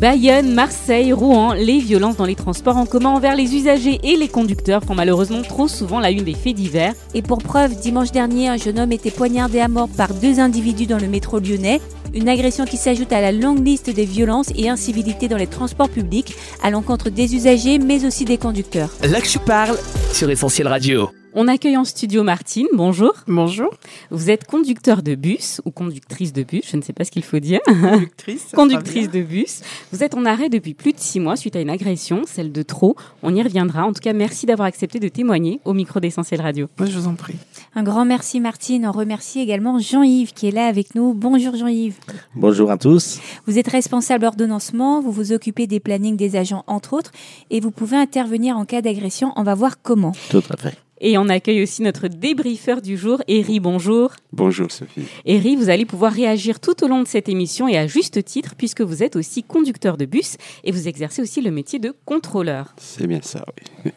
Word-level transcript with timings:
Bayonne, 0.00 0.52
Marseille, 0.52 1.14
Rouen, 1.14 1.54
les 1.54 1.78
violences 1.78 2.16
dans 2.16 2.26
les 2.26 2.34
transports 2.34 2.76
en 2.76 2.84
commun 2.84 3.10
envers 3.10 3.34
les 3.34 3.54
usagers 3.54 3.98
et 4.02 4.16
les 4.16 4.28
conducteurs 4.28 4.84
font 4.84 4.94
malheureusement 4.94 5.40
trop 5.40 5.68
souvent 5.68 6.00
la 6.00 6.10
une 6.10 6.24
des 6.24 6.34
faits 6.34 6.54
divers. 6.54 6.92
Et 7.14 7.22
pour 7.22 7.38
preuve, 7.38 7.74
dimanche 7.80 8.12
dernier, 8.12 8.48
un 8.48 8.58
jeune 8.58 8.78
homme 8.78 8.92
était 8.92 9.10
poignardé 9.10 9.58
à 9.58 9.68
mort 9.68 9.88
par 9.88 10.12
deux 10.12 10.38
individus 10.38 10.86
dans 10.86 10.98
le 10.98 11.08
métro 11.08 11.38
lyonnais. 11.38 11.80
Une 12.12 12.28
agression 12.28 12.66
qui 12.66 12.76
s'ajoute 12.76 13.12
à 13.12 13.22
la 13.22 13.32
longue 13.32 13.64
liste 13.64 13.88
des 13.88 14.04
violences 14.04 14.50
et 14.54 14.68
incivilités 14.68 15.28
dans 15.28 15.38
les 15.38 15.46
transports 15.46 15.88
publics 15.88 16.34
à 16.62 16.70
l'encontre 16.70 17.08
des 17.08 17.34
usagers 17.34 17.78
mais 17.78 18.04
aussi 18.04 18.26
des 18.26 18.36
conducteurs. 18.36 18.90
Là 19.02 19.20
que 19.22 19.28
je 19.28 19.38
parle 19.38 19.78
sur 20.12 20.28
Essentiel 20.28 20.68
Radio. 20.68 21.08
On 21.38 21.48
accueille 21.48 21.76
en 21.76 21.84
studio 21.84 22.22
Martine, 22.22 22.66
bonjour. 22.72 23.12
Bonjour, 23.26 23.68
Vous 24.10 24.30
êtes 24.30 24.46
conducteur 24.46 25.02
de 25.02 25.14
bus 25.14 25.60
ou 25.66 25.70
conductrice 25.70 26.32
de 26.32 26.42
bus, 26.42 26.62
je 26.66 26.78
ne 26.78 26.80
sais 26.80 26.94
pas 26.94 27.04
ce 27.04 27.10
qu'il 27.10 27.24
faut 27.24 27.40
dire. 27.40 27.60
conductrice. 27.66 28.46
Conductrice 28.54 29.10
de 29.10 29.20
bus. 29.20 29.60
Vous 29.92 30.02
êtes 30.02 30.14
en 30.14 30.24
arrêt 30.24 30.48
depuis 30.48 30.72
plus 30.72 30.94
de 30.94 30.98
six 30.98 31.20
mois 31.20 31.36
suite 31.36 31.54
à 31.54 31.60
une 31.60 31.68
agression, 31.68 32.22
celle 32.24 32.52
de 32.52 32.62
trop. 32.62 32.96
On 33.22 33.34
y 33.34 33.42
reviendra. 33.42 33.84
En 33.84 33.92
tout 33.92 34.00
cas, 34.00 34.14
merci 34.14 34.46
d'avoir 34.46 34.66
accepté 34.66 34.98
de 34.98 35.08
témoigner 35.08 35.60
au 35.66 35.74
micro 35.74 36.00
d'Essentiel 36.00 36.40
Radio. 36.40 36.68
Moi, 36.78 36.88
je 36.88 36.98
vous 36.98 37.06
en 37.06 37.16
prie. 37.16 37.36
Un 37.74 37.82
grand 37.82 38.06
merci 38.06 38.40
Martine. 38.40 38.86
On 38.86 38.92
remercie 38.92 39.40
également 39.40 39.78
Jean-Yves 39.78 40.32
qui 40.32 40.48
est 40.48 40.52
là 40.52 40.68
avec 40.68 40.94
nous. 40.94 41.12
Bonjour 41.12 41.54
Jean-Yves. 41.54 41.98
Bonjour 42.34 42.70
à 42.70 42.78
tous. 42.78 43.20
Vous 43.46 43.58
êtes 43.58 43.68
responsable 43.68 44.24
ordonnancement, 44.24 45.02
vous 45.02 45.12
vous 45.12 45.32
occupez 45.32 45.66
des 45.66 45.80
plannings 45.80 46.16
des 46.16 46.34
agents 46.36 46.64
entre 46.66 46.94
autres 46.94 47.12
et 47.50 47.60
vous 47.60 47.72
pouvez 47.72 47.98
intervenir 47.98 48.56
en 48.56 48.64
cas 48.64 48.80
d'agression. 48.80 49.34
On 49.36 49.42
va 49.42 49.54
voir 49.54 49.82
comment. 49.82 50.12
Tout 50.30 50.42
à 50.48 50.56
fait. 50.56 50.85
Et 51.00 51.18
on 51.18 51.28
accueille 51.28 51.62
aussi 51.62 51.82
notre 51.82 52.08
débriefeur 52.08 52.80
du 52.80 52.96
jour, 52.96 53.22
Eri. 53.28 53.60
Bonjour. 53.60 54.12
Bonjour 54.32 54.70
Sophie. 54.70 55.06
Eri, 55.24 55.56
vous 55.56 55.68
allez 55.68 55.84
pouvoir 55.84 56.12
réagir 56.12 56.58
tout 56.60 56.82
au 56.84 56.88
long 56.88 57.02
de 57.02 57.08
cette 57.08 57.28
émission 57.28 57.68
et 57.68 57.76
à 57.76 57.86
juste 57.86 58.24
titre 58.24 58.54
puisque 58.56 58.80
vous 58.80 59.02
êtes 59.02 59.16
aussi 59.16 59.42
conducteur 59.42 59.96
de 59.96 60.06
bus 60.06 60.36
et 60.64 60.72
vous 60.72 60.88
exercez 60.88 61.20
aussi 61.20 61.42
le 61.42 61.50
métier 61.50 61.78
de 61.78 61.94
contrôleur. 62.04 62.74
C'est 62.78 63.06
bien 63.06 63.20
ça, 63.22 63.44
oui. 63.84 63.92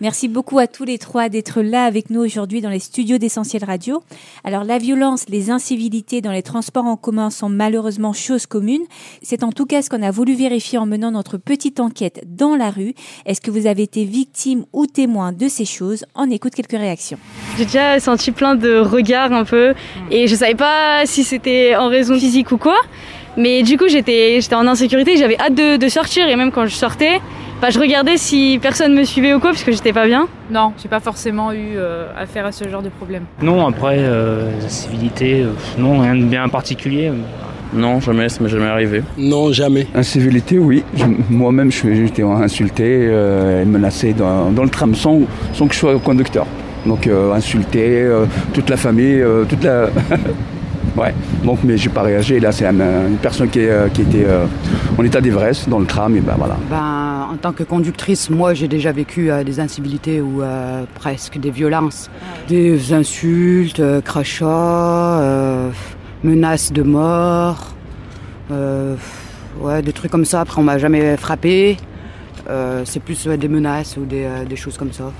Merci 0.00 0.28
beaucoup 0.28 0.58
à 0.58 0.66
tous 0.66 0.84
les 0.84 0.98
trois 0.98 1.28
d'être 1.28 1.62
là 1.62 1.84
avec 1.84 2.10
nous 2.10 2.20
aujourd'hui 2.20 2.60
dans 2.60 2.70
les 2.70 2.78
studios 2.78 3.18
d'Essentiel 3.18 3.64
Radio. 3.64 4.02
Alors 4.44 4.64
la 4.64 4.78
violence, 4.78 5.26
les 5.28 5.50
incivilités 5.50 6.20
dans 6.20 6.32
les 6.32 6.42
transports 6.42 6.86
en 6.86 6.96
commun 6.96 7.30
sont 7.30 7.48
malheureusement 7.48 8.12
choses 8.12 8.46
communes. 8.46 8.84
C'est 9.22 9.42
en 9.42 9.52
tout 9.52 9.66
cas 9.66 9.82
ce 9.82 9.90
qu'on 9.90 10.02
a 10.02 10.10
voulu 10.10 10.34
vérifier 10.34 10.78
en 10.78 10.86
menant 10.86 11.10
notre 11.10 11.38
petite 11.38 11.80
enquête 11.80 12.22
dans 12.26 12.56
la 12.56 12.70
rue. 12.70 12.94
Est-ce 13.26 13.40
que 13.40 13.50
vous 13.50 13.66
avez 13.66 13.82
été 13.82 14.04
victime 14.04 14.64
ou 14.72 14.86
témoin 14.86 15.32
de 15.32 15.48
ces 15.48 15.64
choses? 15.64 16.04
On 16.14 16.30
écoute 16.30 16.54
quelques 16.54 16.72
réactions. 16.72 17.18
J'ai 17.56 17.64
déjà 17.64 18.00
senti 18.00 18.32
plein 18.32 18.54
de 18.54 18.78
regards 18.78 19.32
un 19.32 19.44
peu 19.44 19.74
et 20.10 20.26
je 20.26 20.34
savais 20.34 20.54
pas 20.54 21.06
si 21.06 21.24
c'était 21.24 21.76
en 21.76 21.88
raison 21.88 22.18
physique 22.18 22.52
ou 22.52 22.58
quoi. 22.58 22.76
Mais 23.36 23.62
du 23.64 23.76
coup, 23.76 23.88
j'étais 23.88 24.38
en 24.52 24.66
insécurité, 24.66 25.16
j'avais 25.16 25.38
hâte 25.38 25.54
de 25.54 25.88
sortir 25.88 26.28
et 26.28 26.36
même 26.36 26.52
quand 26.52 26.66
je 26.66 26.74
sortais, 26.74 27.20
bah, 27.64 27.70
je 27.70 27.78
regardais 27.80 28.18
si 28.18 28.58
personne 28.60 28.92
me 28.94 29.04
suivait 29.04 29.32
ou 29.32 29.40
quoi 29.40 29.52
parce 29.52 29.64
que 29.64 29.72
j'étais 29.72 29.94
pas 29.94 30.04
bien. 30.04 30.28
Non, 30.50 30.74
j'ai 30.82 30.90
pas 30.90 31.00
forcément 31.00 31.50
eu 31.50 31.76
euh, 31.78 32.04
affaire 32.14 32.44
à 32.44 32.52
ce 32.52 32.68
genre 32.68 32.82
de 32.82 32.90
problème. 32.90 33.22
Non, 33.40 33.66
après, 33.66 33.96
euh, 34.00 34.50
la 34.60 34.68
civilité, 34.68 35.40
euh, 35.40 35.52
non, 35.78 36.00
rien 36.00 36.14
de 36.14 36.24
bien 36.24 36.46
particulier. 36.50 37.10
Non, 37.72 38.00
jamais, 38.00 38.28
ça 38.28 38.42
m'est 38.42 38.50
jamais 38.50 38.66
arrivé. 38.66 39.02
Non, 39.16 39.50
jamais. 39.50 39.86
Incivilité, 39.94 40.58
oui. 40.58 40.84
Moi-même, 41.30 41.72
je 41.72 41.76
suis- 41.78 41.96
j'étais 42.06 42.22
insulté 42.22 42.84
euh, 42.86 43.62
et 43.62 43.64
menacé 43.64 44.12
dans, 44.12 44.50
dans 44.50 44.64
le 44.64 44.68
tram 44.68 44.94
sans, 44.94 45.20
sans 45.54 45.66
que 45.66 45.72
je 45.72 45.78
sois 45.78 45.98
conducteur. 45.98 46.46
Donc 46.84 47.06
euh, 47.06 47.32
insulté, 47.32 48.02
euh, 48.02 48.26
toute 48.52 48.68
la 48.68 48.76
famille, 48.76 49.22
euh, 49.22 49.44
toute 49.44 49.64
la... 49.64 49.86
ouais. 50.96 51.14
Donc, 51.44 51.58
mais 51.64 51.76
j'ai 51.76 51.90
pas 51.90 52.02
réagi. 52.02 52.40
Là, 52.40 52.52
c'est 52.52 52.66
un- 52.66 53.08
une 53.08 53.16
personne 53.20 53.48
qui, 53.48 53.60
est, 53.60 53.70
euh, 53.70 53.88
qui 53.88 54.02
était 54.02 54.24
euh, 54.26 54.46
en 54.98 55.04
état 55.04 55.20
d'ivresse 55.20 55.68
dans 55.68 55.78
le 55.78 55.86
tram 55.86 56.16
et 56.16 56.20
ben 56.20 56.34
voilà. 56.36 56.56
Ben, 56.70 57.28
en 57.32 57.36
tant 57.36 57.52
que 57.52 57.62
conductrice, 57.64 58.30
moi 58.30 58.54
j'ai 58.54 58.68
déjà 58.68 58.92
vécu 58.92 59.30
euh, 59.30 59.42
des 59.44 59.60
incivilités 59.60 60.20
ou 60.20 60.42
euh, 60.42 60.84
presque 60.94 61.38
des 61.38 61.50
violences, 61.50 62.10
des 62.48 62.92
insultes, 62.92 63.80
euh, 63.80 64.00
crachats, 64.00 64.46
euh, 65.20 65.70
menaces 66.22 66.72
de 66.72 66.82
mort, 66.82 67.74
euh, 68.50 68.94
ouais, 69.60 69.82
des 69.82 69.92
trucs 69.92 70.10
comme 70.10 70.24
ça. 70.24 70.40
Après, 70.42 70.60
on 70.60 70.64
m'a 70.64 70.78
jamais 70.78 71.16
frappé. 71.16 71.76
Euh, 72.48 72.84
c'est 72.84 73.00
plus 73.00 73.26
ouais, 73.26 73.38
des 73.38 73.48
menaces 73.48 73.96
ou 73.96 74.04
des, 74.04 74.24
euh, 74.24 74.44
des 74.44 74.56
choses 74.56 74.76
comme 74.76 74.92
ça. 74.92 75.12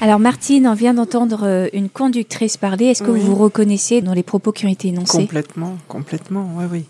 Alors 0.00 0.18
Martine, 0.20 0.66
on 0.66 0.74
vient 0.74 0.94
d'entendre 0.94 1.40
euh, 1.44 1.66
une 1.72 1.88
conductrice 1.88 2.56
parler. 2.56 2.86
Est-ce 2.86 3.02
que 3.02 3.10
Oui. 3.10 3.20
vous 3.20 3.34
vous 3.34 3.42
reconnaissez 3.42 4.00
dans 4.02 4.14
les 4.14 4.22
propos 4.22 4.52
qui 4.52 4.66
ont 4.66 4.70
été 4.70 4.88
énoncés? 4.88 5.18
Complètement, 5.18 5.76
complètement, 5.88 6.48
oui, 6.56 6.64
oui. 6.70 6.84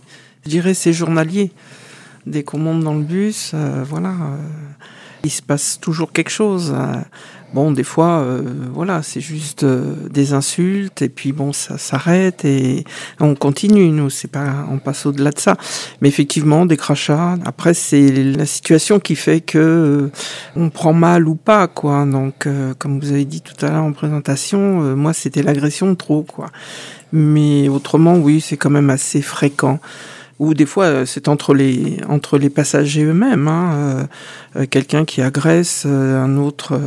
Je 0.45 0.51
dirais 0.51 0.75
c'est 0.75 0.93
journalier. 0.93 1.51
Dès 2.27 2.43
qu'on 2.43 2.59
monte 2.59 2.85
dans 2.85 2.95
le 2.95 3.03
bus, 3.03 3.53
euh, 3.55 3.83
voilà, 3.89 4.11
euh, 4.11 4.37
il 5.25 5.31
se 5.31 5.41
passe 5.43 5.79
toujours 5.81 6.13
quelque 6.13 6.31
chose. 6.31 6.75
Bon, 7.53 7.73
des 7.73 7.83
fois, 7.83 8.21
euh, 8.21 8.43
voilà, 8.73 9.03
c'est 9.03 9.21
juste 9.21 9.65
euh, 9.65 9.95
des 10.09 10.35
insultes 10.35 11.03
et 11.03 11.09
puis 11.09 11.33
bon, 11.33 11.53
ça 11.53 11.79
s'arrête 11.79 12.45
et 12.45 12.85
on 13.19 13.35
continue. 13.35 13.89
Nous, 13.91 14.09
c'est 14.09 14.31
pas, 14.31 14.67
on 14.71 14.79
passe 14.79 15.05
au-delà 15.07 15.31
de 15.31 15.39
ça. 15.39 15.57
Mais 16.01 16.09
effectivement, 16.09 16.65
des 16.65 16.77
crachats. 16.77 17.37
Après, 17.45 17.75
c'est 17.75 18.11
la 18.11 18.47
situation 18.47 19.01
qui 19.01 19.17
fait 19.17 19.41
que 19.41 19.59
euh, 19.59 20.11
on 20.57 20.71
prend 20.71 20.93
mal 20.93 21.29
ou 21.29 21.35
pas, 21.35 21.67
quoi. 21.67 22.05
Donc, 22.07 22.47
euh, 22.47 22.75
comme 22.79 23.01
vous 23.01 23.13
avez 23.13 23.25
dit 23.25 23.41
tout 23.41 23.65
à 23.65 23.71
l'heure 23.71 23.85
en 23.85 23.93
présentation, 23.93 24.83
euh, 24.83 24.95
moi, 24.95 25.13
c'était 25.13 25.43
l'agression 25.43 25.89
de 25.91 25.95
trop, 25.95 26.23
quoi. 26.23 26.47
Mais 27.13 27.69
autrement, 27.69 28.17
oui, 28.17 28.41
c'est 28.41 28.57
quand 28.57 28.71
même 28.71 28.91
assez 28.91 29.23
fréquent. 29.23 29.81
Ou 30.41 30.55
des 30.55 30.65
fois, 30.65 30.85
euh, 30.87 31.05
c'est 31.07 31.29
entre 31.29 31.53
les 31.53 31.99
entre 32.09 32.39
les 32.39 32.49
passagers 32.49 33.05
eux-mêmes. 33.05 33.47
Hein, 33.47 33.73
euh, 33.75 34.05
euh, 34.57 34.67
Quelqu'un 34.67 35.05
qui 35.05 35.21
agresse 35.21 35.85
euh, 35.87 36.19
un 36.25 36.39
autre 36.39 36.81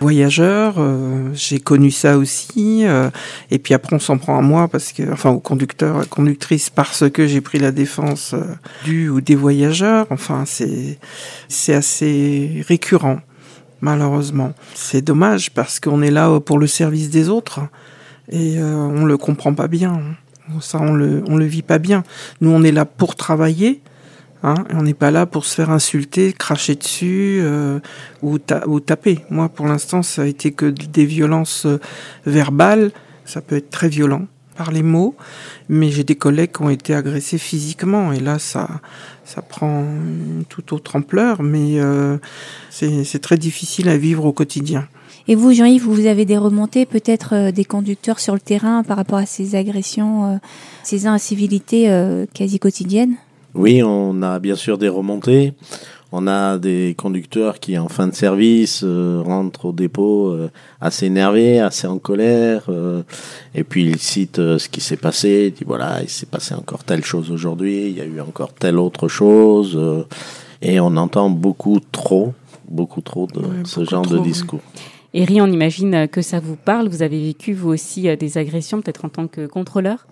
voyageur. 0.00 0.74
euh, 0.78 1.30
J'ai 1.32 1.60
connu 1.60 1.92
ça 1.92 2.18
aussi. 2.18 2.84
euh, 2.84 3.08
et 3.52 3.58
puis 3.60 3.72
après, 3.72 3.94
on 3.94 4.00
s'en 4.00 4.18
prend 4.18 4.36
à 4.36 4.42
moi 4.42 4.66
parce 4.66 4.90
que, 4.92 5.04
enfin, 5.12 5.30
au 5.30 5.38
conducteur, 5.38 5.94
à 5.96 6.00
la 6.00 6.04
conductrice, 6.06 6.70
parce 6.70 7.08
que 7.08 7.26
j'ai 7.28 7.40
pris 7.40 7.60
la 7.60 7.70
défense 7.70 8.34
du 8.84 9.08
ou 9.08 9.20
des 9.20 9.36
voyageurs. 9.36 10.06
Enfin, 10.10 10.42
c'est 10.44 10.98
c'est 11.48 11.74
assez 11.74 12.64
récurrent, 12.66 13.20
malheureusement. 13.80 14.54
C'est 14.74 15.02
dommage 15.02 15.52
parce 15.52 15.78
qu'on 15.78 16.02
est 16.02 16.10
là 16.10 16.40
pour 16.40 16.58
le 16.58 16.66
service 16.66 17.10
des 17.10 17.28
autres 17.28 17.60
et 18.30 18.60
on 18.60 19.04
le 19.04 19.16
comprend 19.16 19.54
pas 19.54 19.68
bien. 19.68 20.00
Ça, 20.60 20.78
on 20.80 20.92
le, 20.92 21.22
on 21.28 21.36
le 21.36 21.44
vit 21.44 21.62
pas 21.62 21.78
bien. 21.78 22.02
Nous, 22.40 22.50
on 22.50 22.62
est 22.62 22.72
là 22.72 22.84
pour 22.84 23.16
travailler. 23.16 23.80
Hein, 24.44 24.54
on 24.70 24.82
n'est 24.82 24.92
pas 24.94 25.12
là 25.12 25.24
pour 25.24 25.44
se 25.44 25.54
faire 25.54 25.70
insulter, 25.70 26.32
cracher 26.32 26.74
dessus 26.74 27.38
euh, 27.42 27.78
ou, 28.22 28.38
ta- 28.38 28.66
ou 28.66 28.80
taper. 28.80 29.20
Moi, 29.30 29.48
pour 29.48 29.66
l'instant, 29.66 30.02
ça 30.02 30.22
a 30.22 30.26
été 30.26 30.50
que 30.50 30.66
des 30.66 31.04
violences 31.06 31.64
euh, 31.66 31.78
verbales. 32.26 32.90
Ça 33.24 33.40
peut 33.40 33.56
être 33.56 33.70
très 33.70 33.88
violent 33.88 34.26
par 34.56 34.72
les 34.72 34.82
mots, 34.82 35.14
mais 35.68 35.90
j'ai 35.90 36.04
des 36.04 36.16
collègues 36.16 36.52
qui 36.52 36.62
ont 36.62 36.70
été 36.70 36.92
agressés 36.92 37.38
physiquement. 37.38 38.12
Et 38.12 38.20
là, 38.20 38.38
ça, 38.38 38.68
ça 39.24 39.42
prend 39.42 39.82
une 39.82 40.44
toute 40.48 40.72
autre 40.72 40.96
ampleur, 40.96 41.42
mais 41.42 41.80
euh, 41.80 42.18
c'est 42.68 43.22
très 43.22 43.38
difficile 43.38 43.88
à 43.88 43.96
vivre 43.96 44.24
au 44.24 44.32
quotidien. 44.32 44.88
Et 45.28 45.34
vous, 45.34 45.52
Jean-Yves, 45.52 45.84
vous 45.84 46.06
avez 46.06 46.24
des 46.24 46.36
remontées, 46.38 46.84
peut-être 46.86 47.34
euh, 47.34 47.52
des 47.52 47.64
conducteurs 47.64 48.18
sur 48.18 48.34
le 48.34 48.40
terrain 48.40 48.82
par 48.82 48.96
rapport 48.96 49.18
à 49.18 49.26
ces 49.26 49.54
agressions, 49.54 50.24
euh, 50.32 50.36
ces 50.82 51.06
incivilités 51.06 51.90
euh, 51.90 52.26
quasi 52.34 52.58
quotidiennes? 52.58 53.14
Oui, 53.54 53.82
on 53.84 54.22
a 54.22 54.38
bien 54.38 54.56
sûr 54.56 54.78
des 54.78 54.88
remontées. 54.88 55.52
On 56.14 56.26
a 56.26 56.58
des 56.58 56.94
conducteurs 56.98 57.58
qui, 57.58 57.78
en 57.78 57.88
fin 57.88 58.06
de 58.06 58.14
service, 58.14 58.82
euh, 58.84 59.22
rentrent 59.24 59.66
au 59.66 59.72
dépôt 59.72 60.28
euh, 60.28 60.50
assez 60.80 61.06
énervés, 61.06 61.58
assez 61.60 61.86
en 61.86 61.98
colère. 61.98 62.64
euh, 62.68 63.02
et 63.54 63.64
puis 63.64 63.84
ils 63.86 63.98
citent 63.98 64.38
euh, 64.38 64.58
ce 64.58 64.68
qui 64.68 64.80
s'est 64.82 64.96
passé. 64.98 65.46
Ils 65.48 65.52
disent 65.58 65.66
voilà, 65.66 66.02
il 66.02 66.08
s'est 66.10 66.26
passé 66.26 66.54
encore 66.54 66.84
telle 66.84 67.04
chose 67.04 67.30
aujourd'hui, 67.30 67.86
il 67.88 67.96
y 67.96 68.00
a 68.00 68.04
eu 68.04 68.20
encore 68.20 68.52
telle 68.52 68.78
autre 68.78 69.08
chose. 69.08 69.74
euh, 69.76 70.04
et 70.60 70.80
on 70.80 70.96
entend 70.96 71.30
beaucoup 71.30 71.78
trop, 71.92 72.34
beaucoup 72.68 73.00
trop 73.00 73.26
de 73.26 73.40
Ouais, 73.40 73.46
ce 73.64 73.84
genre 73.84 74.04
trop, 74.04 74.14
de 74.16 74.20
oui. 74.20 74.34
Eri, 75.14 75.42
on 75.42 75.46
imagine 75.46 76.08
que 76.08 76.22
ça 76.22 76.40
vous 76.40 76.56
parle. 76.56 76.88
Vous 76.88 77.02
avez 77.02 77.20
vécu 77.22 77.52
vous 77.52 77.68
aussi 77.68 78.08
euh, 78.08 78.16
des 78.16 78.38
agressions, 78.38 78.80
peut-être 78.80 79.04
en 79.04 79.10
tant 79.10 79.26
que 79.26 79.46
contrôleur? 79.46 80.06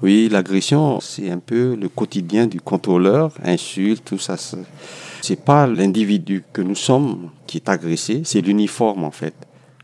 Oui, 0.00 0.28
l'agression, 0.30 1.00
c'est 1.00 1.28
un 1.28 1.40
peu 1.40 1.74
le 1.74 1.88
quotidien 1.88 2.46
du 2.46 2.60
contrôleur, 2.60 3.32
insulte, 3.42 4.04
tout 4.04 4.18
ça. 4.18 4.36
c'est- 4.36 5.40
pas 5.44 5.66
l'individu 5.66 6.44
que 6.52 6.62
nous 6.62 6.74
sommes 6.76 7.30
qui 7.46 7.56
est 7.56 7.68
agressé, 7.68 8.22
c'est 8.24 8.40
l'uniforme 8.42 9.02
en 9.04 9.10
fait. 9.10 9.34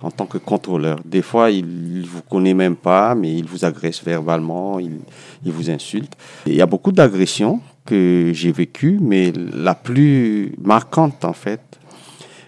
En 0.03 0.11
tant 0.11 0.27
que 0.27 0.39
contrôleur, 0.39 0.99
des 1.05 1.23
fois 1.23 1.51
il 1.51 2.07
vous 2.07 2.23
connaît 2.23 2.55
même 2.55 2.77
pas, 2.77 3.15
mais 3.15 3.35
il 3.37 3.47
vous 3.47 3.65
agresse 3.65 4.03
verbalement, 4.05 4.79
il, 4.79 5.01
vous 5.45 5.69
insulte. 5.71 6.13
Il 6.47 6.55
y 6.55 6.63
a 6.63 6.67
beaucoup 6.67 6.93
d'agressions 6.93 7.61
que 7.85 8.31
j'ai 8.35 8.53
vécues, 8.53 8.99
mais 9.01 9.33
la 9.53 9.75
plus 9.75 10.55
marquante 10.63 11.25
en 11.25 11.33
fait, 11.35 11.61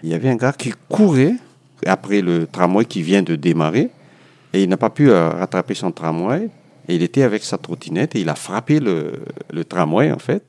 il 0.03 0.09
y 0.09 0.13
avait 0.13 0.29
un 0.29 0.35
gars 0.35 0.53
qui 0.53 0.71
courait 0.87 1.35
après 1.85 2.21
le 2.21 2.47
tramway 2.47 2.85
qui 2.85 3.01
vient 3.01 3.23
de 3.23 3.35
démarrer. 3.35 3.89
Et 4.53 4.63
il 4.63 4.69
n'a 4.69 4.77
pas 4.77 4.89
pu 4.89 5.09
euh, 5.09 5.29
rattraper 5.29 5.73
son 5.73 5.91
tramway. 5.91 6.49
Et 6.87 6.95
il 6.95 7.03
était 7.03 7.23
avec 7.23 7.43
sa 7.43 7.57
trottinette 7.57 8.15
et 8.15 8.21
il 8.21 8.29
a 8.29 8.35
frappé 8.35 8.79
le, 8.79 9.63
tramway, 9.63 10.11
en 10.11 10.19
fait. 10.19 10.43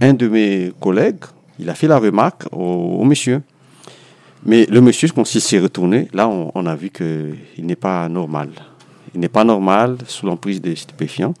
Un 0.00 0.12
de 0.12 0.28
mes 0.28 0.72
collègues, 0.80 1.24
il 1.58 1.70
a 1.70 1.74
fait 1.74 1.88
la 1.88 1.98
remarque 1.98 2.44
au, 2.52 3.04
monsieur. 3.04 3.42
Mais 4.44 4.66
le 4.66 4.80
monsieur, 4.80 5.08
quand 5.08 5.34
il 5.34 5.40
s'est 5.40 5.58
retourné, 5.58 6.08
là, 6.12 6.28
on, 6.28 6.66
a 6.66 6.74
vu 6.74 6.90
qu'il 6.90 7.36
n'est 7.58 7.76
pas 7.76 8.08
normal. 8.08 8.50
Il 9.14 9.20
n'est 9.20 9.28
pas 9.28 9.44
normal 9.44 9.98
sous 10.06 10.26
l'emprise 10.26 10.60
des 10.60 10.76
stupéfiants. 10.76 11.34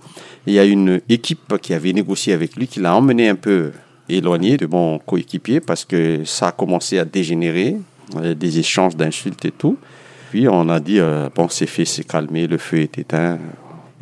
Il 0.46 0.54
y 0.54 0.58
a 0.58 0.64
une 0.64 1.00
équipe 1.08 1.58
qui 1.60 1.74
avait 1.74 1.92
négocié 1.92 2.32
avec 2.32 2.56
lui, 2.56 2.66
qui 2.66 2.80
l'a 2.80 2.94
emmené 2.94 3.28
un 3.28 3.34
peu 3.34 3.72
éloigné 4.08 4.56
de 4.56 4.66
mon 4.66 4.98
coéquipier 4.98 5.60
parce 5.60 5.84
que 5.84 6.24
ça 6.24 6.48
a 6.48 6.52
commencé 6.52 6.98
à 6.98 7.04
dégénérer, 7.04 7.76
des 8.36 8.58
échanges 8.58 8.96
d'insultes 8.96 9.44
et 9.44 9.50
tout. 9.50 9.76
Puis 10.30 10.48
on 10.48 10.68
a 10.68 10.80
dit, 10.80 11.00
euh, 11.00 11.28
bon, 11.34 11.48
c'est 11.48 11.66
fait, 11.66 11.84
c'est 11.84 12.06
calmé, 12.06 12.46
le 12.46 12.58
feu 12.58 12.80
est 12.80 12.98
éteint. 12.98 13.38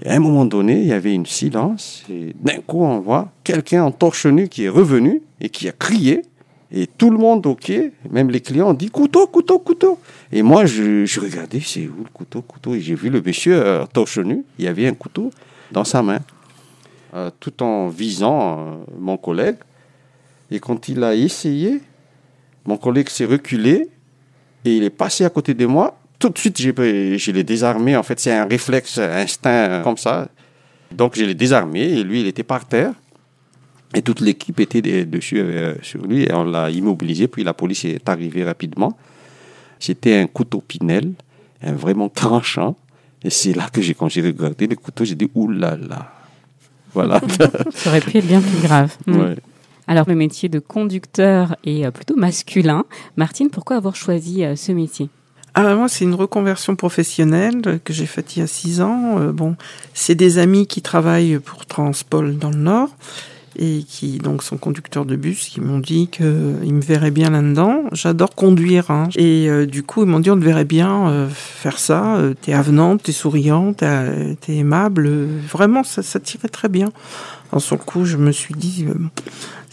Et 0.03 0.09
à 0.09 0.15
un 0.15 0.19
moment 0.19 0.45
donné, 0.45 0.81
il 0.81 0.89
y 0.89 0.93
avait 0.93 1.15
une 1.15 1.27
silence. 1.27 2.05
Et 2.11 2.35
d'un 2.39 2.61
coup, 2.61 2.83
on 2.83 2.99
voit 2.99 3.31
quelqu'un 3.45 3.85
en 3.85 3.93
torche 3.93 4.27
nu 4.27 4.49
qui 4.49 4.65
est 4.65 4.69
revenu 4.69 5.23
et 5.41 5.49
qui 5.49 5.69
a 5.69 5.73
crié. 5.73 6.23
Et 6.73 6.89
tout 6.89 7.11
le 7.11 7.17
monde 7.17 7.57
quai, 7.59 7.93
même 8.11 8.29
les 8.29 8.41
clients, 8.41 8.71
ont 8.71 8.75
dit 8.75 8.91
couteau, 8.91 9.29
couteau, 9.29 9.61
couteau. 9.61 9.99
Et 10.33 10.43
moi, 10.43 10.67
je, 10.67 11.07
je 11.07 11.21
regardais, 11.21 11.61
c'est 11.61 11.87
où 11.87 12.03
le 12.03 12.11
couteau, 12.13 12.43
couteau? 12.43 12.75
Et 12.75 12.81
j'ai 12.81 12.97
vu 12.97 13.09
le 13.09 13.23
monsieur 13.23 13.55
euh, 13.55 13.87
torche 13.87 14.19
nu. 14.19 14.45
Il 14.59 14.65
y 14.65 14.69
avait 14.69 14.89
un 14.89 14.95
couteau 14.95 15.31
dans 15.71 15.85
sa 15.85 16.03
main, 16.03 16.19
euh, 17.15 17.31
tout 17.39 17.63
en 17.63 17.89
visant 17.89 18.59
euh, 18.59 18.73
mon 18.99 19.17
collègue. 19.17 19.57
Et 20.51 20.59
quand 20.59 20.89
il 20.89 21.05
a 21.05 21.15
essayé, 21.15 21.81
mon 22.67 22.77
collègue 22.77 23.09
s'est 23.09 23.25
reculé 23.25 23.89
et 24.67 24.77
il 24.77 24.85
est 24.85 24.91
passé 24.91 25.25
à 25.25 25.31
côté 25.31 25.55
de 25.55 25.67
moi. 25.67 25.99
Tout 26.19 26.31
de 26.31 26.39
suite, 26.39 26.57
j'ai- 26.59 27.19
je 27.19 27.31
l'ai 27.31 27.45
désarmé. 27.45 27.97
En 27.97 28.03
fait, 28.03 28.19
c'est 28.19 28.33
un 28.33 28.47
réflexe, 28.47 28.99
un 28.99 29.11
instinct 29.17 29.51
euh, 29.51 29.83
comme 29.83 29.97
ça. 29.99 30.29
Donc, 30.91 31.17
je 31.17 31.25
l'ai 31.25 31.35
désarmé 31.35 31.81
et 31.83 32.03
lui, 32.05 32.21
il 32.23 32.27
était 32.27 32.43
par 32.45 32.67
terre. 32.67 32.93
Et 33.95 34.03
toute 34.03 34.21
l'équipe 34.21 34.59
était 34.61 34.83
de- 34.83 35.05
dessus 35.05 35.39
euh, 35.41 35.75
sur 35.83 36.07
lui 36.07 36.23
et 36.25 36.33
on 36.33 36.45
l'a 36.45 36.71
immobilisé. 36.71 37.29
Puis 37.29 37.45
la 37.45 37.55
police 37.55 37.85
est 37.85 38.09
arrivée 38.09 38.45
rapidement. 38.45 38.97
C'était 39.79 40.17
un 40.17 40.27
couteau 40.27 40.61
Pinel, 40.67 41.13
un 41.63 41.73
vraiment 41.73 42.09
tranchant. 42.09 42.77
Et 43.23 43.31
c'est 43.31 43.53
là 43.55 43.69
que 43.73 43.81
j'ai, 43.83 43.95
quand 43.95 44.09
j'ai 44.09 44.23
regardé 44.23 44.67
le 44.67 44.77
couteau, 44.77 45.05
j'ai 45.05 45.15
dit 45.15 45.31
oulala. 45.35 45.77
Là 45.77 45.87
là. 45.89 46.13
Voilà. 46.95 47.21
Ça 47.75 47.91
aurait 47.91 48.01
pu 48.01 48.17
être 48.19 48.27
bien 48.27 48.41
plus 48.41 48.61
grave. 48.63 48.95
Mm. 49.07 49.17
Ouais. 49.21 49.37
Alors, 49.89 50.09
le 50.09 50.17
métier 50.17 50.49
de 50.49 50.59
conducteur 50.59 51.57
est 51.65 51.87
euh, 51.87 51.91
plutôt 51.91 52.17
masculin. 52.17 52.85
Martine, 53.17 53.51
pourquoi 53.51 53.77
avoir 53.77 53.95
choisi 53.95 54.45
euh, 54.45 54.57
ce 54.57 54.73
métier? 54.73 55.09
Ah 55.55 55.75
moi, 55.75 55.89
c'est 55.89 56.05
une 56.05 56.15
reconversion 56.15 56.77
professionnelle 56.77 57.81
que 57.85 57.93
j'ai 57.93 58.07
faite 58.07 58.37
il 58.37 58.41
y 58.41 58.43
a 58.43 58.47
six 58.47 58.81
ans. 58.81 59.19
Euh, 59.19 59.33
bon, 59.33 59.57
c'est 59.95 60.17
des 60.17 60.39
amis 60.39 60.67
qui 60.67 60.83
travaillent 60.83 61.39
pour 61.39 61.67
Transpol 61.67 62.37
dans 62.37 62.51
le 62.51 62.59
Nord 62.59 62.91
et 63.59 63.85
qui 63.89 64.19
donc 64.19 64.43
sont 64.43 64.59
conducteurs 64.59 65.07
de 65.07 65.17
bus 65.17 65.49
qui 65.49 65.63
m'ont 65.63 65.79
dit 65.79 66.09
qu'ils 66.09 66.27
me 66.27 66.83
verraient 66.83 67.11
bien 67.11 67.31
là-dedans. 67.31 67.85
J'adore 67.93 68.35
conduire 68.35 68.91
hein. 68.91 69.09
et 69.17 69.49
du 69.65 69.83
coup 69.83 70.03
ils 70.03 70.07
m'ont 70.07 70.21
dit 70.21 70.31
on 70.31 70.39
te 70.39 70.45
verrait 70.45 70.67
bien 70.67 71.27
faire 71.31 71.79
ça. 71.79 72.21
T'es 72.43 72.53
avenante, 72.53 73.05
t'es 73.05 73.13
souriante, 73.13 73.79
t'es 73.79 74.55
aimable. 74.55 75.09
Vraiment, 75.51 75.85
ça, 75.85 76.03
ça 76.03 76.21
tirait 76.21 76.49
très 76.49 76.69
bien. 76.69 76.93
Sur 77.57 77.77
le 77.77 77.83
coup, 77.83 78.05
je 78.05 78.19
me 78.19 78.31
suis 78.31 78.53
dit 78.53 78.85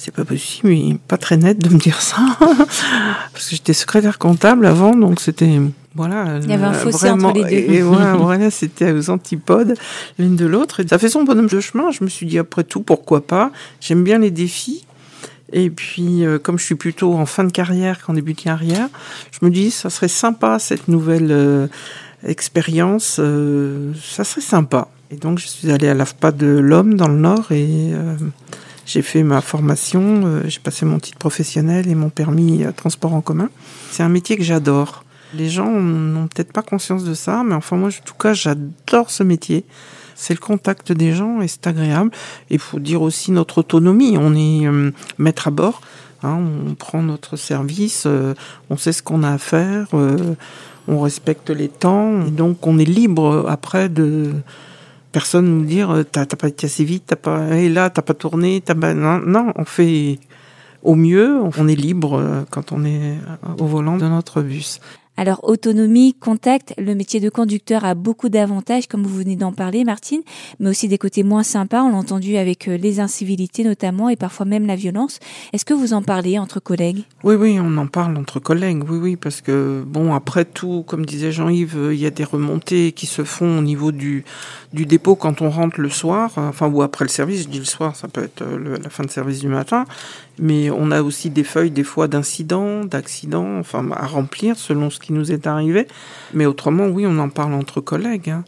c'est 0.03 0.13
pas 0.13 0.25
possible, 0.25 0.67
mais 0.67 0.97
pas 1.07 1.17
très 1.17 1.37
net 1.37 1.57
de 1.57 1.69
me 1.69 1.79
dire 1.79 2.01
ça 2.01 2.17
parce 2.39 3.49
que 3.49 3.55
j'étais 3.55 3.71
secrétaire 3.71 4.19
comptable 4.19 4.65
avant, 4.65 4.93
donc 4.93 5.21
c'était 5.21 5.61
voilà. 5.95 6.39
Il 6.43 6.49
y 6.49 6.53
avait 6.53 6.65
un 6.65 6.73
fossé 6.73 7.09
entre 7.09 7.33
les 7.33 7.43
deux. 7.43 7.73
Et 7.73 7.81
voilà, 7.81 8.15
voilà, 8.17 8.51
c'était 8.51 8.91
aux 8.91 9.09
antipodes 9.09 9.75
l'une 10.19 10.35
de 10.35 10.45
l'autre. 10.45 10.81
Et 10.81 10.87
ça 10.87 10.97
fait 10.97 11.07
son 11.07 11.23
bonhomme 11.23 11.47
de 11.47 11.59
chemin. 11.61 11.91
Je 11.91 12.03
me 12.03 12.09
suis 12.09 12.25
dit 12.25 12.39
après 12.39 12.63
tout, 12.63 12.81
pourquoi 12.81 13.25
pas? 13.25 13.51
J'aime 13.79 14.03
bien 14.03 14.17
les 14.17 14.31
défis. 14.31 14.85
Et 15.53 15.69
puis, 15.69 16.25
euh, 16.25 16.39
comme 16.39 16.57
je 16.57 16.65
suis 16.65 16.75
plutôt 16.75 17.13
en 17.13 17.27
fin 17.27 17.43
de 17.43 17.51
carrière 17.51 18.03
qu'en 18.03 18.13
début 18.13 18.33
de 18.33 18.41
carrière, 18.41 18.89
je 19.31 19.45
me 19.45 19.51
dis, 19.51 19.69
ça 19.69 19.91
serait 19.91 20.07
sympa 20.07 20.57
cette 20.57 20.87
nouvelle 20.87 21.31
euh, 21.31 21.67
expérience. 22.27 23.17
euh, 23.19 23.93
ça 24.03 24.23
serait 24.23 24.41
sympa. 24.41 24.87
Et 25.11 25.15
donc, 25.15 25.37
je 25.37 25.47
suis 25.47 25.71
allée 25.71 25.87
à 25.87 25.93
l'AFPA 25.93 26.31
de 26.31 26.47
l'Homme 26.47 26.95
dans 26.95 27.07
le 27.07 27.19
Nord 27.19 27.51
et 27.51 27.91
j'ai 28.85 29.01
fait 29.01 29.23
ma 29.23 29.41
formation. 29.41 30.01
euh, 30.25 30.41
j'ai 30.47 30.59
passé 30.59 30.85
mon 30.85 30.99
titre 30.99 31.17
professionnel 31.17 31.87
et 31.87 31.95
mon 31.95 32.09
permis 32.09 32.63
euh, 32.63 32.71
transport 32.71 33.13
en 33.13 33.21
commun. 33.21 33.49
C'est 33.91 34.03
un 34.03 34.09
métier 34.09 34.37
que 34.37 34.43
j'adore. 34.43 35.03
Les 35.35 35.49
gens 35.49 35.71
n'ont 35.71 36.27
peut-être 36.27 36.51
pas 36.53 36.61
conscience 36.61 37.03
de 37.03 37.13
ça, 37.13 37.43
mais 37.43 37.55
enfin 37.55 37.75
moi, 37.75 37.89
en 37.89 38.05
tout 38.05 38.13
cas, 38.13 38.33
j'adore 38.33 39.09
ce 39.09 39.23
métier. 39.23 39.65
C'est 40.15 40.35
le 40.35 40.39
contact 40.39 40.91
des 40.91 41.13
gens 41.13 41.41
et 41.41 41.47
c'est 41.47 41.65
agréable. 41.65 42.11
Il 42.51 42.59
faut 42.59 42.79
dire 42.79 43.01
aussi 43.01 43.31
notre 43.31 43.57
autonomie. 43.59 44.15
On 44.17 44.35
est 44.35 44.67
euh, 44.67 44.91
maître 45.17 45.47
à 45.47 45.51
bord. 45.51 45.81
hein, 46.21 46.39
on 46.69 46.75
prend 46.75 47.01
notre 47.01 47.35
service, 47.35 48.03
euh, 48.05 48.33
on 48.69 48.77
sait 48.77 48.91
ce 48.93 49.01
qu'on 49.03 49.23
a 49.23 49.31
à 49.31 49.37
faire, 49.37 49.87
euh, 49.93 50.35
on 50.87 51.01
respecte 51.01 51.49
les 51.49 51.67
temps. 51.67 52.19
Donc 52.25 52.65
on 52.67 52.77
est 52.77 52.85
libre 52.85 53.45
après 53.49 53.89
de 53.89 54.33
personne 55.13 55.45
nous 55.45 55.63
dire 55.63 55.91
euh, 55.91 56.03
t'as 56.03 56.25
pas 56.25 56.49
été 56.49 56.65
assez 56.65 56.83
vite, 56.83 57.05
t'as 57.07 57.15
pas 57.15 57.55
et 57.55 57.69
là 57.69 57.89
t'as 57.89 58.01
pas 58.01 58.13
tourné, 58.13 58.59
t'as 58.59 58.75
pas 58.75 58.93
non, 58.93 59.19
non, 59.19 59.53
on 59.55 59.63
fait 59.63 60.19
au 60.81 60.95
mieux, 60.95 61.39
on 61.57 61.67
est 61.69 61.75
libre 61.75 62.19
euh, 62.19 62.41
quand 62.49 62.73
on 62.73 62.83
est 62.83 63.15
au 63.57 63.65
volant 63.65 63.95
de 63.95 64.07
notre 64.07 64.41
bus. 64.41 64.81
Alors 65.15 65.41
autonomie, 65.43 66.15
contact, 66.15 66.73
le 66.79 66.95
métier 66.95 67.19
de 67.19 67.29
conducteur 67.29 67.85
a 67.85 67.93
beaucoup 67.93 68.29
d'avantages, 68.29 68.87
comme 68.87 69.03
vous 69.03 69.15
venez 69.15 69.35
d'en 69.35 69.51
parler, 69.51 69.83
Martine, 69.83 70.21
mais 70.59 70.69
aussi 70.69 70.87
des 70.87 70.97
côtés 70.97 71.21
moins 71.21 71.43
sympas. 71.43 71.83
On 71.83 71.89
l'a 71.89 71.97
entendu 71.97 72.35
avec 72.37 72.67
euh, 72.67 72.77
les 72.77 72.99
incivilités 72.99 73.63
notamment 73.63 74.09
et 74.09 74.15
parfois 74.15 74.47
même 74.47 74.65
la 74.65 74.75
violence. 74.75 75.19
Est-ce 75.53 75.65
que 75.65 75.73
vous 75.75 75.93
en 75.93 76.01
parlez 76.01 76.39
entre 76.39 76.59
collègues? 76.59 77.03
Oui, 77.23 77.35
oui, 77.35 77.59
on 77.61 77.77
en 77.77 77.85
parle 77.85 78.17
entre 78.17 78.39
collègues, 78.39 78.83
oui, 78.89 78.97
oui, 78.97 79.15
parce 79.15 79.41
que, 79.41 79.83
bon, 79.85 80.15
après 80.15 80.45
tout, 80.45 80.83
comme 80.87 81.05
disait 81.05 81.31
Jean-Yves, 81.31 81.77
euh, 81.77 81.93
il 81.93 81.99
y 81.99 82.07
a 82.07 82.11
des 82.11 82.23
remontées 82.23 82.91
qui 82.91 83.05
se 83.05 83.23
font 83.23 83.59
au 83.59 83.61
niveau 83.61 83.91
du, 83.91 84.25
du 84.73 84.87
dépôt 84.87 85.15
quand 85.15 85.43
on 85.43 85.51
rentre 85.51 85.79
le 85.79 85.89
soir, 85.89 86.31
euh, 86.39 86.49
enfin, 86.49 86.67
ou 86.67 86.81
après 86.81 87.05
le 87.05 87.09
service, 87.09 87.43
je 87.43 87.49
dis 87.49 87.59
le 87.59 87.65
soir, 87.65 87.95
ça 87.95 88.07
peut 88.07 88.23
être 88.23 88.43
la 88.43 88.89
fin 88.89 89.03
de 89.03 89.11
service 89.11 89.39
du 89.39 89.47
matin, 89.47 89.85
mais 90.39 90.69
on 90.71 90.91
a 90.91 91.01
aussi 91.01 91.29
des 91.29 91.43
feuilles, 91.43 91.71
des 91.71 91.83
fois, 91.83 92.07
d'incidents, 92.07 92.85
d'accidents, 92.85 93.59
enfin, 93.59 93.89
à 93.91 94.07
remplir 94.07 94.57
selon 94.57 94.89
ce 94.89 94.99
qui 94.99 95.13
nous 95.13 95.31
est 95.31 95.47
arrivé, 95.47 95.87
mais 96.33 96.45
autrement, 96.45 96.87
oui, 96.87 97.05
on 97.07 97.17
en 97.19 97.29
parle 97.29 97.53
entre 97.53 97.81
collègues, 97.81 98.29
hein. 98.29 98.43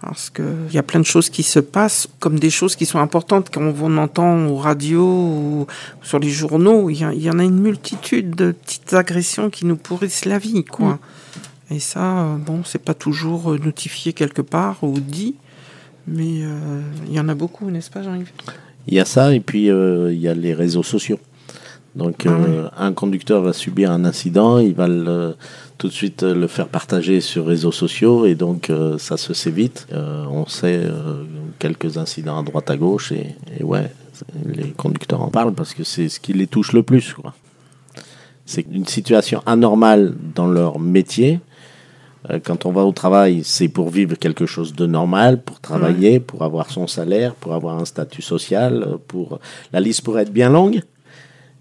Parce 0.00 0.28
que 0.28 0.42
il 0.68 0.74
y 0.74 0.78
a 0.78 0.82
plein 0.82 1.00
de 1.00 1.06
choses 1.06 1.30
qui 1.30 1.42
se 1.42 1.60
passent, 1.60 2.08
comme 2.20 2.38
des 2.38 2.50
choses 2.50 2.76
qui 2.76 2.84
sont 2.84 2.98
importantes 2.98 3.48
quand 3.50 3.62
on 3.80 3.96
entend 3.96 4.46
aux 4.48 4.56
radios 4.56 5.02
ou 5.06 5.66
sur 6.02 6.18
les 6.18 6.28
journaux. 6.28 6.90
Il 6.90 6.98
y, 6.98 7.30
en 7.30 7.38
a 7.38 7.44
une 7.44 7.60
multitude 7.60 8.34
de 8.34 8.52
petites 8.52 8.92
agressions 8.92 9.48
qui 9.48 9.64
nous 9.64 9.76
pourrissent 9.76 10.26
la 10.26 10.38
vie, 10.38 10.62
quoi. 10.62 10.98
Et 11.70 11.80
ça, 11.80 12.36
bon, 12.44 12.64
c'est 12.64 12.82
pas 12.82 12.92
toujours 12.92 13.52
notifié 13.58 14.12
quelque 14.12 14.42
part 14.42 14.76
ou 14.82 15.00
dit, 15.00 15.36
mais 16.06 16.42
euh, 16.42 16.82
il 17.06 17.14
y 17.14 17.20
en 17.20 17.28
a 17.30 17.34
beaucoup, 17.34 17.70
n'est-ce 17.70 17.90
pas, 17.90 18.02
Jean-Yves? 18.02 18.32
Il 18.86 18.94
y 18.94 19.00
a 19.00 19.04
ça, 19.04 19.34
et 19.34 19.40
puis 19.40 19.70
euh, 19.70 20.12
il 20.12 20.20
y 20.20 20.28
a 20.28 20.34
les 20.34 20.52
réseaux 20.54 20.82
sociaux. 20.82 21.18
Donc, 21.96 22.24
Ah 22.26 22.30
euh, 22.30 22.68
un 22.76 22.92
conducteur 22.92 23.40
va 23.42 23.52
subir 23.52 23.90
un 23.92 24.04
incident, 24.04 24.58
il 24.58 24.74
va 24.74 24.88
le- 24.88 25.36
tout 25.78 25.86
de 25.88 25.92
suite 25.92 26.22
euh, 26.24 26.34
le 26.34 26.48
faire 26.48 26.66
partager 26.68 27.20
sur 27.20 27.46
réseaux 27.46 27.72
sociaux, 27.72 28.26
et 28.26 28.34
donc 28.34 28.68
euh, 28.68 28.98
ça 28.98 29.16
se 29.16 29.32
sait 29.32 29.50
vite. 29.52 29.86
Euh, 29.92 30.24
on 30.28 30.46
sait 30.46 30.80
euh, 30.84 31.22
quelques 31.60 31.96
incidents 31.96 32.38
à 32.38 32.42
droite 32.42 32.68
à 32.70 32.76
gauche, 32.76 33.12
et, 33.12 33.36
et 33.58 33.62
ouais, 33.62 33.92
les 34.44 34.70
conducteurs 34.72 35.22
en 35.22 35.28
parlent 35.28 35.54
parce 35.54 35.72
que 35.72 35.84
c'est 35.84 36.08
ce 36.08 36.18
qui 36.20 36.32
les 36.32 36.46
touche 36.48 36.72
le 36.72 36.82
plus. 36.82 37.12
quoi. 37.14 37.32
C'est 38.44 38.66
une 38.70 38.86
situation 38.86 39.42
anormale 39.46 40.14
dans 40.34 40.46
leur 40.48 40.78
métier. 40.80 41.40
Euh, 42.30 42.38
Quand 42.42 42.66
on 42.66 42.72
va 42.72 42.84
au 42.84 42.92
travail, 42.92 43.42
c'est 43.44 43.68
pour 43.68 43.90
vivre 43.90 44.16
quelque 44.16 44.46
chose 44.46 44.74
de 44.74 44.86
normal, 44.86 45.42
pour 45.42 45.60
travailler, 45.60 46.20
pour 46.20 46.42
avoir 46.42 46.70
son 46.70 46.86
salaire, 46.86 47.34
pour 47.34 47.54
avoir 47.54 47.78
un 47.78 47.84
statut 47.84 48.22
social, 48.22 48.84
euh, 48.86 48.96
pour 49.06 49.40
la 49.72 49.80
liste 49.80 50.02
pourrait 50.02 50.22
être 50.22 50.32
bien 50.32 50.50
longue. 50.50 50.82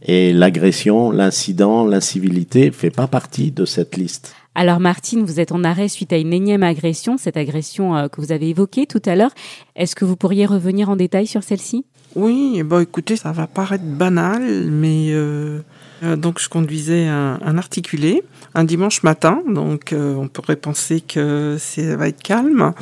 Et 0.05 0.33
l'agression, 0.33 1.11
l'incident, 1.11 1.85
l'incivilité 1.85 2.71
fait 2.71 2.91
pas 2.91 3.07
partie 3.07 3.51
de 3.51 3.63
cette 3.63 3.95
liste. 3.95 4.35
Alors 4.55 4.79
Martine, 4.79 5.23
vous 5.23 5.39
êtes 5.39 5.51
en 5.51 5.63
arrêt 5.63 5.87
suite 5.87 6.13
à 6.13 6.17
une 6.17 6.33
énième 6.33 6.61
agression, 6.61 7.17
cette 7.17 7.37
agression 7.37 7.95
euh, 7.95 8.07
que 8.07 8.21
vous 8.21 8.31
avez 8.31 8.49
évoquée 8.49 8.85
tout 8.85 9.01
à 9.05 9.15
l'heure. 9.15 9.31
Est-ce 9.75 9.95
que 9.95 10.05
vous 10.05 10.15
pourriez 10.15 10.45
revenir 10.45 10.89
en 10.89 10.95
détail 10.95 11.25
sur 11.25 11.41
celle-ci? 11.41 11.85
Oui, 12.15 12.61
ben, 12.63 12.81
écoutez, 12.81 13.15
ça 13.15 13.31
va 13.31 13.47
paraître 13.47 13.83
banal, 13.83 14.69
mais 14.69 15.07
euh, 15.11 15.59
euh, 16.03 16.15
donc 16.15 16.39
je 16.39 16.47
conduisais 16.49 17.07
un, 17.07 17.39
un 17.43 17.57
articulé 17.57 18.23
un 18.55 18.63
dimanche 18.63 19.03
matin, 19.03 19.41
donc 19.47 19.93
euh, 19.93 20.13
on 20.15 20.27
pourrait 20.27 20.55
penser 20.55 21.01
que 21.01 21.57
ça 21.59 21.95
va 21.95 22.07
être 22.07 22.21
calme. 22.21 22.73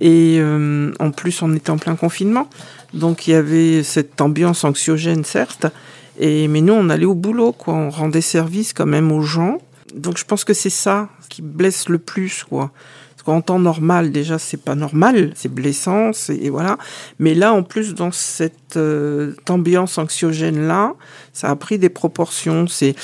Et 0.00 0.36
euh, 0.38 0.92
en 0.98 1.10
plus, 1.10 1.40
on 1.42 1.54
était 1.54 1.70
en 1.70 1.78
plein 1.78 1.96
confinement, 1.96 2.48
donc 2.92 3.26
il 3.26 3.32
y 3.32 3.34
avait 3.34 3.82
cette 3.82 4.20
ambiance 4.20 4.64
anxiogène, 4.64 5.24
certes, 5.24 5.66
et 6.18 6.46
mais 6.48 6.60
nous, 6.60 6.74
on 6.74 6.90
allait 6.90 7.06
au 7.06 7.14
boulot, 7.14 7.52
quoi. 7.52 7.74
On 7.74 7.90
rendait 7.90 8.20
service 8.20 8.72
quand 8.72 8.86
même 8.86 9.10
aux 9.10 9.22
gens. 9.22 9.58
Donc 9.94 10.18
je 10.18 10.24
pense 10.24 10.44
que 10.44 10.54
c'est 10.54 10.70
ça 10.70 11.08
qui 11.28 11.42
blesse 11.42 11.88
le 11.88 11.98
plus, 11.98 12.44
quoi. 12.44 12.70
Qu'en 13.24 13.40
temps 13.40 13.58
normal, 13.58 14.12
déjà, 14.12 14.38
c'est 14.38 14.62
pas 14.62 14.74
normal, 14.74 15.32
c'est 15.34 15.52
blessant, 15.52 16.10
et 16.28 16.50
voilà. 16.50 16.76
Mais 17.18 17.34
là, 17.34 17.54
en 17.54 17.62
plus, 17.62 17.94
dans 17.94 18.12
cette 18.12 18.76
euh, 18.76 19.32
ambiance 19.48 19.96
anxiogène-là, 19.96 20.94
ça 21.32 21.48
a 21.48 21.56
pris 21.56 21.78
des 21.78 21.88
proportions. 21.88 22.66
C'est 22.66 22.94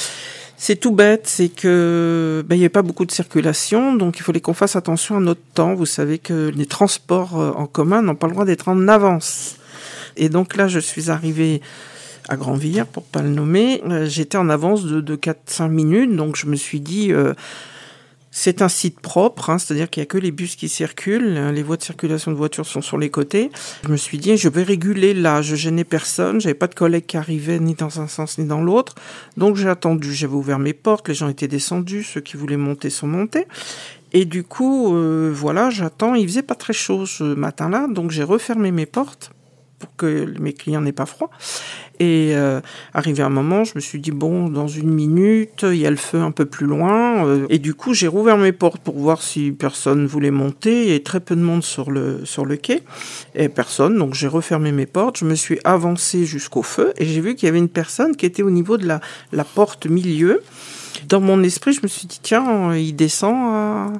c'est 0.63 0.77
tout 0.77 0.93
bête, 0.93 1.23
c'est 1.25 1.49
que 1.49 2.45
ben, 2.47 2.55
il 2.55 2.59
n'y 2.59 2.65
avait 2.65 2.69
pas 2.69 2.83
beaucoup 2.83 3.07
de 3.07 3.11
circulation, 3.11 3.95
donc 3.95 4.19
il 4.19 4.23
fallait 4.23 4.43
qu'on 4.43 4.53
fasse 4.53 4.77
attention 4.77 5.17
à 5.17 5.21
notre 5.21 5.41
temps. 5.55 5.75
Vous 5.75 5.87
savez 5.87 6.19
que 6.19 6.53
les 6.55 6.67
transports 6.67 7.41
euh, 7.41 7.53
en 7.53 7.65
commun 7.65 8.03
n'ont 8.03 8.15
pas 8.15 8.27
le 8.27 8.35
droit 8.35 8.45
d'être 8.45 8.69
en 8.69 8.87
avance. 8.87 9.57
Et 10.19 10.29
donc 10.29 10.57
là, 10.57 10.69
je 10.69 10.79
suis 10.79 11.11
arrivée 11.11 11.63
à 12.29 12.37
Grandvillers, 12.37 12.85
pour 12.85 13.05
pas 13.05 13.23
le 13.23 13.31
nommer. 13.31 13.83
Euh, 13.89 14.05
j'étais 14.07 14.37
en 14.37 14.51
avance 14.51 14.85
de, 14.85 15.01
de 15.01 15.17
4-5 15.17 15.71
minutes, 15.71 16.15
donc 16.15 16.37
je 16.37 16.45
me 16.45 16.57
suis 16.57 16.81
dit, 16.81 17.11
euh, 17.11 17.33
c'est 18.31 18.63
un 18.63 18.69
site 18.69 19.01
propre, 19.01 19.51
hein, 19.51 19.59
c'est-à-dire 19.59 19.91
qu'il 19.91 20.01
n'y 20.01 20.05
a 20.05 20.07
que 20.07 20.19
les 20.19 20.31
bus 20.31 20.55
qui 20.55 20.69
circulent, 20.69 21.37
hein, 21.37 21.51
les 21.53 21.63
voies 21.63 21.77
de 21.77 21.83
circulation 21.83 22.31
de 22.31 22.37
voitures 22.37 22.67
sont 22.67 22.81
sur 22.81 22.97
les 22.97 23.11
côtés. 23.11 23.51
Je 23.85 23.89
me 23.89 23.97
suis 23.97 24.19
dit, 24.19 24.37
je 24.37 24.49
vais 24.49 24.63
réguler 24.63 25.15
là, 25.15 25.43
je 25.43 25.57
gênais 25.57 25.85
personne, 25.85 26.41
j'avais 26.41 26.55
pas 26.55 26.69
de 26.69 26.75
collègues 26.75 27.07
qui 27.07 27.17
arrivaient 27.17 27.59
ni 27.59 27.75
dans 27.75 28.01
un 28.01 28.07
sens 28.07 28.39
ni 28.39 28.47
dans 28.47 28.63
l'autre. 28.63 28.95
Donc 29.37 29.57
j'ai 29.57 29.69
attendu, 29.69 30.15
j'avais 30.15 30.35
ouvert 30.35 30.61
mes 30.61 30.75
portes, 30.75 31.09
les 31.09 31.15
gens 31.15 31.29
étaient 31.29 31.49
descendus, 31.49 32.05
ceux 32.05 32.21
qui 32.21 32.37
voulaient 32.37 32.57
monter 32.57 32.89
sont 32.89 33.09
montés. 33.09 33.47
Et 34.13 34.25
du 34.25 34.43
coup, 34.43 34.95
euh, 34.95 35.31
voilà, 35.33 35.71
j'attends. 35.71 36.15
Il 36.15 36.27
faisait 36.27 36.43
pas 36.43 36.57
très 36.57 36.73
chaud 36.73 37.07
ce 37.07 37.25
matin-là, 37.25 37.87
donc 37.89 38.11
j'ai 38.11 38.25
refermé 38.25 38.71
mes 38.71 38.87
portes 38.87 39.33
pour 39.81 39.97
que 39.97 40.27
mes 40.39 40.53
clients 40.53 40.83
n'aient 40.83 40.93
pas 40.93 41.07
froid. 41.07 41.31
Et 41.99 42.31
euh, 42.35 42.61
arrivé 42.95 43.23
un 43.23 43.31
moment, 43.31 43.65
je 43.65 43.73
me 43.75 43.81
suis 43.81 43.99
dit 43.99 44.11
bon, 44.11 44.49
dans 44.49 44.69
une 44.69 44.91
minute, 44.91 45.65
il 45.65 45.77
y 45.77 45.87
a 45.87 45.91
le 45.91 45.97
feu 45.97 46.21
un 46.21 46.31
peu 46.31 46.45
plus 46.45 46.67
loin. 46.67 47.27
Euh, 47.27 47.47
et 47.51 47.59
du 47.59 47.75
coup, 47.75 47.93
j'ai 47.93 48.07
rouvert 48.07 48.39
mes 48.39 48.53
portes 48.53 48.81
pour 48.81 48.99
voir 48.99 49.21
si 49.23 49.51
personne 49.51 50.07
voulait 50.07 50.31
monter. 50.31 50.83
Il 50.83 50.89
y 50.89 50.91
avait 50.91 51.03
très 51.03 51.21
peu 51.21 51.35
de 51.35 51.43
monde 51.43 51.65
sur 51.65 51.91
le 51.91 52.25
sur 52.25 52.47
le 52.47 52.57
quai 52.57 52.83
et 53.35 53.49
personne. 53.49 53.99
Donc 53.99 54.15
j'ai 54.15 54.29
refermé 54.29 54.71
mes 54.71 54.87
portes. 54.87 55.19
Je 55.19 55.25
me 55.25 55.35
suis 55.35 55.59
avancé 55.65 56.25
jusqu'au 56.25 56.63
feu 56.63 56.93
et 56.97 57.05
j'ai 57.05 57.21
vu 57.21 57.35
qu'il 57.35 57.47
y 57.47 57.51
avait 57.51 57.59
une 57.59 57.69
personne 57.69 58.15
qui 58.17 58.27
était 58.27 58.43
au 58.43 58.51
niveau 58.51 58.77
de 58.77 58.87
la 58.87 59.01
la 59.33 59.45
porte 59.45 59.87
milieu. 59.87 60.43
Dans 61.09 61.21
mon 61.21 61.43
esprit, 61.43 61.73
je 61.73 61.81
me 61.83 61.89
suis 61.89 62.07
dit 62.07 62.21
tiens, 62.23 62.75
il 62.75 62.95
descend 62.95 63.35
à 63.35 63.93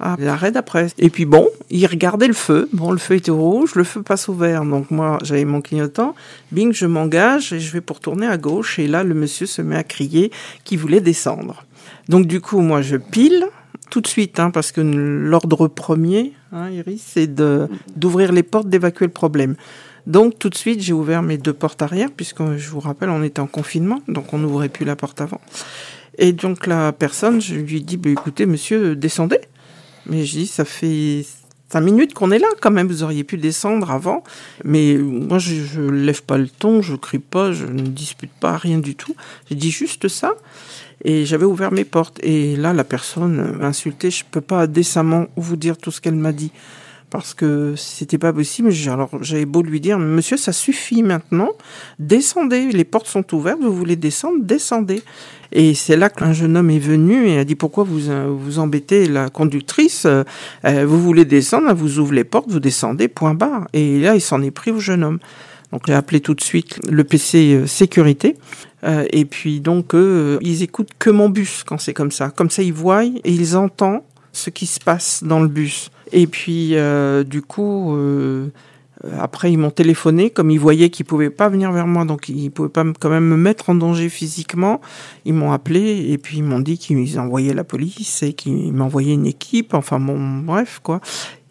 à 0.00 0.16
l'arrêt 0.18 0.52
d'après. 0.52 0.88
Et 0.98 1.10
puis 1.10 1.24
bon, 1.24 1.48
il 1.70 1.86
regardait 1.86 2.26
le 2.26 2.34
feu. 2.34 2.68
Bon, 2.72 2.90
le 2.90 2.98
feu 2.98 3.14
était 3.14 3.30
rouge, 3.30 3.74
le 3.74 3.84
feu 3.84 4.02
passe 4.02 4.28
au 4.28 4.34
vert. 4.34 4.64
Donc 4.64 4.90
moi, 4.90 5.18
j'avais 5.22 5.44
mon 5.44 5.60
clignotant. 5.60 6.14
Bing, 6.52 6.72
je 6.72 6.86
m'engage 6.86 7.52
et 7.52 7.60
je 7.60 7.72
vais 7.72 7.80
pour 7.80 8.00
tourner 8.00 8.26
à 8.26 8.36
gauche. 8.36 8.78
Et 8.78 8.86
là, 8.86 9.04
le 9.04 9.14
monsieur 9.14 9.46
se 9.46 9.62
met 9.62 9.76
à 9.76 9.84
crier 9.84 10.30
qu'il 10.64 10.78
voulait 10.78 11.00
descendre. 11.00 11.64
Donc 12.08 12.26
du 12.26 12.40
coup, 12.40 12.60
moi, 12.60 12.82
je 12.82 12.96
pile 12.96 13.46
tout 13.90 14.00
de 14.00 14.06
suite, 14.06 14.40
hein, 14.40 14.50
parce 14.50 14.72
que 14.72 14.80
l'ordre 14.80 15.68
premier, 15.68 16.32
hein, 16.52 16.70
Iris, 16.70 17.02
c'est 17.06 17.32
d'ouvrir 17.96 18.32
les 18.32 18.42
portes, 18.42 18.68
d'évacuer 18.68 19.06
le 19.06 19.12
problème. 19.12 19.54
Donc 20.06 20.38
tout 20.38 20.50
de 20.50 20.54
suite, 20.54 20.80
j'ai 20.80 20.92
ouvert 20.92 21.22
mes 21.22 21.38
deux 21.38 21.52
portes 21.52 21.82
arrière, 21.82 22.10
puisque 22.14 22.42
je 22.56 22.70
vous 22.70 22.80
rappelle, 22.80 23.10
on 23.10 23.22
était 23.22 23.40
en 23.40 23.46
confinement, 23.46 24.02
donc 24.08 24.32
on 24.32 24.38
n'ouvrait 24.38 24.68
plus 24.68 24.84
la 24.84 24.96
porte 24.96 25.20
avant. 25.20 25.40
Et 26.18 26.32
donc 26.32 26.66
la 26.66 26.92
personne, 26.92 27.40
je 27.40 27.54
lui 27.54 27.82
dis, 27.82 27.96
bah, 27.96 28.10
écoutez, 28.10 28.46
monsieur, 28.46 28.96
descendez. 28.96 29.40
Mais 30.08 30.24
je 30.24 30.38
dis, 30.38 30.46
ça 30.46 30.64
fait 30.64 31.24
cinq 31.68 31.80
minutes 31.80 32.14
qu'on 32.14 32.30
est 32.30 32.38
là 32.38 32.48
quand 32.60 32.70
même, 32.70 32.86
vous 32.86 33.02
auriez 33.02 33.24
pu 33.24 33.36
descendre 33.36 33.90
avant. 33.90 34.22
Mais 34.64 34.96
moi, 34.96 35.38
je, 35.38 35.62
je 35.62 35.80
lève 35.80 36.22
pas 36.22 36.38
le 36.38 36.48
ton, 36.48 36.82
je 36.82 36.94
crie 36.94 37.18
pas, 37.18 37.52
je 37.52 37.66
ne 37.66 37.82
dispute 37.82 38.32
pas, 38.40 38.56
rien 38.56 38.78
du 38.78 38.94
tout. 38.94 39.14
J'ai 39.48 39.56
dit 39.56 39.70
juste 39.70 40.08
ça. 40.08 40.34
Et 41.04 41.26
j'avais 41.26 41.44
ouvert 41.44 41.72
mes 41.72 41.84
portes. 41.84 42.18
Et 42.22 42.56
là, 42.56 42.72
la 42.72 42.84
personne 42.84 43.56
m'a 43.58 43.66
insulté. 43.66 44.10
Je 44.10 44.24
peux 44.30 44.40
pas 44.40 44.66
décemment 44.66 45.26
vous 45.36 45.56
dire 45.56 45.76
tout 45.76 45.90
ce 45.90 46.00
qu'elle 46.00 46.16
m'a 46.16 46.32
dit. 46.32 46.52
Parce 47.10 47.34
que 47.34 47.74
c'était 47.76 48.18
pas 48.18 48.32
possible. 48.32 48.70
Alors, 48.88 49.10
j'avais 49.20 49.46
beau 49.46 49.62
lui 49.62 49.80
dire, 49.80 49.98
monsieur, 49.98 50.36
ça 50.36 50.52
suffit 50.52 51.02
maintenant. 51.02 51.50
Descendez. 51.98 52.70
Les 52.72 52.84
portes 52.84 53.06
sont 53.06 53.34
ouvertes. 53.34 53.60
Vous 53.62 53.74
voulez 53.74 53.96
descendre? 53.96 54.38
Descendez. 54.42 55.02
Et 55.52 55.74
c'est 55.74 55.96
là 55.96 56.10
qu'un 56.10 56.32
jeune 56.32 56.56
homme 56.56 56.70
est 56.70 56.78
venu 56.78 57.28
et 57.28 57.38
a 57.38 57.44
dit 57.44 57.54
pourquoi 57.54 57.84
vous 57.84 58.00
vous 58.36 58.58
embêtez 58.58 59.06
la 59.06 59.28
conductrice? 59.28 60.06
Euh, 60.06 60.24
Vous 60.64 61.00
voulez 61.00 61.24
descendre, 61.24 61.72
vous 61.72 61.98
ouvrez 61.98 62.16
les 62.16 62.24
portes, 62.24 62.50
vous 62.50 62.60
descendez, 62.60 63.08
point 63.08 63.34
barre. 63.34 63.68
Et 63.72 64.00
là, 64.00 64.14
il 64.14 64.20
s'en 64.20 64.42
est 64.42 64.50
pris 64.50 64.70
au 64.70 64.80
jeune 64.80 65.04
homme. 65.04 65.18
Donc 65.72 65.82
j'ai 65.86 65.94
appelé 65.94 66.20
tout 66.20 66.34
de 66.34 66.40
suite 66.40 66.80
le 66.88 67.04
PC 67.04 67.54
euh, 67.54 67.66
sécurité. 67.66 68.36
Euh, 68.84 69.06
et 69.10 69.24
puis 69.24 69.60
donc 69.60 69.94
ils 69.94 70.62
écoutent 70.62 70.92
que 70.98 71.10
mon 71.10 71.28
bus 71.28 71.64
quand 71.64 71.78
c'est 71.78 71.94
comme 71.94 72.10
ça. 72.12 72.30
Comme 72.30 72.50
ça, 72.50 72.62
ils 72.62 72.72
voient 72.72 73.04
et 73.04 73.20
ils 73.24 73.56
entendent 73.56 74.02
ce 74.32 74.50
qui 74.50 74.66
se 74.66 74.80
passe 74.80 75.22
dans 75.24 75.40
le 75.40 75.48
bus. 75.48 75.90
Et 76.12 76.26
puis 76.26 76.74
du 77.26 77.42
coup, 77.42 77.96
après, 79.18 79.52
ils 79.52 79.58
m'ont 79.58 79.70
téléphoné, 79.70 80.30
comme 80.30 80.50
ils 80.50 80.58
voyaient 80.58 80.88
qu'ils 80.88 81.04
pouvaient 81.04 81.30
pas 81.30 81.48
venir 81.48 81.70
vers 81.70 81.86
moi, 81.86 82.04
donc 82.04 82.28
ils 82.28 82.50
pouvaient 82.50 82.68
pas 82.68 82.84
quand 82.98 83.10
même 83.10 83.26
me 83.26 83.36
mettre 83.36 83.70
en 83.70 83.74
danger 83.74 84.08
physiquement. 84.08 84.80
Ils 85.24 85.34
m'ont 85.34 85.52
appelé 85.52 86.10
et 86.10 86.18
puis 86.18 86.38
ils 86.38 86.42
m'ont 86.42 86.60
dit 86.60 86.78
qu'ils 86.78 87.20
envoyaient 87.20 87.54
la 87.54 87.62
police 87.62 88.22
et 88.22 88.32
qu'ils 88.32 88.72
m'envoyaient 88.72 89.14
une 89.14 89.26
équipe. 89.26 89.74
Enfin 89.74 90.00
bon, 90.00 90.18
bref 90.38 90.80
quoi 90.82 91.00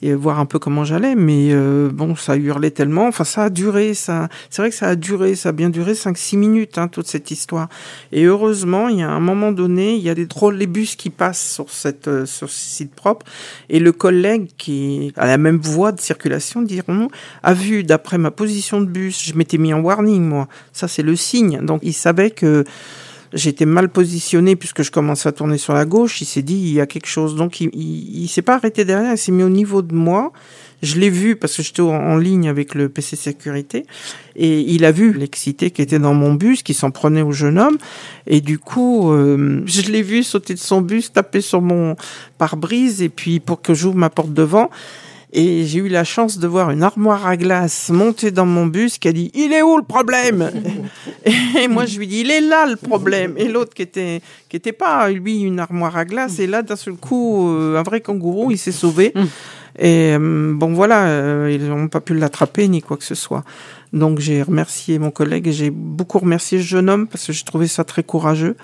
et 0.01 0.13
voir 0.13 0.39
un 0.39 0.45
peu 0.45 0.59
comment 0.59 0.83
j'allais. 0.83 1.15
Mais 1.15 1.49
euh, 1.51 1.89
bon, 1.91 2.15
ça 2.15 2.35
hurlait 2.35 2.71
tellement. 2.71 3.07
Enfin, 3.07 3.23
ça 3.23 3.43
a 3.43 3.49
duré. 3.49 3.93
Ça, 3.93 4.29
c'est 4.49 4.61
vrai 4.61 4.69
que 4.69 4.75
ça 4.75 4.87
a 4.87 4.95
duré. 4.95 5.35
Ça 5.35 5.49
a 5.49 5.51
bien 5.51 5.69
duré 5.69 5.93
5-6 5.93 6.37
minutes, 6.37 6.77
hein, 6.77 6.87
toute 6.87 7.07
cette 7.07 7.31
histoire. 7.31 7.69
Et 8.11 8.23
heureusement, 8.23 8.89
il 8.89 8.99
y 8.99 9.03
a 9.03 9.09
un 9.09 9.19
moment 9.19 9.51
donné, 9.51 9.95
il 9.95 10.01
y 10.01 10.09
a 10.09 10.15
des 10.15 10.27
trolleybus 10.27 10.95
qui 10.95 11.09
passent 11.09 11.53
sur 11.53 11.69
cette 11.69 12.07
euh, 12.07 12.25
sur 12.25 12.49
ce 12.49 12.57
site 12.57 12.93
propre. 12.93 13.25
Et 13.69 13.79
le 13.79 13.91
collègue 13.91 14.49
qui 14.57 15.13
a 15.15 15.27
la 15.27 15.37
même 15.37 15.57
voie 15.57 15.91
de 15.91 16.01
circulation, 16.01 16.61
dirons-nous, 16.61 17.09
a 17.43 17.53
vu 17.53 17.83
d'après 17.83 18.17
ma 18.17 18.31
position 18.31 18.81
de 18.81 18.85
bus, 18.85 19.23
je 19.25 19.33
m'étais 19.35 19.57
mis 19.57 19.73
en 19.73 19.79
warning 19.79 20.23
moi. 20.23 20.47
Ça, 20.73 20.87
c'est 20.87 21.03
le 21.03 21.15
signe. 21.15 21.59
Donc, 21.61 21.79
il 21.83 21.93
savait 21.93 22.31
que 22.31 22.65
j'étais 23.35 23.65
mal 23.65 23.89
positionné 23.89 24.55
puisque 24.55 24.81
je 24.81 24.89
commençais 24.89 25.29
à 25.29 25.31
tourner 25.31 25.57
sur 25.57 25.73
la 25.73 25.85
gauche. 25.85 26.21
Il 26.21 26.25
s'est 26.25 26.41
dit 26.41 26.55
il 26.55 26.73
y 26.73 26.81
a 26.81 26.87
quelque 26.87 27.07
chose, 27.07 27.35
donc 27.35 27.59
il, 27.61 28.27
s'est 28.27 28.41
pas 28.41 28.55
arrêté 28.55 28.85
derrière, 28.85 29.11
il 29.11 29.17
s'est 29.17 29.31
mis 29.31 29.43
au 29.43 29.49
niveau 29.49 29.81
de 29.81 29.93
moi. 29.93 30.31
Je 30.81 30.99
l'ai 30.99 31.09
vu 31.09 31.35
parce 31.35 31.55
que 31.55 31.63
j'étais 31.63 31.81
en 31.81 32.17
ligne 32.17 32.47
avec 32.47 32.75
le 32.75 32.89
PC 32.89 33.15
sécurité 33.15 33.85
et 34.35 34.59
il 34.59 34.85
a 34.85 34.91
vu 34.91 35.13
l'excité 35.13 35.71
qui 35.71 35.81
était 35.81 35.99
dans 35.99 36.13
mon 36.13 36.33
bus, 36.33 36.63
qui 36.63 36.73
s'en 36.73 36.91
prenait 36.91 37.21
au 37.21 37.31
jeune 37.31 37.57
homme 37.57 37.77
et 38.27 38.41
du 38.41 38.59
coup 38.59 39.11
euh, 39.11 39.61
je 39.65 39.81
l'ai 39.83 40.01
vu 40.01 40.21
sauter 40.21 40.53
de 40.53 40.59
son 40.59 40.81
bus, 40.81 41.11
taper 41.11 41.41
sur 41.41 41.61
mon 41.61 41.95
pare-brise 42.37 43.01
et 43.01 43.09
puis 43.09 43.39
pour 43.39 43.61
que 43.61 43.73
j'ouvre 43.73 43.95
ma 43.95 44.09
porte 44.09 44.33
devant. 44.33 44.69
Et 45.37 45.65
j'ai 45.65 45.79
eu 45.79 45.89
la 45.89 46.05
chance 46.05 46.37
de 46.37 46.47
voir 46.47 46.71
une 46.71 46.81
armoire 46.81 47.27
à 47.27 47.35
glace 47.35 47.89
monter 47.89 48.31
dans 48.31 48.45
mon 48.45 48.67
bus 48.67 48.97
qui 48.97 49.09
a 49.09 49.11
dit 49.11 49.31
Il 49.33 49.51
est 49.51 49.61
où 49.61 49.75
le 49.75 49.83
problème? 49.83 50.49
Et 51.59 51.67
moi 51.67 51.85
je 51.85 51.99
lui 51.99 52.07
dis 52.07 52.21
Il 52.21 52.31
est 52.31 52.39
là 52.39 52.65
le 52.65 52.77
problème. 52.77 53.33
Et 53.35 53.49
l'autre 53.49 53.73
qui 53.73 53.81
était 53.81 54.21
qui 54.47 54.55
était 54.55 54.71
pas 54.71 55.09
lui 55.09 55.41
une 55.41 55.59
armoire 55.59 55.97
à 55.97 56.05
glace 56.05 56.39
et 56.39 56.47
là 56.47 56.61
d'un 56.61 56.77
seul 56.77 56.93
coup 56.93 57.49
euh, 57.49 57.77
un 57.77 57.83
vrai 57.83 57.99
kangourou 57.99 58.51
il 58.51 58.57
s'est 58.57 58.71
sauvé. 58.71 59.11
Mm. 59.13 59.23
Et 59.77 60.15
euh, 60.17 60.53
bon 60.55 60.71
voilà 60.71 61.07
euh, 61.07 61.51
ils 61.53 61.67
n'ont 61.67 61.89
pas 61.89 61.99
pu 61.99 62.13
l'attraper 62.13 62.69
ni 62.69 62.81
quoi 62.81 62.95
que 62.95 63.03
ce 63.03 63.15
soit. 63.15 63.43
Donc 63.91 64.19
j'ai 64.19 64.41
remercié 64.41 64.99
mon 64.99 65.11
collègue 65.11 65.49
et 65.49 65.51
j'ai 65.51 65.69
beaucoup 65.69 66.19
remercié 66.19 66.59
ce 66.59 66.63
jeune 66.63 66.89
homme 66.89 67.07
parce 67.07 67.27
que 67.27 67.33
j'ai 67.33 67.43
trouvé 67.43 67.67
ça 67.67 67.83
très 67.83 68.03
courageux 68.03 68.55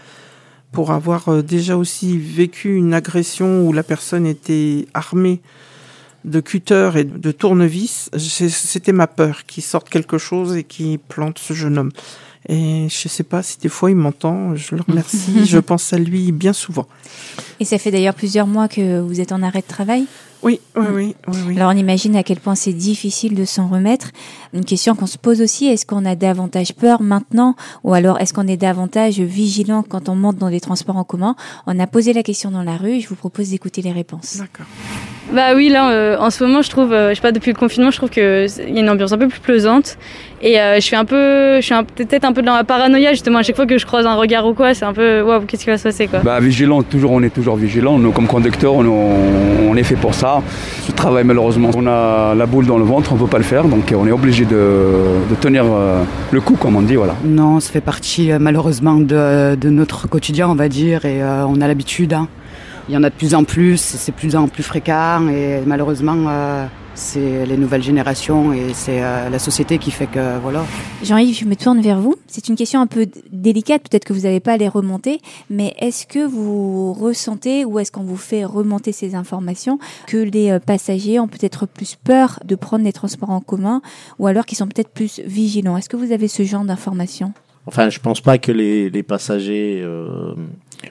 pour 0.72 0.92
avoir 0.92 1.44
déjà 1.44 1.76
aussi 1.76 2.18
vécu 2.18 2.78
une 2.78 2.94
agression 2.94 3.68
où 3.68 3.74
la 3.74 3.84
personne 3.84 4.26
était 4.26 4.86
armée 4.94 5.42
de 6.26 6.40
cutter 6.40 6.92
et 6.96 7.04
de 7.04 7.32
tournevis, 7.32 8.10
c'était 8.18 8.92
ma 8.92 9.08
peur 9.08 9.46
qu'il 9.46 9.64
sorte 9.64 9.90
quelque 9.90 10.18
chose 10.18 10.56
et 10.56 10.64
qu'il 10.64 11.00
plante 11.00 11.40
ce 11.40 11.54
jeune 11.54 11.78
homme. 11.78 11.92
Et 12.50 12.88
je 12.90 13.08
sais 13.08 13.24
pas 13.24 13.44
si 13.44 13.60
des 13.60 13.70
fois 13.70 13.92
il 13.92 13.96
m'entend, 13.96 14.56
je 14.56 14.76
le 14.76 14.82
remercie, 14.88 15.46
je 15.46 15.60
pense 15.60 15.94
à 15.94 15.98
lui 15.98 16.32
bien 16.32 16.54
souvent. 16.54 16.88
Et 17.60 17.66
ça 17.66 17.78
fait 17.78 17.92
d'ailleurs 17.92 18.16
plusieurs 18.16 18.48
mois 18.48 18.68
que 18.68 19.00
vous 19.00 19.22
êtes 19.22 19.32
en 19.32 19.44
arrêt 19.44 19.62
de 19.62 19.68
travail? 19.68 20.06
Oui, 20.44 20.60
oui, 20.76 20.86
oui, 20.92 21.16
oui, 21.28 21.56
Alors 21.56 21.72
on 21.72 21.78
imagine 21.78 22.16
à 22.16 22.24
quel 22.24 22.40
point 22.40 22.56
c'est 22.56 22.74
difficile 22.74 23.36
de 23.36 23.46
s'en 23.46 23.68
remettre. 23.68 24.10
Une 24.54 24.66
question 24.66 24.96
qu'on 24.96 25.06
se 25.06 25.20
pose 25.20 25.40
aussi, 25.40 25.68
est-ce 25.68 25.86
qu'on 25.86 26.04
a 26.04 26.16
davantage 26.16 26.74
peur 26.74 27.04
maintenant 27.04 27.56
ou 27.84 27.94
alors 27.94 28.20
est-ce 28.20 28.34
qu'on 28.34 28.48
est 28.48 28.58
davantage 28.58 29.20
vigilant 29.20 29.84
quand 29.84 30.10
on 30.10 30.16
monte 30.16 30.38
dans 30.38 30.50
des 30.50 30.60
transports 30.60 30.98
en 30.98 31.04
commun? 31.04 31.36
On 31.68 31.80
a 31.80 31.86
posé 31.86 32.12
la 32.12 32.24
question 32.24 32.50
dans 32.50 32.64
la 32.64 32.76
rue, 32.76 33.02
je 33.02 33.08
vous 33.08 33.16
propose 33.16 33.52
d'écouter 33.52 33.84
les 33.84 33.92
réponses. 33.92 34.38
D'accord. 34.38 34.66
Bah 35.34 35.54
oui, 35.56 35.70
là, 35.70 35.92
euh, 35.92 36.18
en 36.20 36.30
ce 36.30 36.44
moment, 36.44 36.62
je 36.62 36.70
trouve, 36.70 36.92
euh, 36.92 37.12
je 37.12 37.16
sais 37.16 37.22
pas, 37.22 37.32
depuis 37.32 37.52
le 37.52 37.58
confinement, 37.58 37.90
je 37.92 37.98
trouve 37.98 38.10
qu'il 38.10 38.24
y 38.24 38.78
a 38.78 38.82
une 38.82 38.90
ambiance 38.90 39.14
un 39.14 39.18
peu 39.18 39.28
plus 39.28 39.40
plaisante. 39.40 39.98
Et 40.42 40.60
euh, 40.60 40.76
je 40.76 40.82
suis 40.82 40.96
un 40.96 41.06
peu, 41.06 41.58
je 41.58 41.62
suis 41.62 41.76
peut-être 41.96 42.26
un 42.26 42.34
peu 42.34 42.42
dans 42.42 42.56
la 42.56 42.64
paranoïa, 42.64 43.12
justement, 43.12 43.40
à 43.40 43.44
chaque 43.44 43.56
fois 43.56 43.66
que 43.68 43.78
je 43.78 43.86
croise 43.86 44.06
un 44.08 44.16
regard 44.16 44.46
ou 44.48 44.54
quoi, 44.54 44.74
c'est 44.74 44.84
un 44.84 44.94
peu, 44.94 45.22
waouh, 45.22 45.42
qu'est-ce 45.42 45.64
qui 45.64 45.70
va 45.70 45.78
se 45.78 45.84
passer, 45.84 46.08
quoi. 46.08 46.20
Bah, 46.20 46.40
vigilant, 46.40 46.82
toujours, 46.82 47.12
on 47.12 47.22
est 47.24 47.30
toujours 47.30 47.56
vigilant. 47.56 47.98
Nous, 48.00 48.12
comme 48.12 48.28
conducteurs, 48.28 48.74
on, 48.74 49.70
on 49.70 49.76
est 49.78 49.84
fait 49.84 49.96
pour 49.96 50.16
ça. 50.16 50.42
Ce 50.88 50.92
travail, 50.92 51.24
malheureusement, 51.24 51.70
on 51.78 51.86
a 51.88 52.34
la 52.36 52.46
boule 52.48 52.66
dans 52.66 52.80
le 52.80 52.84
ventre, 52.84 53.12
on 53.14 53.16
ne 53.16 53.20
peut 53.22 53.28
pas 53.28 53.38
le 53.38 53.44
faire, 53.44 53.64
donc 53.66 53.94
on 53.96 54.08
est 54.08 54.12
obligé 54.12 54.44
de, 54.46 54.56
de 55.30 55.36
tenir 55.40 55.64
euh, 55.66 56.02
le 56.32 56.42
coup, 56.42 56.56
comme 56.56 56.76
on 56.76 56.82
dit, 56.82 56.96
voilà. 56.96 57.16
Non, 57.24 57.60
ça 57.60 57.72
fait 57.72 57.80
partie 57.80 58.32
malheureusement 58.40 58.96
de, 58.96 59.56
de 59.56 59.70
notre 59.70 60.08
quotidien, 60.10 60.50
on 60.50 60.56
va 60.56 60.68
dire, 60.68 61.06
et 61.06 61.22
euh, 61.22 61.46
on 61.48 61.62
a 61.62 61.68
l'habitude. 61.68 62.14
hein. 62.14 62.28
Il 62.90 62.94
y 62.94 62.98
en 62.98 63.04
a 63.04 63.10
de 63.10 63.16
plus 63.16 63.36
en 63.36 63.44
plus, 63.44 63.78
c'est 63.78 64.12
de 64.12 64.18
plus 64.18 64.36
en 64.36 64.48
plus 64.48 64.64
fréquent, 64.64 65.28
et 65.30 65.62
malheureusement, 65.66 66.26
euh, 66.28 66.66
c'est 66.94 67.46
les 67.46 67.58
nouvelles 67.58 67.84
générations 67.84 68.54
et 68.54 68.74
c'est 68.74 69.02
euh, 69.02 69.30
la 69.30 69.40
société 69.40 69.78
qui 69.78 69.92
fait 69.92 70.08
que 70.08 70.40
voilà. 70.40 70.66
Jean-Yves, 71.04 71.38
je 71.40 71.46
me 71.46 71.56
tourne 71.56 71.82
vers 71.82 72.00
vous. 72.00 72.16
C'est 72.28 72.50
une 72.50 72.56
question 72.56 72.82
un 72.82 72.88
peu 72.88 73.08
délicate, 73.32 73.84
peut-être 73.84 74.04
que 74.04 74.14
vous 74.14 74.22
n'allez 74.22 74.40
pas 74.40 74.54
à 74.54 74.58
les 74.58 74.68
remonter, 74.68 75.20
mais 75.50 75.74
est-ce 75.80 76.06
que 76.06 76.26
vous 76.26 76.94
ressentez 76.94 77.66
ou 77.66 77.80
est-ce 77.80 77.92
qu'on 77.92 78.04
vous 78.04 78.18
fait 78.18 78.46
remonter 78.46 78.92
ces 78.92 79.16
informations 79.16 79.80
que 80.08 80.18
les 80.18 80.52
euh, 80.52 80.60
passagers 80.60 81.20
ont 81.20 81.28
peut-être 81.28 81.66
plus 81.66 81.96
peur 81.96 82.40
de 82.46 82.56
prendre 82.56 82.84
les 82.84 82.94
transports 82.94 83.32
en 83.32 83.42
commun 83.42 83.82
ou 84.20 84.28
alors 84.28 84.46
qu'ils 84.46 84.58
sont 84.58 84.68
peut-être 84.68 84.90
plus 84.90 85.22
vigilants? 85.26 85.78
Est-ce 85.78 85.90
que 85.90 85.98
vous 85.98 86.12
avez 86.12 86.28
ce 86.28 86.44
genre 86.44 86.66
d'informations? 86.66 87.34
Enfin, 87.68 87.90
je 87.90 88.00
pense 88.00 88.22
pas 88.22 88.38
que 88.40 88.52
les, 88.52 88.90
les 88.90 89.04
passagers 89.04 89.82
euh, 89.84 90.34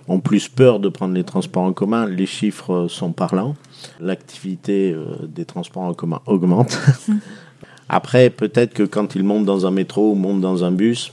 ont 0.09 0.21
plus 0.21 0.49
peur 0.49 0.81
de 0.81 0.89
prendre 0.89 1.15
les 1.15 1.25
transports 1.25 1.63
en 1.63 1.73
commun. 1.73 2.07
Les 2.07 2.27
chiffres 2.27 2.87
sont 2.89 3.13
parlants. 3.13 3.57
L'activité 4.01 4.93
euh, 4.93 5.27
des 5.27 5.45
transports 5.45 5.83
en 5.83 5.95
commun 5.95 6.21
augmente. 6.27 6.79
Après, 7.89 8.31
peut-être 8.31 8.73
que 8.73 8.83
quand 8.83 9.15
ils 9.15 9.25
montent 9.25 9.47
dans 9.47 9.67
un 9.67 9.71
métro 9.71 10.13
ou 10.13 10.15
montent 10.15 10.41
dans 10.41 10.65
un 10.65 10.71
bus, 10.71 11.13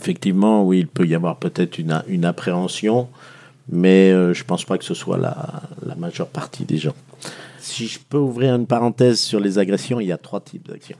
effectivement, 0.00 0.64
oui, 0.64 0.80
il 0.80 0.86
peut 0.86 1.06
y 1.06 1.14
avoir 1.14 1.36
peut-être 1.36 1.78
une, 1.78 2.24
appréhension, 2.24 3.08
mais 3.68 4.12
euh, 4.12 4.32
je 4.32 4.44
pense 4.44 4.64
pas 4.64 4.78
que 4.78 4.84
ce 4.84 4.94
soit 4.94 5.18
la, 5.18 5.62
la 5.84 5.94
majeure 5.94 6.28
partie 6.28 6.64
des 6.64 6.78
gens. 6.78 6.94
Si 7.58 7.86
je 7.86 7.98
peux 7.98 8.18
ouvrir 8.18 8.54
une 8.54 8.66
parenthèse 8.66 9.20
sur 9.20 9.40
les 9.40 9.58
agressions, 9.58 10.00
il 10.00 10.06
y 10.06 10.12
a 10.12 10.18
trois 10.18 10.40
types 10.40 10.66
d'agressions. 10.66 10.96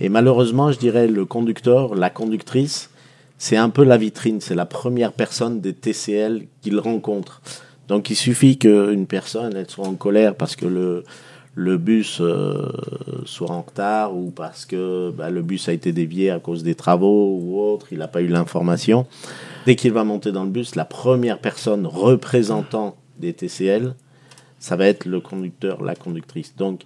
Et 0.00 0.08
malheureusement, 0.08 0.72
je 0.72 0.78
dirais 0.78 1.06
le 1.06 1.26
conducteur, 1.26 1.94
la 1.94 2.08
conductrice, 2.08 2.90
c'est 3.40 3.56
un 3.56 3.70
peu 3.70 3.84
la 3.84 3.96
vitrine, 3.96 4.42
c'est 4.42 4.54
la 4.54 4.66
première 4.66 5.14
personne 5.14 5.62
des 5.62 5.72
TCL 5.72 6.42
qu'il 6.60 6.78
rencontre. 6.78 7.40
Donc 7.88 8.10
il 8.10 8.14
suffit 8.14 8.58
qu'une 8.58 9.06
personne 9.06 9.64
soit 9.66 9.88
en 9.88 9.94
colère 9.94 10.34
parce 10.34 10.56
que 10.56 10.66
le, 11.56 11.78
bus 11.78 12.18
euh, 12.20 12.70
soit 13.24 13.50
en 13.50 13.62
retard 13.62 14.14
ou 14.14 14.30
parce 14.30 14.66
que 14.66 15.10
bah, 15.10 15.30
le 15.30 15.40
bus 15.40 15.70
a 15.70 15.72
été 15.72 15.90
dévié 15.90 16.30
à 16.30 16.38
cause 16.38 16.62
des 16.62 16.74
travaux 16.74 17.38
ou 17.40 17.58
autre, 17.62 17.86
il 17.92 17.98
n'a 18.00 18.08
pas 18.08 18.20
eu 18.20 18.26
l'information. 18.26 19.06
Dès 19.64 19.74
qu'il 19.74 19.92
va 19.92 20.04
monter 20.04 20.32
dans 20.32 20.44
le 20.44 20.50
bus, 20.50 20.74
la 20.74 20.84
première 20.84 21.38
personne 21.38 21.86
représentant 21.86 22.94
des 23.18 23.32
TCL, 23.32 23.94
ça 24.58 24.76
va 24.76 24.86
être 24.86 25.06
le 25.06 25.20
conducteur, 25.20 25.82
la 25.82 25.94
conductrice. 25.94 26.54
Donc 26.56 26.82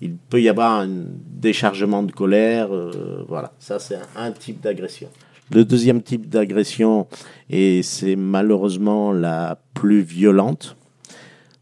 il 0.00 0.14
peut 0.14 0.40
y 0.40 0.48
avoir 0.48 0.82
un 0.82 0.88
déchargement 0.88 2.04
de 2.04 2.12
colère, 2.12 2.72
euh, 2.72 3.24
voilà, 3.26 3.52
ça 3.58 3.80
c'est 3.80 3.98
un 4.14 4.30
type 4.30 4.60
d'agression. 4.60 5.08
Le 5.52 5.64
deuxième 5.64 6.02
type 6.02 6.28
d'agression, 6.28 7.06
et 7.50 7.82
c'est 7.82 8.16
malheureusement 8.16 9.12
la 9.12 9.58
plus 9.74 10.00
violente, 10.00 10.76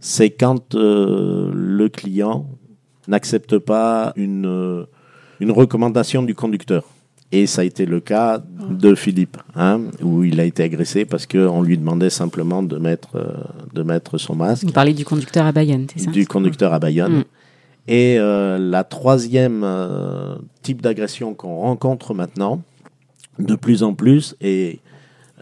c'est 0.00 0.31
quand 0.31 0.75
euh, 0.75 1.50
le 1.55 1.88
client 1.88 2.47
n'accepte 3.09 3.59
pas 3.59 4.12
une, 4.17 4.47
euh, 4.47 4.85
une 5.41 5.50
recommandation 5.50 6.23
du 6.23 6.35
conducteur. 6.35 6.85
Et 7.33 7.47
ça 7.47 7.62
a 7.62 7.64
été 7.64 7.85
le 7.85 8.00
cas 8.00 8.41
de 8.71 8.95
Philippe, 8.95 9.38
hein, 9.57 9.81
où 10.00 10.23
il 10.23 10.38
a 10.41 10.45
été 10.45 10.62
agressé 10.62 11.05
parce 11.05 11.26
qu'on 11.26 11.62
lui 11.62 11.76
demandait 11.76 12.11
simplement 12.11 12.62
de 12.62 12.79
mettre, 12.79 13.17
euh, 13.17 13.33
de 13.73 13.83
mettre 13.83 14.19
son 14.19 14.37
masque 14.37 14.64
Vous 14.64 14.73
parlez 14.73 14.95
du 14.95 15.05
conducteur 15.05 15.45
à 15.45 15.53
Bayonne, 15.53 15.87
c'est 15.93 16.05
ça? 16.05 16.11
Du 16.11 16.26
conducteur 16.26 16.73
à 16.73 16.79
Bayonne. 16.79 17.19
Mm. 17.19 17.25
Et 17.88 18.17
euh, 18.19 18.59
la 18.59 18.85
troisième 18.85 19.62
euh, 19.64 20.37
type 20.62 20.81
d'agression 20.81 21.35
qu'on 21.35 21.57
rencontre 21.57 22.14
maintenant, 22.14 22.62
de 23.38 23.55
plus 23.55 23.83
en 23.83 23.95
plus, 23.95 24.37
et 24.41 24.81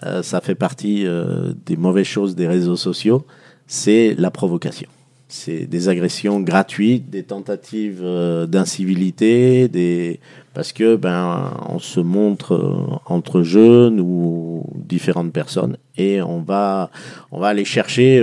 euh, 0.04 0.22
ça 0.22 0.40
fait 0.40 0.54
partie 0.54 1.06
euh, 1.06 1.52
des 1.66 1.76
mauvaises 1.76 2.06
choses 2.06 2.34
des 2.34 2.49
réseaux 2.49 2.76
sociaux, 2.76 3.25
c'est 3.66 4.14
la 4.18 4.30
provocation. 4.30 4.88
C'est 5.28 5.66
des 5.66 5.88
agressions 5.88 6.40
gratuites, 6.40 7.08
des 7.08 7.22
tentatives 7.22 8.00
euh, 8.02 8.46
d'incivilité, 8.46 9.68
des 9.68 10.20
parce 10.52 10.72
que 10.72 10.96
ben 10.96 11.55
on 11.70 11.78
se 11.78 12.00
montre 12.00 13.00
entre 13.07 13.42
jeunes 13.42 14.00
ou 14.00 14.66
différentes 14.74 15.33
personnes 15.33 15.78
et 15.96 16.20
on 16.20 16.42
va 16.42 16.90
on 17.31 17.40
va 17.40 17.48
aller 17.48 17.64
chercher 17.64 18.22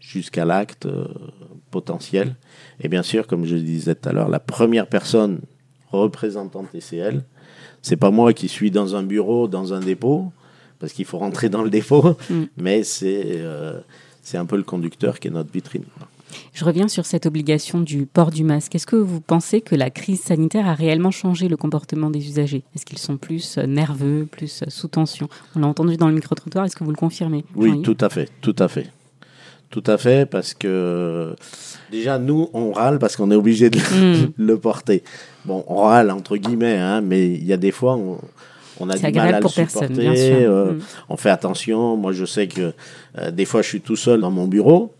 jusqu'à 0.00 0.44
l'acte 0.44 0.88
potentiel. 1.70 2.34
Et 2.80 2.88
bien 2.88 3.04
sûr, 3.04 3.28
comme 3.28 3.44
je 3.44 3.54
disais 3.54 3.94
tout 3.94 4.08
à 4.08 4.12
l'heure, 4.12 4.28
la 4.28 4.40
première 4.40 4.88
personne 4.88 5.40
représentant 5.92 6.64
TCL, 6.64 7.22
c'est 7.82 7.96
pas 7.96 8.10
moi 8.10 8.32
qui 8.32 8.48
suis 8.48 8.70
dans 8.70 8.96
un 8.96 9.02
bureau, 9.02 9.48
dans 9.48 9.72
un 9.74 9.80
dépôt, 9.80 10.32
parce 10.78 10.92
qu'il 10.92 11.04
faut 11.04 11.18
rentrer 11.18 11.48
dans 11.48 11.62
le 11.62 11.70
dépôt, 11.70 12.16
Mm. 12.30 12.42
mais 12.56 12.82
c'est 12.84 13.22
euh, 13.26 13.80
c'est 14.22 14.36
un 14.38 14.46
peu 14.46 14.56
le 14.56 14.62
conducteur 14.62 15.18
qui 15.20 15.28
est 15.28 15.30
notre 15.30 15.50
vitrine. 15.52 15.84
Je 16.52 16.62
reviens 16.64 16.88
sur 16.88 17.06
cette 17.06 17.24
obligation 17.24 17.80
du 17.80 18.04
port 18.04 18.30
du 18.30 18.44
masque. 18.44 18.74
Est-ce 18.74 18.86
que 18.86 18.96
vous 18.96 19.20
pensez 19.22 19.62
que 19.62 19.74
la 19.74 19.88
crise 19.88 20.20
sanitaire 20.20 20.66
a 20.68 20.74
réellement 20.74 21.10
changé 21.10 21.48
le 21.48 21.56
comportement 21.56 22.10
des 22.10 22.26
usagers? 22.26 22.62
Est-ce 22.74 22.84
qu'ils 22.84 22.98
sont 22.98 23.16
plus 23.16 23.56
euh, 23.56 23.64
nerveux, 23.66 24.28
plus 24.30 24.62
euh, 24.62 24.66
sous 24.68 24.88
tension? 24.88 25.28
On 25.56 25.60
l'a 25.60 25.66
entendu 25.66 25.96
dans 25.96 26.08
le 26.08 26.14
micro-trottoir, 26.14 26.66
est-ce 26.66 26.76
que 26.76 26.84
vous 26.84 26.90
le 26.90 26.96
confirmez? 26.96 27.44
Oui, 27.56 27.80
tout 27.80 27.96
à 28.00 28.10
fait, 28.10 28.28
tout 28.42 28.54
à 28.58 28.68
fait. 28.68 28.88
Tout 29.70 29.84
à 29.86 29.98
fait, 29.98 30.24
parce 30.28 30.54
que 30.54 31.34
déjà, 31.90 32.18
nous, 32.18 32.48
on 32.54 32.72
râle 32.72 32.98
parce 32.98 33.16
qu'on 33.16 33.30
est 33.30 33.34
obligé 33.34 33.68
de 33.68 33.78
le- 33.78 34.26
Mm. 34.26 34.32
le 34.38 34.58
porter. 34.58 35.02
Bon, 35.44 35.62
on 35.68 35.82
râle 35.82 36.10
entre 36.10 36.36
guillemets, 36.38 36.78
hein, 36.78 37.00
mais 37.02 37.26
il 37.28 37.44
y 37.44 37.52
a 37.52 37.58
des 37.58 37.70
fois, 37.70 37.96
on, 37.96 38.18
on 38.80 38.88
a 38.88 38.96
du 38.96 39.02
mal 39.18 39.34
à 39.34 39.40
pour 39.40 39.50
le 39.50 39.54
personne, 39.56 39.82
supporter. 39.88 40.00
bien 40.02 40.14
sûr. 40.16 40.50
euh, 40.50 40.72
Mm. 40.72 40.80
On 41.10 41.16
fait 41.18 41.30
attention. 41.30 41.96
Moi, 41.98 42.12
je 42.12 42.24
sais 42.24 42.46
que 42.48 42.72
euh, 43.18 43.30
des 43.30 43.44
fois, 43.44 43.60
je 43.60 43.68
suis 43.68 43.80
tout 43.82 43.96
seul 43.96 44.20
dans 44.20 44.30
mon 44.30 44.46
bureau, 44.46 44.94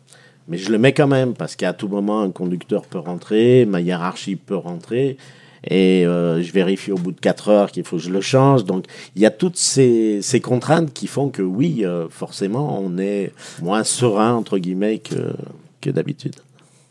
mais 0.49 0.59
je 0.59 0.71
le 0.71 0.79
mets 0.79 0.93
quand 0.93 1.09
même 1.09 1.33
parce 1.33 1.57
qu'à 1.57 1.73
tout 1.73 1.89
moment, 1.89 2.21
un 2.23 2.31
conducteur 2.31 2.83
peut 2.83 2.99
rentrer, 2.99 3.65
ma 3.67 3.81
hiérarchie 3.81 4.37
peut 4.37 4.57
rentrer. 4.57 5.17
Et 5.65 6.07
euh, 6.07 6.43
je 6.43 6.53
vérifie 6.53 6.93
au 6.93 6.97
bout 6.97 7.13
de 7.13 7.21
4 7.21 7.49
heures 7.49 7.71
qu'il 7.73 7.85
faut 7.85 7.97
que 7.97 8.03
je 8.03 8.11
le 8.11 8.21
change. 8.21 8.65
Donc, 8.65 8.85
il 9.17 9.23
y 9.23 9.27
a 9.27 9.31
toutes 9.31 9.57
ces, 9.57 10.21
ces 10.23 10.41
contraintes 10.41 10.93
qui 10.93 11.07
font 11.07 11.29
que 11.31 11.43
oui, 11.43 11.85
euh, 11.85 12.07
forcément, 12.11 12.81
on 12.83 12.97
est 12.99 13.33
moins 13.63 13.85
serein, 13.85 14.35
entre 14.35 14.59
guillemets, 14.59 14.99
que, 14.99 15.33
que 15.81 15.91
d'habitude. 15.91 16.37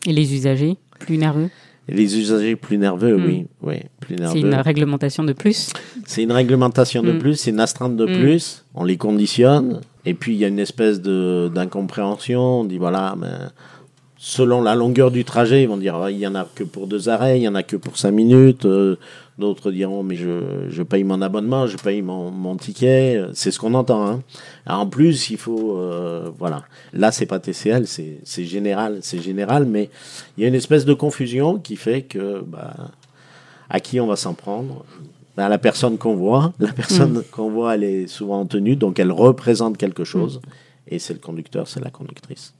Et 0.06 0.12
les 0.12 0.34
usagers 0.34 0.76
plus 1.00 1.16
nerveux? 1.18 1.48
Les 1.90 2.18
usagers 2.18 2.54
plus 2.56 2.76
nerveux, 2.76 3.16
Mm. 3.16 3.24
oui, 3.26 3.46
oui, 3.62 3.76
plus 4.00 4.16
nerveux. 4.16 4.34
C'est 4.34 4.46
une 4.46 4.54
réglementation 4.54 5.24
de 5.24 5.32
plus? 5.32 5.70
C'est 6.04 6.22
une 6.22 6.32
réglementation 6.32 7.02
de 7.02 7.12
plus, 7.12 7.36
c'est 7.36 7.50
une 7.50 7.60
astreinte 7.60 7.96
de 7.96 8.04
Mm. 8.04 8.20
plus. 8.20 8.64
On 8.74 8.84
les 8.84 8.98
conditionne. 8.98 9.80
Et 10.04 10.12
puis, 10.12 10.34
il 10.34 10.38
y 10.38 10.44
a 10.44 10.48
une 10.48 10.58
espèce 10.58 11.00
de, 11.00 11.50
d'incompréhension. 11.54 12.60
On 12.60 12.64
dit, 12.64 12.76
voilà, 12.78 13.14
mais 13.18 13.28
selon 14.18 14.60
la 14.60 14.74
longueur 14.74 15.10
du 15.10 15.24
trajet, 15.24 15.62
ils 15.62 15.68
vont 15.68 15.76
dire, 15.76 15.96
Ah, 15.96 16.10
il 16.10 16.18
y 16.18 16.26
en 16.26 16.34
a 16.34 16.46
que 16.54 16.64
pour 16.64 16.86
deux 16.86 17.08
arrêts, 17.08 17.38
il 17.38 17.42
y 17.42 17.48
en 17.48 17.54
a 17.54 17.62
que 17.62 17.76
pour 17.76 17.96
cinq 17.96 18.12
minutes. 18.12 18.66
Euh, 18.66 18.96
D'autres 19.38 19.70
diront, 19.70 20.02
mais 20.02 20.16
je, 20.16 20.66
je 20.68 20.82
paye 20.82 21.04
mon 21.04 21.22
abonnement, 21.22 21.68
je 21.68 21.76
paye 21.76 22.02
mon, 22.02 22.32
mon 22.32 22.56
ticket. 22.56 23.22
C'est 23.34 23.52
ce 23.52 23.60
qu'on 23.60 23.74
entend. 23.74 24.04
Hein. 24.04 24.22
Alors, 24.66 24.80
en 24.80 24.86
plus, 24.88 25.30
il 25.30 25.36
faut, 25.36 25.78
euh, 25.78 26.28
voilà. 26.40 26.64
Là, 26.92 27.12
c'est 27.12 27.26
pas 27.26 27.38
TCL, 27.38 27.86
c'est 27.86 28.18
c'est 28.24 28.44
général, 28.44 28.98
c'est 29.02 29.20
général, 29.20 29.64
mais 29.64 29.90
il 30.36 30.42
y 30.42 30.44
a 30.44 30.48
une 30.48 30.56
espèce 30.56 30.84
de 30.84 30.92
confusion 30.92 31.60
qui 31.60 31.76
fait 31.76 32.02
que, 32.02 32.42
bah, 32.44 32.90
à 33.70 33.78
qui 33.78 34.00
on 34.00 34.08
va 34.08 34.16
s'en 34.16 34.34
prendre? 34.34 34.84
Ben, 35.36 35.44
à 35.44 35.48
la 35.48 35.58
personne 35.58 35.98
qu'on 35.98 36.16
voit. 36.16 36.52
La 36.58 36.72
personne 36.72 37.22
qu'on 37.30 37.48
voit, 37.48 37.76
elle 37.76 37.84
est 37.84 38.08
souvent 38.08 38.40
en 38.40 38.46
tenue, 38.46 38.74
donc 38.74 38.98
elle 38.98 39.12
représente 39.12 39.76
quelque 39.76 40.02
chose. 40.02 40.40
Et 40.88 40.98
c'est 40.98 41.12
le 41.12 41.20
conducteur, 41.20 41.68
c'est 41.68 41.78
la 41.78 41.90
conductrice. 41.90 42.54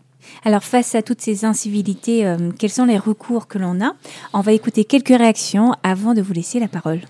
Alors 0.45 0.63
face 0.63 0.95
à 0.95 1.03
toutes 1.03 1.21
ces 1.21 1.45
incivilités, 1.45 2.27
euh, 2.27 2.51
quels 2.59 2.71
sont 2.71 2.85
les 2.85 2.99
recours 2.99 3.47
que 3.49 3.59
l'on 3.59 3.81
a? 3.81 3.95
On 4.33 4.41
va 4.41 4.53
écouter 4.53 4.85
quelques 4.85 5.09
réactions 5.17 5.75
avant 5.83 6.15
de 6.15 6.23
vous 6.23 6.33
laisser 6.33 6.61
la 6.61 6.69
parole. 6.69 7.01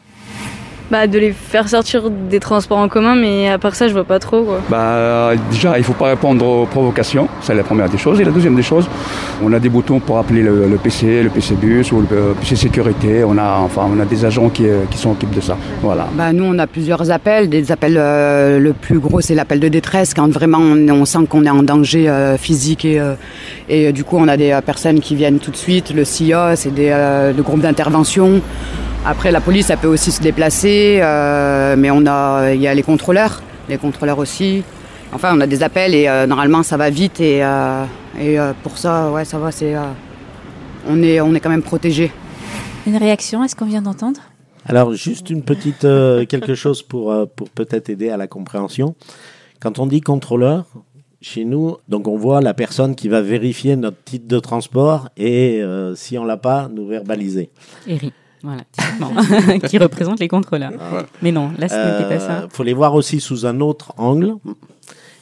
Bah, 0.90 1.06
de 1.06 1.18
les 1.18 1.32
faire 1.32 1.68
sortir 1.68 2.08
des 2.08 2.40
transports 2.40 2.78
en 2.78 2.88
commun, 2.88 3.14
mais 3.14 3.50
à 3.50 3.58
part 3.58 3.74
ça, 3.74 3.88
je 3.88 3.92
vois 3.92 4.04
pas 4.04 4.18
trop, 4.18 4.42
quoi. 4.42 4.60
Bah, 4.70 5.32
déjà, 5.50 5.76
il 5.76 5.80
ne 5.80 5.84
faut 5.84 5.92
pas 5.92 6.06
répondre 6.06 6.46
aux 6.46 6.64
provocations, 6.66 7.28
c'est 7.42 7.54
la 7.54 7.62
première 7.62 7.90
des 7.90 7.98
choses. 7.98 8.18
Et 8.20 8.24
la 8.24 8.30
deuxième 8.30 8.54
des 8.54 8.62
choses, 8.62 8.88
on 9.42 9.52
a 9.52 9.58
des 9.58 9.68
boutons 9.68 10.00
pour 10.00 10.16
appeler 10.18 10.40
le, 10.42 10.66
le 10.66 10.76
PC, 10.78 11.22
le 11.22 11.28
PC 11.28 11.54
bus 11.56 11.92
ou 11.92 12.00
le 12.00 12.06
euh, 12.12 12.32
PC 12.40 12.56
sécurité. 12.56 13.22
On 13.24 13.36
a, 13.36 13.58
enfin, 13.58 13.82
on 13.94 14.00
a 14.00 14.06
des 14.06 14.24
agents 14.24 14.48
qui, 14.48 14.66
euh, 14.66 14.84
qui 14.90 14.96
sont 14.96 15.10
occupés 15.10 15.36
de 15.36 15.40
ça. 15.42 15.58
Voilà. 15.82 16.08
Bah, 16.14 16.32
nous, 16.32 16.44
on 16.44 16.58
a 16.58 16.66
plusieurs 16.66 17.10
appels. 17.10 17.50
Des 17.50 17.70
appels, 17.70 17.96
euh, 17.98 18.58
le 18.58 18.72
plus 18.72 18.98
gros, 18.98 19.20
c'est 19.20 19.34
l'appel 19.34 19.60
de 19.60 19.68
détresse, 19.68 20.14
quand 20.14 20.30
vraiment 20.30 20.58
on, 20.58 20.88
on 20.88 21.04
sent 21.04 21.26
qu'on 21.28 21.44
est 21.44 21.50
en 21.50 21.62
danger 21.62 22.08
euh, 22.08 22.38
physique 22.38 22.86
et, 22.86 22.98
euh, 22.98 23.12
Et 23.68 23.92
du 23.92 24.04
coup, 24.04 24.16
on 24.18 24.28
a 24.28 24.38
des 24.38 24.58
personnes 24.64 25.00
qui 25.00 25.14
viennent 25.16 25.38
tout 25.38 25.50
de 25.50 25.56
suite. 25.56 25.92
Le 25.94 26.04
CIA, 26.06 26.56
c'est 26.56 26.72
des, 26.72 26.88
le 27.36 27.42
groupe 27.42 27.60
d'intervention. 27.60 28.40
Après, 29.04 29.32
la 29.32 29.40
police, 29.40 29.66
ça 29.66 29.76
peut 29.76 29.88
aussi 29.88 30.12
se 30.12 30.20
déplacer. 30.20 31.00
mais 31.76 31.90
on 31.90 32.06
a, 32.06 32.52
il 32.52 32.60
y 32.60 32.68
a 32.68 32.74
les 32.74 32.82
contrôleurs, 32.82 33.42
les 33.68 33.78
contrôleurs 33.78 34.18
aussi. 34.18 34.62
Enfin, 35.12 35.34
on 35.34 35.40
a 35.40 35.46
des 35.46 35.62
appels 35.62 35.94
et 35.94 36.06
normalement, 36.26 36.62
ça 36.62 36.76
va 36.76 36.90
vite. 36.90 37.20
Et, 37.20 37.38
et 38.20 38.38
pour 38.62 38.76
ça, 38.76 39.10
ouais, 39.10 39.24
ça 39.24 39.38
va. 39.38 39.50
C'est, 39.50 39.74
on 40.88 41.02
est, 41.02 41.20
on 41.20 41.34
est 41.34 41.40
quand 41.40 41.50
même 41.50 41.62
protégé. 41.62 42.10
Une 42.86 42.96
réaction 42.96 43.42
à 43.42 43.48
ce 43.48 43.54
qu'on 43.54 43.66
vient 43.66 43.82
d'entendre? 43.82 44.20
Alors, 44.66 44.92
juste 44.94 45.30
une 45.30 45.42
petite 45.42 45.84
euh, 45.84 46.26
quelque 46.26 46.54
chose 46.54 46.82
pour, 46.82 47.12
euh, 47.12 47.24
pour 47.24 47.48
peut-être 47.48 47.88
aider 47.88 48.10
à 48.10 48.16
la 48.16 48.26
compréhension. 48.26 48.94
Quand 49.60 49.78
on 49.78 49.86
dit 49.86 50.00
contrôleur, 50.00 50.66
chez 51.20 51.44
nous, 51.44 51.76
donc 51.88 52.06
on 52.06 52.16
voit 52.16 52.40
la 52.40 52.54
personne 52.54 52.94
qui 52.94 53.08
va 53.08 53.22
vérifier 53.22 53.76
notre 53.76 54.02
titre 54.04 54.28
de 54.28 54.38
transport 54.38 55.08
et 55.16 55.60
euh, 55.62 55.94
si 55.94 56.16
on 56.16 56.24
l'a 56.24 56.36
pas, 56.36 56.68
nous 56.72 56.86
verbaliser. 56.86 57.50
Eric. 57.86 58.12
Voilà, 58.42 58.62
qui 59.68 59.78
représente 59.78 60.20
les 60.20 60.28
contrôleurs. 60.28 60.72
Ah, 60.80 61.06
Mais 61.22 61.32
non, 61.32 61.50
là, 61.58 61.68
ce 61.68 61.74
n'était 61.74 62.16
pas 62.16 62.20
ça. 62.20 62.42
Il 62.44 62.54
faut 62.54 62.62
les 62.62 62.74
voir 62.74 62.94
aussi 62.94 63.20
sous 63.20 63.46
un 63.46 63.60
autre 63.60 63.92
angle. 63.96 64.36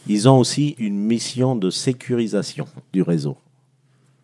Ils 0.06 0.28
ont 0.28 0.38
aussi 0.38 0.76
une 0.78 0.98
mission 0.98 1.56
de 1.56 1.70
sécurisation 1.70 2.66
du 2.92 3.02
réseau. 3.02 3.36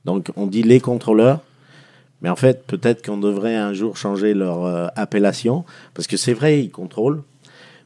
Donc, 0.04 0.30
on 0.36 0.46
dit 0.46 0.62
les 0.62 0.80
contrôleurs, 0.80 1.40
mais 2.20 2.28
en 2.28 2.36
fait, 2.36 2.66
peut-être 2.66 3.04
qu'on 3.04 3.18
devrait 3.18 3.56
un 3.56 3.72
jour 3.72 3.96
changer 3.96 4.34
leur 4.34 4.64
euh, 4.64 4.86
appellation, 4.94 5.64
parce 5.94 6.06
que 6.06 6.16
c'est 6.16 6.34
vrai, 6.34 6.60
ils 6.62 6.70
contrôlent, 6.70 7.22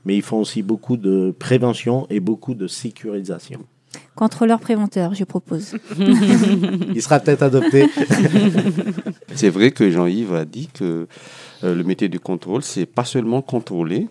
mais 0.04 0.16
ils 0.16 0.22
font 0.22 0.38
aussi 0.38 0.62
beaucoup 0.62 0.96
de 0.96 1.34
prévention 1.38 2.06
et 2.10 2.20
beaucoup 2.20 2.54
de 2.54 2.66
sécurisation. 2.66 3.60
Contrôleur 4.14 4.61
préventeur, 4.61 5.14
je 5.14 5.24
propose. 5.24 5.76
Il 5.98 7.02
sera 7.02 7.20
peut-être 7.20 7.42
adopté. 7.42 7.87
c'est 9.35 9.50
vrai 9.50 9.70
que 9.70 9.90
Jean-Yves 9.90 10.35
a 10.35 10.44
dit 10.44 10.68
que 10.72 11.06
euh, 11.64 11.74
le 11.74 11.85
métier 11.85 12.09
du 12.09 12.20
contrôle, 12.20 12.62
c'est 12.62 12.87
pas 12.87 13.04
seulement 13.04 13.42
contrôler, 13.42 14.09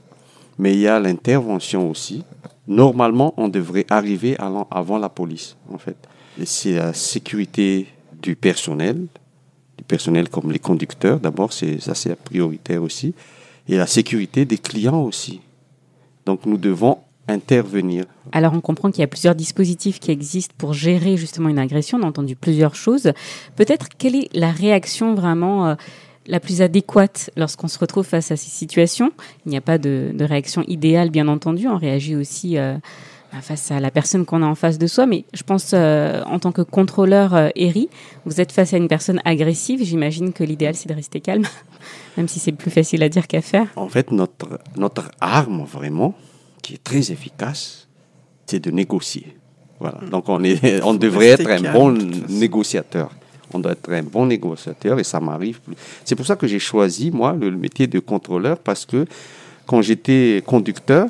mais 0.57 0.73
il 0.73 0.79
y 0.79 0.87
a 0.87 0.99
l'intervention 0.99 1.89
aussi. 1.89 2.23
Normalement, 2.67 3.33
on 3.37 3.47
devrait 3.47 3.85
arriver 3.89 4.37
avant 4.71 4.97
la 4.97 5.09
police, 5.09 5.55
en 5.71 5.77
fait. 5.77 5.97
C'est 6.43 6.73
la 6.73 6.93
sécurité 6.93 7.87
du 8.21 8.35
personnel, 8.35 9.05
du 9.77 9.83
personnel 9.83 10.29
comme 10.29 10.51
les 10.51 10.59
conducteurs, 10.59 11.19
d'abord, 11.19 11.53
c'est 11.53 11.79
ça 11.79 11.93
c'est 11.95 12.15
prioritaire 12.15 12.81
aussi, 12.81 13.13
et 13.67 13.77
la 13.77 13.87
sécurité 13.87 14.45
des 14.45 14.57
clients 14.57 15.01
aussi. 15.01 15.41
Donc 16.25 16.45
nous 16.45 16.57
devons 16.57 16.99
intervenir. 17.27 18.05
Alors 18.31 18.53
on 18.53 18.61
comprend 18.61 18.91
qu'il 18.91 19.01
y 19.01 19.03
a 19.03 19.07
plusieurs 19.07 19.35
dispositifs 19.35 19.99
qui 19.99 20.11
existent 20.11 20.53
pour 20.57 20.73
gérer 20.73 21.17
justement 21.17 21.49
une 21.49 21.59
agression, 21.59 21.97
on 21.99 22.03
a 22.03 22.07
entendu 22.07 22.35
plusieurs 22.35 22.75
choses. 22.75 23.11
Peut-être 23.55 23.89
quelle 23.97 24.15
est 24.15 24.29
la 24.33 24.51
réaction 24.51 25.15
vraiment 25.15 25.67
euh, 25.67 25.75
la 26.27 26.39
plus 26.39 26.61
adéquate 26.61 27.29
lorsqu'on 27.35 27.67
se 27.67 27.79
retrouve 27.79 28.05
face 28.05 28.31
à 28.31 28.37
ces 28.37 28.49
situations? 28.49 29.11
Il 29.45 29.49
n'y 29.49 29.57
a 29.57 29.61
pas 29.61 29.77
de, 29.77 30.13
réaction 30.19 30.63
idéale 30.67 31.09
bien 31.09 31.27
entendu, 31.27 31.67
on 31.67 31.77
réagit 31.77 32.15
aussi... 32.15 32.57
Euh, 32.57 32.77
face 33.41 33.69
à 33.69 33.81
la 33.81 33.91
personne 33.91 34.25
qu'on 34.25 34.41
a 34.41 34.45
en 34.45 34.55
face 34.55 34.77
de 34.77 34.87
soi. 34.87 35.05
Mais 35.05 35.25
je 35.33 35.43
pense, 35.43 35.71
euh, 35.73 36.23
en 36.23 36.39
tant 36.39 36.53
que 36.53 36.61
contrôleur 36.61 37.51
ERI, 37.55 37.89
vous 38.25 38.39
êtes 38.39 38.53
face 38.53 38.73
à 38.73 38.77
une 38.77 38.87
personne 38.87 39.21
agressive. 39.25 39.83
J'imagine 39.83 40.31
que 40.31 40.45
l'idéal, 40.45 40.73
c'est 40.73 40.87
de 40.87 40.93
rester 40.93 41.19
calme, 41.19 41.43
même 42.17 42.29
si 42.29 42.39
c'est 42.39 42.53
plus 42.53 42.71
facile 42.71 43.03
à 43.03 43.09
dire 43.09 43.27
qu'à 43.27 43.41
faire. 43.41 43.67
En 43.75 43.89
fait, 43.89 44.11
notre, 44.11 44.59
notre 44.77 45.11
arme, 45.19 45.65
vraiment, 45.65 46.15
qui 46.65 46.73
est 46.73 46.83
très 46.83 47.11
efficace, 47.11 47.87
c'est 48.47 48.59
de 48.59 48.71
négocier. 48.71 49.37
Voilà. 49.79 49.99
Hmm. 50.01 50.09
Donc, 50.09 50.27
on, 50.29 50.43
est, 50.43 50.81
on 50.83 50.95
devrait 50.95 51.27
être 51.27 51.47
un 51.47 51.71
bon 51.71 51.91
négociateur. 52.27 53.11
On 53.53 53.59
doit 53.59 53.73
être 53.73 53.91
un 53.93 54.01
bon 54.01 54.25
négociateur 54.25 54.97
et 54.97 55.03
ça 55.03 55.19
m'arrive 55.19 55.61
plus. 55.61 55.75
C'est 56.03 56.15
pour 56.15 56.25
ça 56.25 56.35
que 56.35 56.47
j'ai 56.47 56.57
choisi, 56.57 57.11
moi, 57.11 57.33
le 57.39 57.51
métier 57.51 57.85
de 57.85 57.99
contrôleur 57.99 58.57
parce 58.57 58.83
que 58.83 59.05
quand 59.67 59.83
j'étais 59.83 60.41
conducteur, 60.43 61.07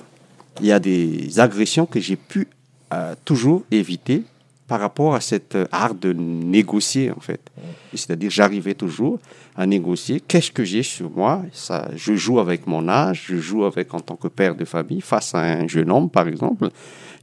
il 0.59 0.67
y 0.67 0.73
a 0.73 0.79
des 0.79 1.39
agressions 1.39 1.85
que 1.85 2.01
j'ai 2.01 2.17
pu 2.17 2.49
euh, 2.93 3.15
toujours 3.23 3.63
éviter 3.71 4.23
par 4.67 4.79
rapport 4.79 5.13
à 5.15 5.21
cette 5.21 5.57
art 5.71 5.93
de 5.93 6.11
négocier 6.13 7.11
en 7.11 7.19
fait. 7.19 7.41
C'est-à-dire 7.93 8.31
j'arrivais 8.31 8.73
toujours 8.73 9.19
à 9.55 9.65
négocier 9.65 10.19
qu'est-ce 10.19 10.51
que 10.51 10.63
j'ai 10.63 10.83
sur 10.83 11.09
moi? 11.11 11.43
Ça, 11.51 11.89
je 11.95 12.15
joue 12.15 12.39
avec 12.39 12.65
mon 12.67 12.87
âge, 12.89 13.25
je 13.27 13.37
joue 13.37 13.63
avec 13.63 13.93
en 13.93 13.99
tant 13.99 14.15
que 14.15 14.27
père 14.27 14.55
de 14.55 14.65
famille 14.65 15.01
face 15.01 15.35
à 15.35 15.41
un 15.41 15.67
jeune 15.67 15.91
homme 15.91 16.09
par 16.09 16.27
exemple. 16.27 16.69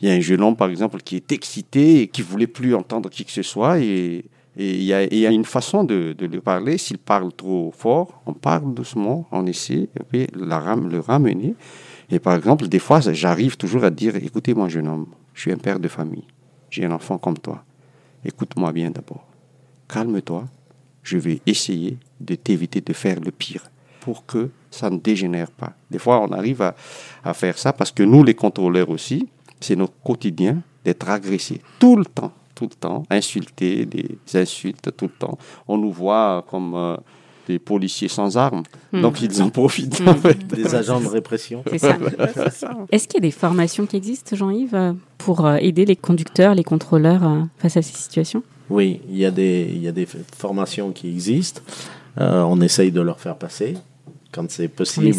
Il 0.01 0.09
y 0.09 0.11
a 0.11 0.15
un 0.15 0.21
jeune 0.21 0.43
homme 0.43 0.57
par 0.57 0.71
exemple 0.71 1.01
qui 1.03 1.17
est 1.17 1.33
excité 1.33 2.03
et 2.03 2.09
qui 2.09 2.23
voulait 2.23 2.47
plus 2.47 2.75
entendre 2.75 3.11
qui 3.11 3.25
que 3.25 3.33
ce 3.33 3.43
soit 3.43 3.79
et, 3.81 4.25
il, 4.57 4.83
y 4.83 4.93
a, 4.93 5.31
une 5.31 5.47
façon 5.47 5.83
de, 5.83 6.13
de 6.13 6.27
lui 6.27 6.41
parler. 6.41 6.77
S'il 6.77 6.99
parle 6.99 7.33
trop 7.33 7.73
fort, 7.75 8.21
on 8.27 8.35
parle 8.35 8.75
doucement, 8.75 9.27
on 9.33 9.47
essaie 9.47 9.89
de 10.13 10.27
la 10.37 10.77
le 10.77 11.01
ramener. 11.01 11.55
Et 12.11 12.19
par 12.19 12.35
exemple, 12.35 12.69
des 12.69 12.79
fois, 12.79 13.01
j'arrive 13.01 13.57
toujours 13.57 13.85
à 13.85 13.91
dire, 13.91 14.17
écoutez, 14.17 14.53
moi, 14.53 14.69
jeune 14.69 14.89
homme, 14.89 15.07
je 15.33 15.41
suis 15.41 15.53
un 15.53 15.57
père 15.57 15.81
de 15.81 15.89
famille, 15.89 16.27
j'ai 16.73 16.87
un 16.87 16.91
enfant 16.91 17.19
comme 17.19 17.39
toi. 17.39 17.63
Écoute-moi 18.25 18.73
bien 18.73 18.91
d'abord. 18.91 19.27
Calme-toi, 19.89 20.45
je 21.03 21.19
vais 21.19 21.41
essayer 21.47 21.99
de 22.19 22.35
t'éviter 22.35 22.81
de 22.81 22.93
faire 22.95 23.21
le 23.21 23.31
pire 23.31 23.71
pour 24.01 24.25
que 24.25 24.51
ça 24.71 24.89
ne 24.89 24.97
dégénère 24.97 25.51
pas. 25.51 25.75
Des 25.91 25.99
fois, 25.99 26.21
on 26.21 26.33
arrive 26.33 26.63
à, 26.63 27.35
faire 27.35 27.59
ça 27.59 27.75
parce 27.75 27.93
que 27.93 28.03
nous, 28.03 28.25
les 28.25 28.35
contrôleurs 28.35 28.89
aussi, 28.89 29.29
c'est 29.61 29.77
notre 29.77 29.93
quotidien 30.03 30.63
d'être 30.83 31.09
agressés 31.11 31.61
tout 31.79 31.97
le 31.97 32.07
temps, 32.07 32.33
tout 32.55 32.69
le 32.71 32.75
temps, 32.75 33.03
insultés, 33.11 33.85
des 33.85 34.19
insultes 34.35 34.97
tout 34.97 35.07
le 35.07 35.19
temps. 35.19 35.39
On 35.69 35.77
nous 35.77 35.93
voit 35.93 36.45
comme... 36.49 36.75
Euh, 36.75 36.97
des 37.49 37.59
policiers 37.59 38.09
sans 38.09 38.37
armes. 38.37 38.63
Hmm. 38.93 39.03
Donc 39.03 39.21
ils 39.21 39.43
en 39.43 39.51
profitent. 39.51 40.01
Hmm. 40.01 40.55
Des 40.55 40.75
agents 40.75 41.01
de 41.01 41.09
répression. 41.09 41.65
C'est 41.71 41.79
ça. 41.79 41.99
Est-ce 42.91 43.09
qu'il 43.09 43.19
y 43.19 43.25
a 43.25 43.29
des 43.29 43.31
formations 43.31 43.87
qui 43.87 43.97
existent, 43.97 44.37
Jean-Yves, 44.37 44.75
euh, 44.75 44.93
pour 45.19 45.47
euh, 45.47 45.57
aider 45.57 45.85
les 45.85 45.97
conducteurs, 45.97 46.55
les 46.55 46.65
contrôleurs 46.65 47.27
euh, 47.27 47.41
face 47.59 47.77
à 47.77 47.83
ces 47.83 47.95
situations? 47.95 48.43
Oui, 48.71 49.01
il 49.09 49.17
y, 49.17 49.27
a 49.27 49.31
des, 49.31 49.71
il 49.75 49.83
y 49.83 49.89
a 49.89 49.93
des 49.93 50.07
formations 50.37 50.93
qui 50.93 51.09
existent. 51.09 51.61
on 52.17 52.61
essaye 52.61 52.91
de 52.91 53.01
leur 53.01 53.21
faire 53.21 53.37
passer 53.37 53.75
quand 54.33 54.51
c'est 54.51 54.69
possible. 54.69 55.13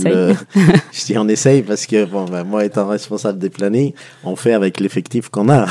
je 0.91 1.05
dis 1.05 1.17
on 1.17 1.27
essaye 1.27 1.61
parce 1.61 1.85
que 1.85 2.05
bon, 2.05 2.25
ben, 2.25 2.43
moi 2.43 2.65
étant 2.65 2.87
responsable 2.87 3.37
des 3.37 3.51
plannings, 3.51 3.93
on 4.23 4.35
fait 4.35 4.53
avec 4.53 4.79
l'effectif 4.79 5.29
qu'on 5.29 5.49
a. 5.49 5.67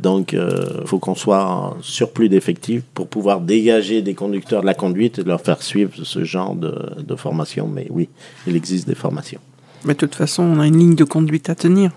Donc, 0.00 0.32
il 0.32 0.38
euh, 0.38 0.84
faut 0.86 0.98
qu'on 0.98 1.14
soit 1.14 1.44
en 1.44 1.76
surplus 1.82 2.28
d'effectifs 2.28 2.82
pour 2.94 3.08
pouvoir 3.08 3.40
dégager 3.40 4.02
des 4.02 4.14
conducteurs 4.14 4.60
de 4.60 4.66
la 4.66 4.74
conduite 4.74 5.18
et 5.18 5.24
leur 5.24 5.40
faire 5.40 5.62
suivre 5.62 5.92
ce 6.02 6.24
genre 6.24 6.54
de, 6.54 7.16
formation. 7.16 7.66
Mais 7.66 7.86
oui, 7.90 8.08
il 8.46 8.54
existe 8.56 8.86
des 8.86 8.94
formations. 8.94 9.40
Mais 9.84 9.94
de 9.94 9.98
toute 9.98 10.14
façon, 10.14 10.42
on 10.42 10.60
a 10.60 10.66
une 10.66 10.78
ligne 10.78 10.94
de 10.94 11.04
conduite 11.04 11.50
à 11.50 11.54
tenir. 11.54 11.90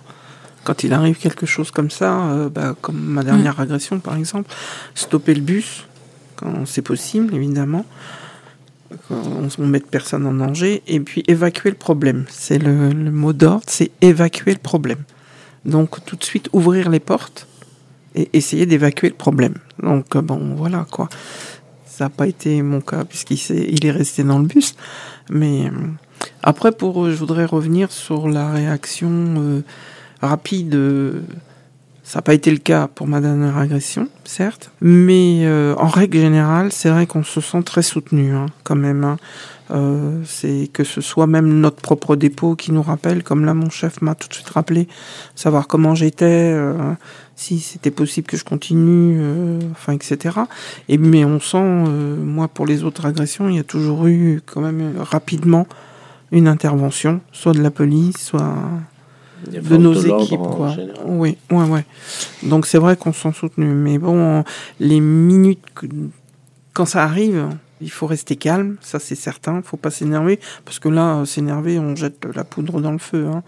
Quand 0.64 0.84
il 0.84 0.94
arrive 0.94 1.18
quelque 1.18 1.46
chose 1.46 1.72
comme 1.72 1.90
ça, 1.90 2.32
euh, 2.32 2.50
bah, 2.50 2.76
comme 2.82 3.00
ma 3.00 3.24
dernière 3.24 3.58
mm. 3.58 3.62
agression 3.62 4.00
par 4.00 4.16
exemple, 4.16 4.52
stopper 4.94 5.34
le 5.34 5.42
bus 5.42 5.86
quand 6.36 6.66
c'est 6.66 6.84
possible, 6.84 7.36
évidemment. 7.36 7.86
On, 9.10 9.48
on 9.58 9.68
met 9.68 9.80
personne 9.80 10.26
en 10.26 10.34
danger 10.34 10.84
et 10.86 11.00
puis 11.00 11.24
évacuer 11.28 11.70
le 11.70 11.78
problème. 11.78 12.26
C'est 12.30 12.60
le 12.60 12.94
mot 12.94 13.34
d'ordre, 13.34 13.64
c'est 13.68 13.92
évacuer 14.02 14.54
le 14.54 14.60
problème. 14.60 15.04
Donc 15.66 16.04
tout 16.06 16.16
de 16.16 16.24
suite 16.24 16.50
ouvrir 16.54 16.90
les 16.90 17.00
portes 17.00 17.48
et 18.16 18.30
essayer 18.34 18.66
d'évacuer 18.66 19.10
le 19.10 19.16
problème. 19.16 19.56
Donc 19.82 20.16
euh, 20.16 20.22
bon, 20.22 20.56
voilà 20.56 20.86
quoi. 20.90 21.10
Ça 21.86 22.06
n'a 22.06 22.10
pas 22.10 22.28
été 22.28 22.62
mon 22.62 22.82
cas 22.82 23.04
puisqu'il 23.06 23.86
est, 23.86 23.92
resté 23.92 24.24
dans 24.24 24.40
le 24.40 24.46
bus. 24.46 24.76
Mais 25.30 25.66
euh, 25.66 25.72
après, 26.42 26.72
pour, 26.72 27.10
je 27.10 27.16
voudrais 27.16 27.46
revenir 27.46 27.92
sur 27.92 28.28
la 28.28 28.52
réaction 28.52 29.10
euh, 29.12 29.62
rapide. 30.22 30.78
Ça 32.12 32.18
n'a 32.18 32.24
pas 32.24 32.34
été 32.34 32.52
le 32.52 32.58
cas 32.58 32.88
pour 32.88 33.08
ma 33.08 33.22
dernière 33.22 33.58
agression, 33.58 34.10
certes, 34.26 34.72
mais 34.82 35.48
en 35.78 35.88
règle 35.88 36.18
générale, 36.18 36.74
c'est 36.74 36.90
vrai 36.90 37.08
qu'on 37.08 37.24
se 37.24 37.40
sent 37.40 37.64
très 37.64 37.84
soutenu, 37.84 38.34
hein, 38.34 38.48
quand 38.66 38.76
même. 38.76 39.06
Hein. 39.06 39.18
Euh, 39.72 40.22
c'est 40.26 40.70
que 40.74 40.84
ce 40.84 41.00
soit 41.00 41.28
même 41.28 41.62
notre 41.62 41.82
propre 41.82 42.16
dépôt 42.16 42.56
qui 42.56 42.72
nous 42.72 42.82
rappelle, 42.82 43.24
comme 43.24 43.46
là 43.46 43.54
mon 43.54 43.70
chef 43.70 44.02
m'a 44.02 44.16
tout 44.16 44.28
de 44.28 44.34
suite 44.34 44.50
rappelé, 44.50 44.88
savoir 45.36 45.68
comment 45.68 45.96
j'étais, 45.96 46.52
euh, 46.54 46.74
si 47.36 47.60
c'était 47.60 47.92
possible 47.92 48.28
que 48.28 48.36
je 48.36 48.44
continue, 48.44 49.18
euh, 49.20 49.60
enfin 49.72 49.94
etc. 49.94 50.40
Et 50.90 50.98
mais 50.98 51.24
on 51.24 51.40
sent, 51.40 51.64
moi 51.64 52.50
pour 52.50 52.66
les 52.66 52.84
autres 52.84 53.06
agressions, 53.06 53.48
il 53.48 53.56
y 53.56 53.60
a 53.60 53.64
toujours 53.64 54.08
eu 54.08 54.42
quand 54.46 54.62
même 54.62 54.96
rapidement 55.00 55.68
une 56.32 56.48
intervention, 56.48 57.22
soit 57.32 57.54
de 57.54 57.62
la 57.62 57.72
police, 57.72 58.18
soit 58.18 58.56
de 59.48 59.78
nos 59.78 59.94
équipes 59.94 60.40
quoi. 60.40 60.76
Oui, 61.06 61.38
ouais, 61.52 61.64
ouais. 61.66 61.86
Donc 62.44 62.66
c'est 62.66 62.78
vrai 62.78 62.96
qu'on 62.96 63.14
s'en 63.14 63.34
soutenu, 63.34 63.68
mais 63.68 63.98
bon, 63.98 64.44
les 64.80 65.00
minutes 65.00 65.60
quand 66.74 66.86
ça 66.86 67.04
arrive, 67.04 67.50
il 67.82 67.92
faut 67.92 68.08
rester 68.08 68.36
calme, 68.36 68.78
ça 68.82 69.00
c'est 69.00 69.16
certain. 69.16 69.58
Il 69.58 69.64
faut 69.64 69.78
pas 69.78 69.92
s'énerver 69.92 70.40
parce 70.66 70.80
que 70.80 70.90
là, 70.90 71.24
s'énerver, 71.26 71.80
on 71.80 71.96
jette 71.96 72.26
la 72.34 72.44
poudre 72.44 72.80
dans 72.80 72.92
le 72.92 72.98
feu. 72.98 73.28
Hein. 73.28 73.44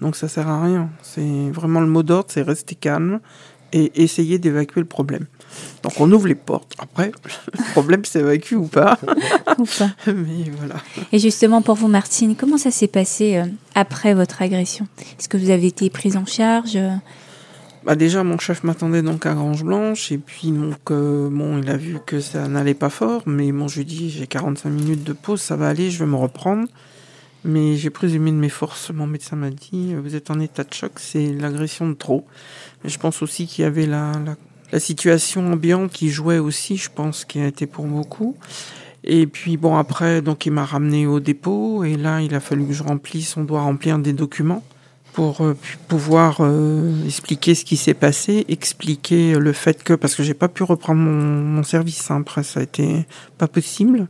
Donc 0.00 0.16
ça 0.16 0.28
sert 0.28 0.48
à 0.48 0.62
rien. 0.62 0.90
C'est 1.02 1.50
vraiment 1.50 1.80
le 1.80 1.86
mot 1.86 2.02
d'ordre, 2.02 2.28
c'est 2.28 2.42
rester 2.42 2.74
calme 2.74 3.20
et 3.72 4.02
essayer 4.02 4.38
d'évacuer 4.38 4.80
le 4.80 4.86
problème. 4.86 5.26
Donc 5.82 6.00
on 6.00 6.10
ouvre 6.10 6.26
les 6.26 6.34
portes. 6.34 6.74
Après, 6.78 7.12
le 7.24 7.62
problème 7.72 8.04
s'évacue 8.04 8.54
ou 8.54 8.66
pas. 8.66 8.98
Ou 9.58 9.64
pas. 9.64 9.90
Mais 10.12 10.50
voilà. 10.56 10.76
Et 11.12 11.18
justement, 11.18 11.62
pour 11.62 11.76
vous, 11.76 11.88
Martine, 11.88 12.36
comment 12.36 12.58
ça 12.58 12.70
s'est 12.70 12.88
passé 12.88 13.36
euh, 13.36 13.44
après 13.74 14.14
votre 14.14 14.42
agression? 14.42 14.86
Est-ce 15.18 15.28
que 15.28 15.36
vous 15.36 15.50
avez 15.50 15.66
été 15.66 15.90
prise 15.90 16.16
en 16.16 16.26
charge 16.26 16.76
euh? 16.76 16.90
Bah 17.84 17.94
déjà, 17.94 18.22
mon 18.24 18.38
chef 18.38 18.64
m'attendait 18.64 19.02
donc 19.02 19.24
à 19.24 19.32
Grange 19.32 19.64
Blanche, 19.64 20.12
et 20.12 20.18
puis 20.18 20.50
donc, 20.50 20.90
euh, 20.90 21.30
bon, 21.30 21.58
il 21.58 21.70
a 21.70 21.76
vu 21.76 21.98
que 22.04 22.20
ça 22.20 22.46
n'allait 22.48 22.74
pas 22.74 22.90
fort, 22.90 23.22
mais 23.24 23.50
bon, 23.52 23.68
je 23.68 23.76
lui 23.76 23.82
ai 23.82 23.84
dit, 23.84 24.10
j'ai 24.10 24.26
45 24.26 24.68
minutes 24.68 25.04
de 25.04 25.12
pause, 25.12 25.40
ça 25.40 25.56
va 25.56 25.68
aller, 25.68 25.90
je 25.90 25.98
vais 26.00 26.10
me 26.10 26.16
reprendre. 26.16 26.68
Mais 27.44 27.76
j'ai 27.76 27.90
présumé 27.90 28.30
de 28.32 28.36
mes 28.36 28.48
forces. 28.48 28.90
Mon 28.90 29.06
médecin 29.06 29.36
m'a 29.36 29.50
dit, 29.50 29.94
vous 29.94 30.16
êtes 30.16 30.30
en 30.30 30.40
état 30.40 30.64
de 30.64 30.74
choc, 30.74 30.92
c'est 30.96 31.32
l'agression 31.32 31.88
de 31.88 31.94
trop. 31.94 32.26
Mais 32.82 32.90
je 32.90 32.98
pense 32.98 33.22
aussi 33.22 33.46
qu'il 33.46 33.62
y 33.62 33.66
avait 33.66 33.86
la, 33.86 34.12
la, 34.24 34.34
la 34.72 34.80
situation 34.80 35.52
ambiante 35.52 35.92
qui 35.92 36.10
jouait 36.10 36.38
aussi, 36.38 36.76
je 36.76 36.90
pense, 36.90 37.24
qui 37.24 37.40
a 37.40 37.46
été 37.46 37.66
pour 37.66 37.86
beaucoup. 37.86 38.36
Et 39.04 39.26
puis 39.26 39.56
bon, 39.56 39.76
après, 39.76 40.22
donc 40.22 40.44
il 40.46 40.52
m'a 40.52 40.64
ramené 40.64 41.06
au 41.06 41.20
dépôt, 41.20 41.84
et 41.84 41.96
là, 41.96 42.20
il 42.20 42.34
a 42.34 42.40
fallu 42.40 42.66
que 42.66 42.72
je 42.72 42.82
remplisse, 42.82 43.36
on 43.36 43.44
doit 43.44 43.62
remplir 43.62 43.98
des 43.98 44.12
documents 44.12 44.62
pour 45.18 45.40
euh, 45.40 45.56
pouvoir 45.88 46.36
euh, 46.40 47.04
expliquer 47.04 47.54
ce 47.54 47.64
qui 47.64 47.76
s'est 47.76 47.94
passé, 47.94 48.44
expliquer 48.48 49.34
le 49.34 49.52
fait 49.52 49.82
que 49.82 49.94
parce 49.94 50.14
que 50.14 50.22
j'ai 50.22 50.34
pas 50.34 50.46
pu 50.46 50.62
reprendre 50.62 51.00
mon, 51.00 51.10
mon 51.10 51.62
service 51.64 52.08
hein, 52.12 52.20
après 52.20 52.44
ça 52.44 52.60
a 52.60 52.62
été 52.62 53.04
pas 53.36 53.48
possible 53.48 54.06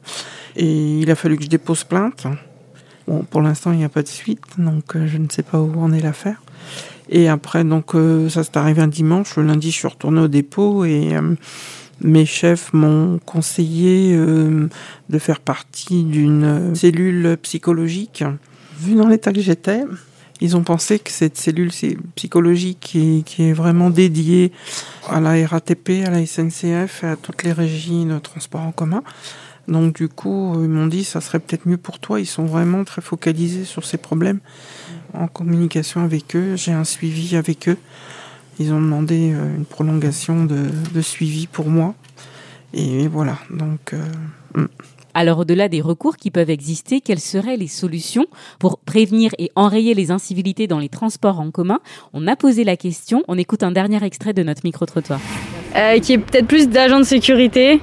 et 0.55 0.99
il 0.99 1.11
a 1.11 1.15
fallu 1.15 1.39
que 1.39 1.45
je 1.45 1.49
dépose 1.49 1.85
plainte. 1.85 2.27
Bon, 3.07 3.23
pour 3.23 3.41
l'instant 3.41 3.73
il 3.73 3.79
n'y 3.79 3.85
a 3.85 3.89
pas 3.89 4.03
de 4.03 4.09
suite 4.09 4.43
donc 4.59 4.97
euh, 4.97 5.07
je 5.07 5.17
ne 5.17 5.29
sais 5.31 5.43
pas 5.43 5.59
où 5.59 5.81
en 5.81 5.93
est 5.93 6.01
l'affaire. 6.01 6.43
Et 7.09 7.29
après 7.29 7.65
donc 7.65 7.95
euh, 7.95 8.29
ça 8.29 8.45
s'est 8.45 8.57
arrivé 8.57 8.83
un 8.83 8.89
dimanche, 8.89 9.37
le 9.37 9.45
lundi 9.45 9.71
je 9.71 9.77
suis 9.77 9.89
retourné 9.89 10.21
au 10.21 10.29
dépôt 10.29 10.85
et 10.85 11.15
euh, 11.17 11.35
mes 12.03 12.27
chefs 12.27 12.73
m'ont 12.73 13.19
conseillé 13.25 14.15
euh, 14.15 14.69
de 15.09 15.19
faire 15.19 15.41
partie 15.41 16.05
d'une 16.05 16.75
cellule 16.75 17.37
psychologique. 17.43 18.25
Vu 18.79 18.95
dans 18.95 19.09
l'état 19.09 19.33
que 19.33 19.41
j'étais, 19.41 19.83
ils 20.41 20.57
ont 20.57 20.63
pensé 20.63 20.99
que 20.99 21.11
cette 21.11 21.37
cellule 21.37 21.71
psychologique 22.15 22.79
qui 22.81 23.23
qui 23.25 23.45
est, 23.45 23.53
vraiment 23.53 23.91
dédiée 23.91 24.53
à 25.09 25.21
la 25.21 25.47
RATP, 25.47 26.05
à 26.07 26.11
la 26.11 26.25
SNCF 26.25 27.05
et 27.05 27.09
à 27.09 27.17
toutes 27.17 27.43
les 27.43 27.53
régies 27.53 28.05
de 28.05 28.19
transport 28.19 28.63
en 28.63 28.73
commun. 28.73 29.03
Donc 29.67 29.97
du 29.97 30.09
coup, 30.09 30.55
ils 30.63 30.69
m'ont 30.69 30.87
dit 30.87 31.05
ça 31.05 31.21
serait 31.21 31.39
peut-être 31.41 31.67
mieux 31.67 31.77
pour 31.77 31.99
toi. 31.99 32.21
Ils 32.21 32.27
sont 32.27 32.47
vraiment 32.47 32.85
très 32.85 33.03
focalisés 33.03 33.65
sur 33.65 33.85
ces 33.85 33.99
problèmes 33.99 34.41
en 35.13 35.29
communication 35.29 36.03
avec 36.03 36.35
eux. 36.37 36.57
J'ai 36.57 36.73
un 36.73 36.85
suivi 36.85 37.37
avec 37.37 37.69
eux. 37.69 37.77
Ils 38.59 38.73
ont 38.73 38.81
demandé 38.81 39.29
une 39.57 39.65
prolongation 39.65 40.45
de, 40.45 41.01
suivi 41.01 41.47
pour 41.47 41.69
moi. 41.69 41.95
Et 42.75 43.09
voilà, 43.09 43.39
donc... 43.51 43.95
Euh, 43.95 44.67
alors 45.15 45.39
au-delà 45.39 45.69
des 45.69 45.81
recours 45.81 46.17
qui 46.17 46.31
peuvent 46.31 46.51
exister, 46.51 47.01
quelles 47.01 47.21
seraient 47.21 47.57
les 47.57 47.69
solutions 47.69 48.27
pour 48.59 48.79
prévenir 48.79 49.31
et 49.39 49.51
enrayer 49.57 49.95
les 49.95 50.11
incivilités 50.11 50.67
dans 50.67 50.79
les 50.79 50.89
transports 50.89 51.41
en 51.41 51.51
commun? 51.51 51.81
On 52.13 52.27
a 52.27 52.37
posé 52.37 52.65
la 52.65 52.77
question, 52.77 53.23
on 53.29 53.39
écoute 53.39 53.63
un 53.63 53.73
dernier 53.73 54.03
extrait 54.05 54.33
de 54.33 54.43
notre 54.43 54.63
micro-trottoir. 54.65 55.21
Euh, 55.77 55.99
qui 55.99 56.15
est 56.15 56.19
peut-être 56.19 56.47
plus 56.47 56.69
d'agents 56.69 56.99
de 56.99 57.05
sécurité 57.05 57.81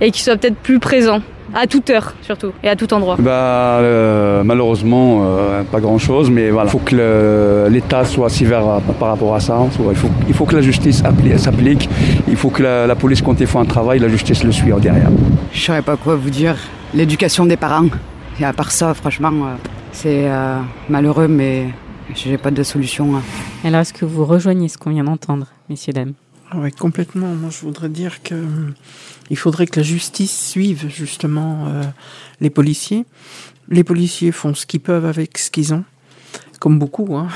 et 0.00 0.10
qui 0.10 0.22
soit 0.22 0.36
peut-être 0.36 0.56
plus 0.56 0.78
présent. 0.78 1.20
À 1.58 1.66
toute 1.66 1.88
heure, 1.88 2.12
surtout, 2.20 2.52
et 2.62 2.68
à 2.68 2.76
tout 2.76 2.92
endroit. 2.92 3.16
Bah, 3.18 3.78
euh, 3.80 4.42
malheureusement, 4.44 5.22
euh, 5.24 5.62
pas 5.62 5.80
grand-chose, 5.80 6.28
mais 6.30 6.50
voilà. 6.50 6.68
Il 6.68 6.72
faut 6.72 6.78
que 6.80 7.66
l'État 7.70 8.04
soit 8.04 8.28
sévère 8.28 8.62
par 9.00 9.08
rapport 9.08 9.34
à 9.34 9.40
ça. 9.40 9.58
Il 9.64 9.96
faut, 9.96 10.10
il 10.28 10.34
faut 10.34 10.44
que 10.44 10.54
la 10.54 10.60
justice 10.60 11.02
s'applique. 11.38 11.88
Il 12.28 12.36
faut 12.36 12.50
que 12.50 12.62
la, 12.62 12.86
la, 12.86 12.94
police, 12.94 13.22
quand 13.22 13.40
il 13.40 13.46
fait 13.46 13.56
un 13.58 13.64
travail, 13.64 13.98
la 14.00 14.08
justice 14.08 14.44
le 14.44 14.52
suive 14.52 14.78
derrière. 14.80 15.08
Je 15.50 15.58
saurais 15.60 15.80
pas 15.80 15.96
quoi 15.96 16.14
vous 16.16 16.28
dire. 16.28 16.56
L'éducation 16.92 17.46
des 17.46 17.56
parents. 17.56 17.88
Et 18.38 18.44
à 18.44 18.52
part 18.52 18.70
ça, 18.70 18.92
franchement, 18.92 19.32
euh, 19.32 19.54
c'est 19.92 20.28
malheureux, 20.90 21.26
mais 21.26 21.68
j'ai 22.14 22.36
pas 22.36 22.50
de 22.50 22.62
solution. 22.62 23.16
hein. 23.16 23.22
Alors, 23.64 23.80
est-ce 23.80 23.94
que 23.94 24.04
vous 24.04 24.26
rejoignez 24.26 24.68
ce 24.68 24.76
qu'on 24.76 24.90
vient 24.90 25.04
d'entendre, 25.04 25.46
messieurs, 25.70 25.94
dames? 25.94 26.12
Oui, 26.54 26.70
complètement. 26.70 27.28
Moi, 27.28 27.50
je 27.50 27.64
voudrais 27.64 27.88
dire 27.88 28.22
que 28.22 28.34
il 29.30 29.36
faudrait 29.36 29.66
que 29.66 29.80
la 29.80 29.84
justice 29.84 30.48
suive 30.50 30.88
justement 30.88 31.66
euh, 31.66 31.82
les 32.40 32.50
policiers. 32.50 33.04
Les 33.68 33.84
policiers 33.84 34.32
font 34.32 34.54
ce 34.54 34.66
qu'ils 34.66 34.80
peuvent 34.80 35.06
avec 35.06 35.38
ce 35.38 35.50
qu'ils 35.50 35.74
ont, 35.74 35.84
comme 36.60 36.78
beaucoup. 36.78 37.16
Hein, 37.16 37.28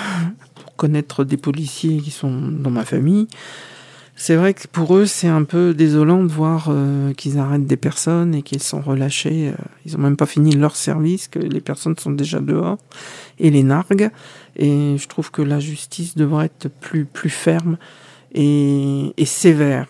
pour 0.55 0.77
connaître 0.77 1.25
des 1.25 1.37
policiers 1.37 2.01
qui 2.01 2.11
sont 2.11 2.31
dans 2.31 2.71
ma 2.71 2.85
famille, 2.85 3.27
c'est 4.23 4.37
vrai 4.37 4.53
que 4.53 4.69
pour 4.69 4.97
eux, 4.97 5.07
c'est 5.07 5.29
un 5.29 5.45
peu 5.45 5.73
désolant 5.73 6.23
de 6.23 6.29
voir 6.29 6.67
euh, 6.69 7.15
qu'ils 7.15 7.39
arrêtent 7.39 7.67
des 7.67 7.79
personnes 7.79 8.35
et 8.35 8.43
qu'ils 8.43 8.63
sont 8.63 8.83
relâchés. 8.83 9.49
Euh, 9.49 9.65
ils 9.87 9.97
ont 9.97 9.99
même 9.99 10.19
pas 10.19 10.27
fini 10.27 10.55
leur 10.55 10.77
service, 10.77 11.27
que 11.27 11.39
les 11.39 11.63
personnes 11.63 11.97
sont 11.97 12.11
déjà 12.11 12.39
dehors 12.39 12.77
et 13.39 13.49
les 13.49 13.63
narguent. 13.63 14.11
Et 14.57 14.97
je 14.99 15.09
trouve 15.09 15.31
que 15.31 15.41
la 15.41 15.59
justice 15.59 16.19
devrait 16.19 16.47
être 16.47 16.69
plus 16.69 17.07
plus 17.07 17.31
ferme 17.31 17.79
et, 18.35 19.15
et 19.17 19.25
sévère. 19.25 19.89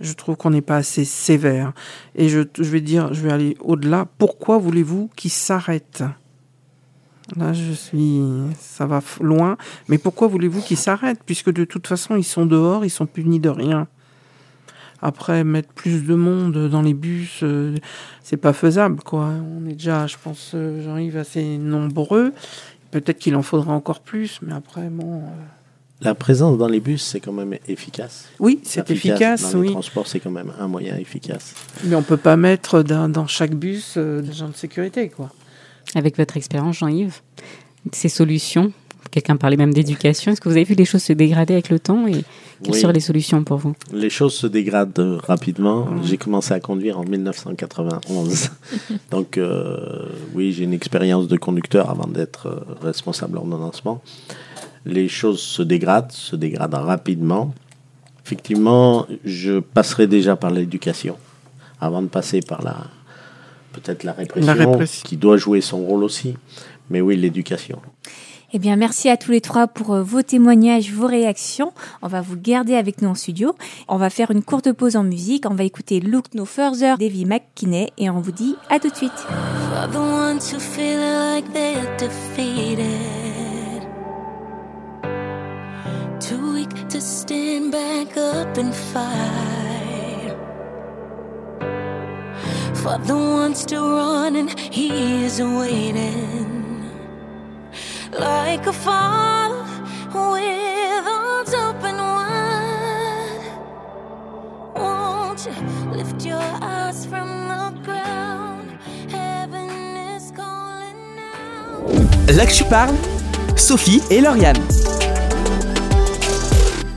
Je 0.00 0.12
trouve 0.12 0.36
qu'on 0.36 0.50
n'est 0.50 0.60
pas 0.60 0.76
assez 0.76 1.04
sévère. 1.04 1.72
Et 2.14 2.28
je, 2.28 2.40
je, 2.58 2.64
vais 2.64 2.80
dire, 2.80 3.14
je 3.14 3.20
vais 3.20 3.32
aller 3.32 3.56
au-delà. 3.60 4.06
Pourquoi 4.18 4.58
voulez-vous 4.58 5.10
qu'ils 5.16 5.30
s'arrêtent 5.30 6.04
Là, 7.36 7.52
je 7.52 7.72
suis, 7.72 8.20
ça 8.58 8.86
va 8.86 9.00
loin. 9.20 9.56
Mais 9.88 9.98
pourquoi 9.98 10.28
voulez-vous 10.28 10.60
qu'ils 10.60 10.76
s'arrêtent 10.76 11.22
Puisque 11.24 11.50
de 11.50 11.64
toute 11.64 11.86
façon, 11.86 12.16
ils 12.16 12.24
sont 12.24 12.44
dehors, 12.44 12.84
ils 12.84 12.90
sont 12.90 13.06
punis 13.06 13.40
de 13.40 13.48
rien. 13.48 13.88
Après, 15.00 15.44
mettre 15.44 15.68
plus 15.68 16.04
de 16.04 16.14
monde 16.14 16.68
dans 16.68 16.82
les 16.82 16.94
bus, 16.94 17.40
euh, 17.42 17.76
c'est 18.22 18.36
pas 18.36 18.52
faisable, 18.52 19.02
quoi. 19.02 19.26
On 19.26 19.66
est 19.66 19.74
déjà, 19.74 20.06
je 20.06 20.16
pense, 20.22 20.52
euh, 20.54 20.82
j'arrive 20.82 21.16
assez 21.16 21.58
nombreux. 21.58 22.32
Peut-être 22.90 23.18
qu'il 23.18 23.36
en 23.36 23.42
faudra 23.42 23.72
encore 23.72 24.00
plus, 24.00 24.40
mais 24.42 24.54
après, 24.54 24.88
bon. 24.88 25.18
Euh... 25.18 25.28
La 26.04 26.14
présence 26.14 26.58
dans 26.58 26.68
les 26.68 26.80
bus, 26.80 27.02
c'est 27.02 27.20
quand 27.20 27.32
même 27.32 27.56
efficace. 27.66 28.26
Oui, 28.38 28.60
c'est 28.62 28.90
efficace. 28.90 29.52
Dans 29.52 29.58
oui. 29.60 29.68
les 29.68 29.72
transports, 29.72 30.06
c'est 30.06 30.20
quand 30.20 30.30
même 30.30 30.52
un 30.60 30.68
moyen 30.68 30.96
efficace. 30.96 31.54
Mais 31.84 31.96
on 31.96 32.02
peut 32.02 32.18
pas 32.18 32.36
mettre 32.36 32.82
dans, 32.82 33.08
dans 33.08 33.26
chaque 33.26 33.54
bus 33.54 33.94
euh, 33.96 34.20
des 34.20 34.32
gens 34.32 34.48
de 34.48 34.54
sécurité, 34.54 35.08
quoi. 35.08 35.30
Avec 35.94 36.16
votre 36.16 36.36
expérience, 36.36 36.76
Jean-Yves, 36.78 37.20
ces 37.92 38.08
solutions, 38.08 38.72
quelqu'un 39.10 39.36
parlait 39.36 39.56
même 39.56 39.72
d'éducation. 39.72 40.32
Est-ce 40.32 40.40
que 40.40 40.48
vous 40.48 40.56
avez 40.56 40.64
vu 40.64 40.74
les 40.74 40.84
choses 40.84 41.02
se 41.02 41.12
dégrader 41.12 41.54
avec 41.54 41.70
le 41.70 41.78
temps 41.78 42.06
et 42.06 42.24
quelles 42.62 42.74
Oui. 42.74 42.80
seraient 42.80 42.92
les 42.92 43.00
solutions 43.00 43.44
pour 43.44 43.58
vous? 43.58 43.74
Les 43.92 44.10
choses 44.10 44.34
se 44.34 44.46
dégradent 44.46 44.98
euh, 44.98 45.18
rapidement. 45.22 45.86
J'ai 46.02 46.16
commencé 46.16 46.52
à 46.52 46.60
conduire 46.60 46.98
en 46.98 47.04
1991. 47.04 48.50
Donc, 49.10 49.38
euh, 49.38 50.06
oui, 50.34 50.52
j'ai 50.52 50.64
une 50.64 50.72
expérience 50.72 51.28
de 51.28 51.36
conducteur 51.36 51.90
avant 51.90 52.06
d'être 52.08 52.48
euh, 52.48 52.60
responsable 52.82 53.38
ordonnancement. 53.38 54.02
Les 54.86 55.08
choses 55.08 55.40
se 55.40 55.62
dégradent, 55.62 56.12
se 56.12 56.36
dégradent 56.36 56.74
rapidement. 56.74 57.54
Effectivement, 58.24 59.06
je 59.24 59.60
passerai 59.60 60.06
déjà 60.06 60.36
par 60.36 60.50
l'éducation 60.50 61.16
avant 61.80 62.02
de 62.02 62.08
passer 62.08 62.40
par 62.40 62.62
la 62.62 62.76
peut-être 63.72 64.04
la 64.04 64.12
répression, 64.12 64.46
La 64.46 64.54
répression. 64.54 65.02
qui 65.06 65.16
doit 65.16 65.36
jouer 65.36 65.60
son 65.60 65.84
rôle 65.84 66.04
aussi. 66.04 66.36
Mais 66.90 67.00
oui, 67.00 67.16
l'éducation. 67.16 67.80
Eh 68.52 68.60
bien, 68.60 68.76
merci 68.76 69.08
à 69.08 69.16
tous 69.16 69.32
les 69.32 69.40
trois 69.40 69.66
pour 69.66 69.94
euh, 69.94 70.02
vos 70.02 70.22
témoignages, 70.22 70.92
vos 70.92 71.08
réactions. 71.08 71.72
On 72.02 72.06
va 72.06 72.20
vous 72.20 72.36
garder 72.36 72.76
avec 72.76 73.02
nous 73.02 73.08
en 73.08 73.14
studio. 73.16 73.56
On 73.88 73.96
va 73.96 74.10
faire 74.10 74.30
une 74.30 74.44
courte 74.44 74.72
pause 74.72 74.94
en 74.94 75.02
musique. 75.02 75.44
On 75.50 75.54
va 75.54 75.64
écouter 75.64 75.98
Look 75.98 76.26
No 76.34 76.44
Further 76.44 76.96
d'Evie 76.96 77.24
McKinney 77.24 77.90
et 77.98 78.10
on 78.10 78.20
vous 78.20 78.30
dit 78.32 78.54
à 78.70 78.78
tout 78.78 78.90
de 78.90 78.94
suite. 78.94 79.10
Too 86.28 86.54
weak 86.54 86.88
to 86.88 87.00
stand 87.02 87.70
back 87.70 88.16
up 88.16 88.56
and 88.56 88.74
fight. 88.74 90.34
For 92.72 92.96
the 93.08 93.14
ones 93.14 93.60
still 93.60 93.90
running, 93.90 94.48
he 94.70 95.24
is 95.24 95.38
waiting 95.38 96.88
like 98.18 98.66
a 98.66 98.72
father 98.72 99.64
with 100.14 101.06
arms 101.06 101.52
open 101.52 101.96
wide. 102.16 103.44
Won't 104.76 105.44
you 105.46 105.54
lift 105.92 106.24
your 106.24 106.48
eyes 106.62 107.04
from 107.04 107.28
the 107.52 107.64
ground? 107.84 108.78
Heaven 109.10 109.68
is 110.16 110.32
calling 110.32 111.00
now. 111.16 112.34
Là 112.34 112.46
que 112.46 112.54
je 112.54 112.64
parle, 112.64 112.96
Sophie 113.56 114.02
et 114.10 114.22
Lauriane. 114.22 114.62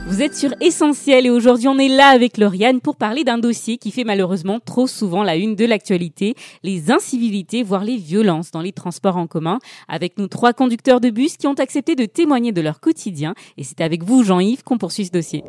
Vous 0.08 0.22
êtes 0.22 0.34
sur 0.34 0.54
Essentiel 0.62 1.26
et 1.26 1.30
aujourd'hui 1.30 1.68
on 1.68 1.78
est 1.78 1.88
là 1.88 2.08
avec 2.08 2.38
Lauriane 2.38 2.80
pour 2.80 2.96
parler 2.96 3.24
d'un 3.24 3.36
dossier 3.36 3.76
qui 3.76 3.90
fait 3.90 4.04
malheureusement 4.04 4.58
trop 4.58 4.86
souvent 4.86 5.22
la 5.22 5.36
une 5.36 5.54
de 5.54 5.66
l'actualité, 5.66 6.34
les 6.62 6.90
incivilités, 6.90 7.62
voire 7.62 7.84
les 7.84 7.98
violences 7.98 8.50
dans 8.50 8.62
les 8.62 8.72
transports 8.72 9.18
en 9.18 9.26
commun. 9.26 9.58
Avec 9.86 10.16
nous 10.16 10.26
trois 10.26 10.54
conducteurs 10.54 11.02
de 11.02 11.10
bus 11.10 11.36
qui 11.36 11.46
ont 11.46 11.52
accepté 11.52 11.94
de 11.94 12.06
témoigner 12.06 12.52
de 12.52 12.62
leur 12.62 12.80
quotidien 12.80 13.34
et 13.58 13.64
c'est 13.64 13.82
avec 13.82 14.02
vous 14.02 14.24
Jean-Yves 14.24 14.62
qu'on 14.64 14.78
poursuit 14.78 15.04
ce 15.04 15.10
dossier. 15.10 15.44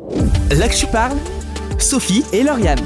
Là 0.50 0.68
que 0.68 0.76
je 0.76 0.86
parle, 0.86 1.16
Sophie 1.78 2.22
et 2.34 2.42
Lauriane. 2.42 2.80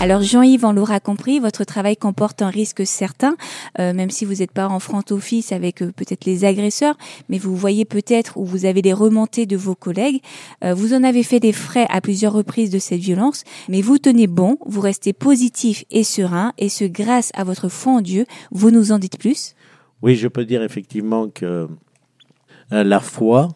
Alors 0.00 0.22
Jean-Yves, 0.22 0.64
on 0.64 0.70
l'aura 0.70 1.00
compris, 1.00 1.40
votre 1.40 1.64
travail 1.64 1.96
comporte 1.96 2.40
un 2.40 2.50
risque 2.50 2.86
certain, 2.86 3.36
euh, 3.80 3.92
même 3.92 4.10
si 4.10 4.24
vous 4.24 4.34
n'êtes 4.34 4.52
pas 4.52 4.68
en 4.68 4.78
front 4.78 5.02
office 5.10 5.50
avec 5.50 5.82
euh, 5.82 5.90
peut-être 5.90 6.24
les 6.24 6.44
agresseurs, 6.44 6.96
mais 7.28 7.36
vous 7.36 7.56
voyez 7.56 7.84
peut-être 7.84 8.36
où 8.36 8.44
vous 8.44 8.64
avez 8.64 8.80
les 8.80 8.92
remontées 8.92 9.44
de 9.44 9.56
vos 9.56 9.74
collègues. 9.74 10.20
Euh, 10.62 10.72
vous 10.72 10.94
en 10.94 11.02
avez 11.02 11.24
fait 11.24 11.40
des 11.40 11.52
frais 11.52 11.88
à 11.90 12.00
plusieurs 12.00 12.32
reprises 12.32 12.70
de 12.70 12.78
cette 12.78 13.00
violence, 13.00 13.42
mais 13.68 13.80
vous 13.80 13.98
tenez 13.98 14.28
bon, 14.28 14.56
vous 14.66 14.80
restez 14.80 15.12
positif 15.12 15.84
et 15.90 16.04
serein, 16.04 16.52
et 16.58 16.68
ce 16.68 16.84
grâce 16.84 17.32
à 17.34 17.42
votre 17.42 17.68
foi 17.68 17.94
en 17.94 18.00
Dieu. 18.00 18.24
Vous 18.52 18.70
nous 18.70 18.92
en 18.92 19.00
dites 19.00 19.18
plus? 19.18 19.56
Oui, 20.00 20.14
je 20.14 20.28
peux 20.28 20.44
dire 20.44 20.62
effectivement 20.62 21.28
que 21.28 21.66
la 22.70 23.00
foi 23.00 23.48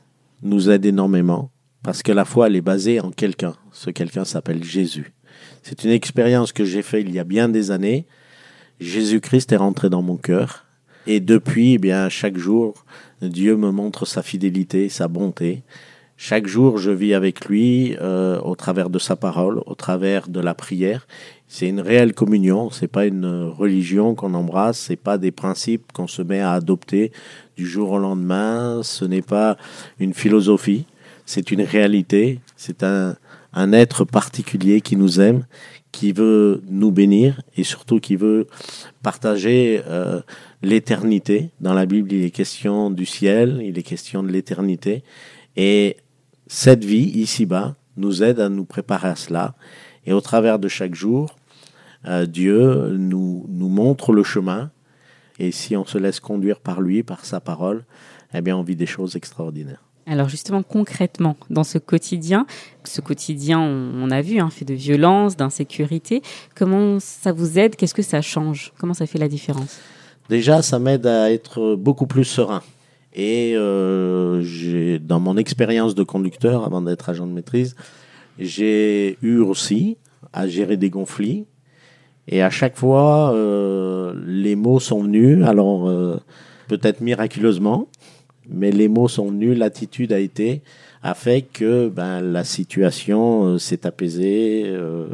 nous 0.42 0.70
aide 0.70 0.86
énormément, 0.86 1.52
parce 1.84 2.02
que 2.02 2.10
la 2.10 2.24
foi, 2.24 2.48
elle 2.48 2.56
est 2.56 2.62
basée 2.62 2.98
en 2.98 3.12
quelqu'un. 3.12 3.54
Ce 3.70 3.90
quelqu'un 3.90 4.24
s'appelle 4.24 4.64
Jésus. 4.64 5.12
C'est 5.62 5.84
une 5.84 5.90
expérience 5.90 6.52
que 6.52 6.64
j'ai 6.64 6.82
faite 6.82 7.04
il 7.06 7.14
y 7.14 7.18
a 7.18 7.24
bien 7.24 7.48
des 7.48 7.70
années. 7.70 8.04
Jésus-Christ 8.80 9.52
est 9.52 9.56
rentré 9.56 9.88
dans 9.88 10.02
mon 10.02 10.16
cœur. 10.16 10.66
Et 11.06 11.20
depuis, 11.20 11.74
eh 11.74 11.78
bien, 11.78 12.08
chaque 12.08 12.36
jour, 12.36 12.84
Dieu 13.20 13.56
me 13.56 13.70
montre 13.70 14.04
sa 14.04 14.22
fidélité, 14.22 14.88
sa 14.88 15.08
bonté. 15.08 15.62
Chaque 16.16 16.46
jour, 16.46 16.78
je 16.78 16.90
vis 16.90 17.14
avec 17.14 17.46
lui 17.46 17.96
euh, 18.00 18.40
au 18.40 18.54
travers 18.54 18.90
de 18.90 18.98
sa 18.98 19.16
parole, 19.16 19.60
au 19.66 19.74
travers 19.74 20.28
de 20.28 20.40
la 20.40 20.54
prière. 20.54 21.06
C'est 21.48 21.68
une 21.68 21.80
réelle 21.80 22.14
communion. 22.14 22.70
C'est 22.70 22.88
pas 22.88 23.06
une 23.06 23.26
religion 23.44 24.14
qu'on 24.14 24.34
embrasse. 24.34 24.78
C'est 24.78 24.96
pas 24.96 25.18
des 25.18 25.32
principes 25.32 25.92
qu'on 25.92 26.06
se 26.06 26.22
met 26.22 26.40
à 26.40 26.52
adopter 26.52 27.12
du 27.56 27.66
jour 27.66 27.90
au 27.90 27.98
lendemain. 27.98 28.82
Ce 28.82 29.04
n'est 29.04 29.22
pas 29.22 29.56
une 29.98 30.14
philosophie. 30.14 30.86
C'est 31.26 31.50
une 31.50 31.62
réalité. 31.62 32.40
C'est 32.56 32.84
un, 32.84 33.16
un 33.52 33.72
être 33.72 34.04
particulier 34.04 34.80
qui 34.80 34.96
nous 34.96 35.20
aime, 35.20 35.44
qui 35.92 36.12
veut 36.12 36.62
nous 36.68 36.90
bénir 36.90 37.42
et 37.56 37.64
surtout 37.64 38.00
qui 38.00 38.16
veut 38.16 38.46
partager 39.02 39.82
euh, 39.86 40.20
l'éternité. 40.62 41.50
Dans 41.60 41.74
la 41.74 41.86
Bible, 41.86 42.12
il 42.12 42.24
est 42.24 42.30
question 42.30 42.90
du 42.90 43.04
ciel, 43.04 43.60
il 43.62 43.78
est 43.78 43.82
question 43.82 44.22
de 44.22 44.30
l'éternité. 44.30 45.04
Et 45.56 45.98
cette 46.46 46.84
vie 46.84 47.10
ici-bas 47.20 47.76
nous 47.96 48.22
aide 48.22 48.40
à 48.40 48.48
nous 48.48 48.64
préparer 48.64 49.08
à 49.08 49.16
cela. 49.16 49.54
Et 50.06 50.12
au 50.12 50.20
travers 50.20 50.58
de 50.58 50.68
chaque 50.68 50.94
jour, 50.94 51.36
euh, 52.06 52.26
Dieu 52.26 52.96
nous, 52.96 53.46
nous 53.48 53.68
montre 53.68 54.12
le 54.12 54.22
chemin. 54.22 54.70
Et 55.38 55.52
si 55.52 55.76
on 55.76 55.84
se 55.84 55.98
laisse 55.98 56.20
conduire 56.20 56.60
par 56.60 56.80
lui, 56.80 57.02
par 57.02 57.24
sa 57.24 57.40
parole, 57.40 57.84
eh 58.34 58.40
bien, 58.40 58.56
on 58.56 58.62
vit 58.62 58.76
des 58.76 58.86
choses 58.86 59.16
extraordinaires. 59.16 59.84
Alors 60.06 60.28
justement, 60.28 60.62
concrètement, 60.62 61.36
dans 61.48 61.64
ce 61.64 61.78
quotidien, 61.78 62.46
ce 62.84 63.00
quotidien, 63.00 63.60
on, 63.60 64.10
a 64.10 64.20
vu, 64.20 64.40
hein, 64.40 64.50
fait 64.50 64.64
de 64.64 64.74
violence, 64.74 65.36
d'insécurité, 65.36 66.22
comment 66.56 66.98
ça 66.98 67.32
vous 67.32 67.58
aide? 67.58 67.76
Qu'est-ce 67.76 67.94
que 67.94 68.02
ça 68.02 68.20
change? 68.20 68.72
Comment 68.78 68.94
ça 68.94 69.06
fait 69.06 69.18
la 69.18 69.28
différence? 69.28 69.78
Déjà, 70.28 70.62
ça 70.62 70.78
m'aide 70.78 71.06
à 71.06 71.30
être 71.30 71.76
beaucoup 71.76 72.06
plus 72.06 72.24
serein. 72.24 72.62
Et 73.14 73.52
euh, 73.54 74.98
dans 75.00 75.20
mon 75.20 75.36
expérience 75.36 75.94
de 75.94 76.02
conducteur, 76.02 76.64
avant 76.64 76.80
d'être 76.80 77.08
agent 77.08 77.26
de 77.26 77.32
maîtrise, 77.32 77.76
j'ai 78.38 79.18
eu 79.22 79.38
aussi 79.38 79.98
à 80.32 80.48
gérer 80.48 80.76
des 80.76 80.90
conflits. 80.90 81.46
Et 82.28 82.42
à 82.42 82.50
chaque 82.50 82.76
fois, 82.76 83.34
euh, 83.34 84.14
les 84.26 84.56
mots 84.56 84.80
sont 84.80 85.02
venus, 85.02 85.44
alors 85.44 85.88
euh, 85.88 86.18
peut-être 86.68 87.00
miraculeusement, 87.00 87.88
mais 88.54 88.70
les 88.70 88.88
mots 88.88 89.08
sont 89.08 89.30
venus, 89.30 89.56
l'attitude 89.56 90.12
a 90.12 90.18
été, 90.18 90.62
a 91.02 91.14
fait 91.14 91.42
que 91.42 91.88
ben, 91.88 92.20
la 92.20 92.44
situation 92.44 93.44
euh, 93.44 93.58
s'est 93.58 93.86
apaisée. 93.86 94.62
Euh, 94.66 95.06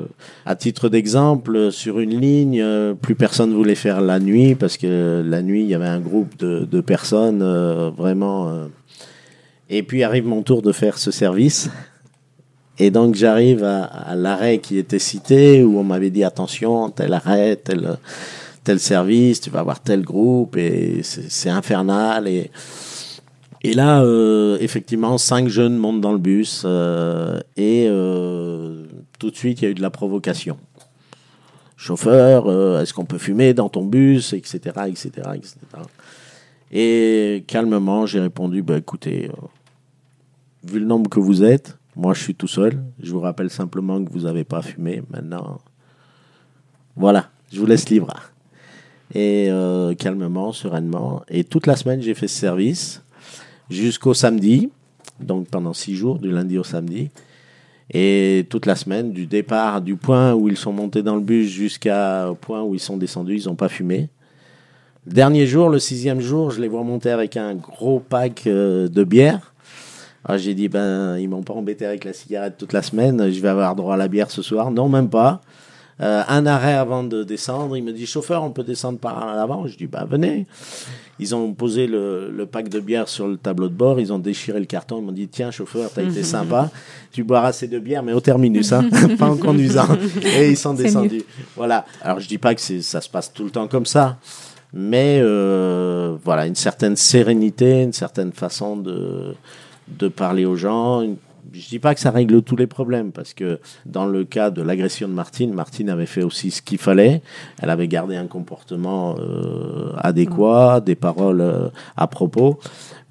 à 0.44 0.54
titre 0.54 0.88
d'exemple, 0.88 1.72
sur 1.72 1.98
une 1.98 2.20
ligne, 2.20 2.60
euh, 2.60 2.92
plus 2.92 3.14
personne 3.14 3.54
voulait 3.54 3.74
faire 3.74 4.02
la 4.02 4.20
nuit 4.20 4.54
parce 4.54 4.76
que 4.76 5.24
la 5.26 5.40
nuit, 5.40 5.62
il 5.62 5.68
y 5.68 5.74
avait 5.74 5.86
un 5.86 6.00
groupe 6.00 6.36
de, 6.38 6.66
de 6.70 6.80
personnes 6.82 7.40
euh, 7.42 7.90
vraiment. 7.96 8.68
Et 9.70 9.82
puis 9.82 10.02
arrive 10.02 10.26
mon 10.26 10.42
tour 10.42 10.60
de 10.60 10.72
faire 10.72 10.98
ce 10.98 11.10
service. 11.10 11.70
Et 12.78 12.90
donc 12.90 13.14
j'arrive 13.14 13.64
à, 13.64 14.14
l'arrêt 14.14 14.58
qui 14.58 14.78
était 14.78 15.00
cité 15.00 15.64
où 15.64 15.78
on 15.78 15.84
m'avait 15.84 16.10
dit 16.10 16.22
attention, 16.22 16.90
tel 16.90 17.12
arrêt, 17.12 17.56
tel, 17.56 17.98
tel 18.62 18.78
service, 18.78 19.40
tu 19.40 19.50
vas 19.50 19.60
avoir 19.60 19.80
tel 19.80 20.02
groupe 20.02 20.56
et 20.56 21.00
c'est 21.02 21.50
infernal. 21.50 22.28
Et, 22.28 22.50
et 23.62 23.74
là, 23.74 24.02
euh, 24.02 24.56
effectivement, 24.60 25.18
cinq 25.18 25.48
jeunes 25.48 25.76
montent 25.76 26.00
dans 26.00 26.12
le 26.12 26.18
bus 26.18 26.62
euh, 26.64 27.40
et 27.56 27.86
euh, 27.88 28.84
tout 29.18 29.30
de 29.30 29.36
suite, 29.36 29.60
il 29.60 29.64
y 29.64 29.66
a 29.66 29.70
eu 29.70 29.74
de 29.74 29.82
la 29.82 29.90
provocation. 29.90 30.58
Chauffeur, 31.76 32.46
euh, 32.46 32.80
est-ce 32.80 32.94
qu'on 32.94 33.04
peut 33.04 33.18
fumer 33.18 33.54
dans 33.54 33.68
ton 33.68 33.84
bus, 33.84 34.32
etc., 34.32 34.58
etc., 34.86 35.10
etc. 35.34 35.56
Et 36.70 37.44
calmement, 37.46 38.06
j'ai 38.06 38.20
répondu, 38.20 38.62
bah, 38.62 38.78
écoutez, 38.78 39.30
vu 40.64 40.78
le 40.78 40.86
nombre 40.86 41.10
que 41.10 41.18
vous 41.18 41.42
êtes, 41.42 41.78
moi 41.96 42.14
je 42.14 42.22
suis 42.22 42.34
tout 42.34 42.48
seul. 42.48 42.80
Je 43.02 43.10
vous 43.10 43.20
rappelle 43.20 43.50
simplement 43.50 44.02
que 44.04 44.10
vous 44.10 44.20
n'avez 44.20 44.44
pas 44.44 44.62
fumé. 44.62 45.02
Maintenant, 45.10 45.60
voilà, 46.94 47.30
je 47.52 47.58
vous 47.58 47.66
laisse 47.66 47.88
libre. 47.88 48.14
Et 49.14 49.50
calmement, 49.98 50.52
sereinement. 50.52 51.22
Et 51.28 51.42
toute 51.42 51.66
la 51.66 51.74
semaine, 51.74 52.02
j'ai 52.02 52.14
fait 52.14 52.28
ce 52.28 52.38
service 52.38 53.02
jusqu'au 53.70 54.14
samedi, 54.14 54.70
donc 55.20 55.48
pendant 55.48 55.72
six 55.72 55.94
jours, 55.94 56.18
du 56.18 56.30
lundi 56.30 56.58
au 56.58 56.64
samedi. 56.64 57.10
Et 57.90 58.46
toute 58.50 58.66
la 58.66 58.76
semaine, 58.76 59.12
du 59.12 59.26
départ, 59.26 59.80
du 59.80 59.96
point 59.96 60.34
où 60.34 60.48
ils 60.48 60.56
sont 60.56 60.72
montés 60.72 61.02
dans 61.02 61.14
le 61.14 61.22
bus 61.22 61.48
jusqu'au 61.48 62.34
point 62.40 62.62
où 62.62 62.74
ils 62.74 62.80
sont 62.80 62.98
descendus, 62.98 63.42
ils 63.42 63.48
n'ont 63.48 63.54
pas 63.54 63.68
fumé. 63.68 64.08
Dernier 65.06 65.46
jour, 65.46 65.70
le 65.70 65.78
sixième 65.78 66.20
jour, 66.20 66.50
je 66.50 66.60
les 66.60 66.68
vois 66.68 66.82
monter 66.82 67.10
avec 67.10 67.38
un 67.38 67.54
gros 67.54 67.98
pack 67.98 68.46
euh, 68.46 68.88
de 68.88 69.04
bière. 69.04 69.54
Alors 70.24 70.38
j'ai 70.38 70.52
dit, 70.52 70.68
ben, 70.68 71.16
ils 71.16 71.28
m'ont 71.28 71.42
pas 71.42 71.54
embêté 71.54 71.86
avec 71.86 72.04
la 72.04 72.12
cigarette 72.12 72.56
toute 72.58 72.74
la 72.74 72.82
semaine, 72.82 73.30
je 73.30 73.40
vais 73.40 73.48
avoir 73.48 73.74
droit 73.74 73.94
à 73.94 73.96
la 73.96 74.08
bière 74.08 74.30
ce 74.30 74.42
soir. 74.42 74.70
Non, 74.70 74.90
même 74.90 75.08
pas. 75.08 75.40
Euh, 76.00 76.22
un 76.28 76.44
arrêt 76.44 76.74
avant 76.74 77.04
de 77.04 77.24
descendre, 77.24 77.76
il 77.76 77.82
me 77.82 77.92
dit, 77.92 78.06
chauffeur, 78.06 78.42
on 78.42 78.50
peut 78.50 78.62
descendre 78.62 78.98
par 78.98 79.34
l'avant 79.34 79.66
Je 79.66 79.78
dis, 79.78 79.86
ben, 79.86 80.04
venez. 80.04 80.46
Ils 81.20 81.34
ont 81.34 81.52
posé 81.52 81.86
le, 81.86 82.30
le 82.30 82.46
pack 82.46 82.68
de 82.68 82.78
bière 82.80 83.08
sur 83.08 83.26
le 83.26 83.36
tableau 83.36 83.68
de 83.68 83.74
bord, 83.74 83.98
ils 83.98 84.12
ont 84.12 84.18
déchiré 84.20 84.60
le 84.60 84.66
carton, 84.66 84.98
ils 85.00 85.04
m'ont 85.04 85.12
dit, 85.12 85.26
tiens, 85.28 85.50
chauffeur, 85.50 85.90
t'as 85.92 86.02
été 86.04 86.22
sympa, 86.22 86.70
tu 87.12 87.24
boiras 87.24 87.52
ces 87.52 87.66
deux 87.66 87.80
bières, 87.80 88.02
mais 88.02 88.12
au 88.12 88.20
terminus, 88.20 88.72
hein, 88.72 88.88
pas 89.18 89.26
en 89.28 89.36
conduisant. 89.36 89.88
Et 90.36 90.50
ils 90.50 90.56
sont 90.56 90.74
descendus. 90.74 91.24
Voilà. 91.56 91.84
Alors 92.02 92.20
je 92.20 92.28
dis 92.28 92.38
pas 92.38 92.54
que 92.54 92.60
ça 92.60 93.00
se 93.00 93.08
passe 93.08 93.32
tout 93.32 93.44
le 93.44 93.50
temps 93.50 93.66
comme 93.68 93.86
ça, 93.86 94.18
mais 94.72 95.18
euh, 95.22 96.16
voilà, 96.24 96.46
une 96.46 96.54
certaine 96.54 96.94
sérénité, 96.96 97.82
une 97.82 97.92
certaine 97.92 98.32
façon 98.32 98.76
de, 98.76 99.34
de 99.88 100.08
parler 100.08 100.44
aux 100.44 100.56
gens. 100.56 101.00
Une- 101.02 101.16
Je 101.52 101.68
dis 101.68 101.78
pas 101.78 101.94
que 101.94 102.00
ça 102.00 102.10
règle 102.10 102.42
tous 102.42 102.56
les 102.56 102.66
problèmes, 102.66 103.12
parce 103.12 103.34
que 103.34 103.60
dans 103.86 104.06
le 104.06 104.24
cas 104.24 104.50
de 104.50 104.62
l'agression 104.62 105.08
de 105.08 105.12
Martine, 105.12 105.54
Martine 105.54 105.90
avait 105.90 106.06
fait 106.06 106.22
aussi 106.22 106.50
ce 106.50 106.62
qu'il 106.62 106.78
fallait. 106.78 107.22
Elle 107.62 107.70
avait 107.70 107.88
gardé 107.88 108.16
un 108.16 108.26
comportement 108.26 109.16
euh, 109.18 109.92
adéquat, 109.96 110.80
des 110.80 110.94
paroles 110.94 111.40
euh, 111.40 111.68
à 111.96 112.06
propos. 112.06 112.58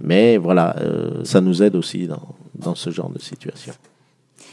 Mais 0.01 0.37
voilà, 0.37 0.75
euh, 0.77 1.23
ça 1.23 1.41
nous 1.41 1.63
aide 1.63 1.75
aussi 1.75 2.07
dans, 2.07 2.35
dans 2.55 2.75
ce 2.75 2.89
genre 2.89 3.09
de 3.09 3.19
situation. 3.19 3.73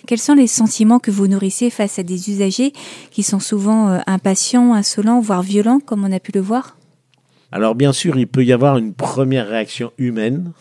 Quels 0.06 0.18
sont 0.18 0.34
les 0.34 0.46
sentiments 0.46 0.98
que 0.98 1.10
vous 1.10 1.26
nourrissez 1.26 1.70
face 1.70 1.98
à 1.98 2.02
des 2.02 2.30
usagers 2.30 2.72
qui 3.10 3.22
sont 3.22 3.40
souvent 3.40 4.00
impatients, 4.06 4.74
insolents, 4.74 5.20
voire 5.20 5.42
violents, 5.42 5.80
comme 5.80 6.04
on 6.04 6.12
a 6.12 6.20
pu 6.20 6.32
le 6.32 6.40
voir? 6.40 6.76
Alors 7.54 7.76
bien 7.76 7.92
sûr, 7.92 8.18
il 8.18 8.26
peut 8.26 8.44
y 8.44 8.52
avoir 8.52 8.78
une 8.78 8.92
première 8.92 9.48
réaction 9.48 9.92
humaine, 9.96 10.52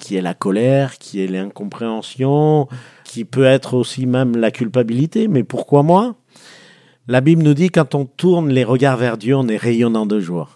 qui 0.00 0.16
est 0.16 0.22
la 0.22 0.34
colère, 0.34 0.98
qui 0.98 1.22
est 1.22 1.28
l'incompréhension, 1.28 2.66
qui 3.04 3.24
peut 3.24 3.44
être 3.44 3.74
aussi 3.74 4.06
même 4.06 4.36
la 4.36 4.50
culpabilité. 4.50 5.28
Mais 5.28 5.44
pourquoi 5.44 5.82
moi? 5.84 6.16
La 7.06 7.20
Bible 7.20 7.42
nous 7.42 7.54
dit 7.54 7.70
quand 7.70 7.94
on 7.94 8.06
tourne 8.06 8.50
les 8.50 8.64
regards 8.64 8.96
vers 8.96 9.18
Dieu, 9.18 9.36
on 9.36 9.46
est 9.48 9.56
rayonnant 9.56 10.06
de 10.06 10.18
joie. 10.18 10.48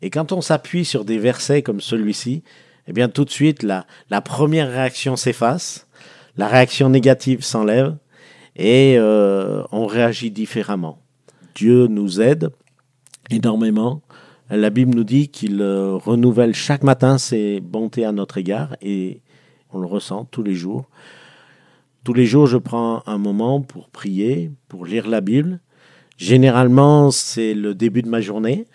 Et 0.00 0.10
quand 0.10 0.32
on 0.32 0.40
s'appuie 0.40 0.84
sur 0.84 1.04
des 1.04 1.18
versets 1.18 1.62
comme 1.62 1.80
celui-ci, 1.80 2.42
eh 2.86 2.92
bien 2.92 3.08
tout 3.08 3.24
de 3.24 3.30
suite, 3.30 3.62
la, 3.62 3.86
la 4.10 4.20
première 4.20 4.70
réaction 4.70 5.16
s'efface, 5.16 5.86
la 6.36 6.48
réaction 6.48 6.88
négative 6.88 7.42
s'enlève 7.42 7.96
et 8.56 8.96
euh, 8.98 9.62
on 9.70 9.86
réagit 9.86 10.30
différemment. 10.30 10.98
Dieu 11.54 11.86
nous 11.86 12.20
aide 12.20 12.50
énormément. 13.30 14.02
La 14.50 14.70
Bible 14.70 14.94
nous 14.94 15.04
dit 15.04 15.28
qu'il 15.28 15.62
euh, 15.62 15.96
renouvelle 15.96 16.54
chaque 16.54 16.82
matin 16.82 17.16
ses 17.16 17.60
bontés 17.60 18.04
à 18.04 18.12
notre 18.12 18.38
égard 18.38 18.76
et 18.82 19.20
on 19.72 19.78
le 19.78 19.86
ressent 19.86 20.26
tous 20.26 20.42
les 20.42 20.54
jours. 20.54 20.88
Tous 22.04 22.12
les 22.12 22.26
jours, 22.26 22.46
je 22.46 22.58
prends 22.58 23.02
un 23.06 23.18
moment 23.18 23.62
pour 23.62 23.88
prier, 23.88 24.50
pour 24.68 24.84
lire 24.84 25.08
la 25.08 25.20
Bible. 25.20 25.60
Généralement, 26.18 27.10
c'est 27.10 27.54
le 27.54 27.74
début 27.74 28.02
de 28.02 28.08
ma 28.08 28.20
journée. 28.20 28.66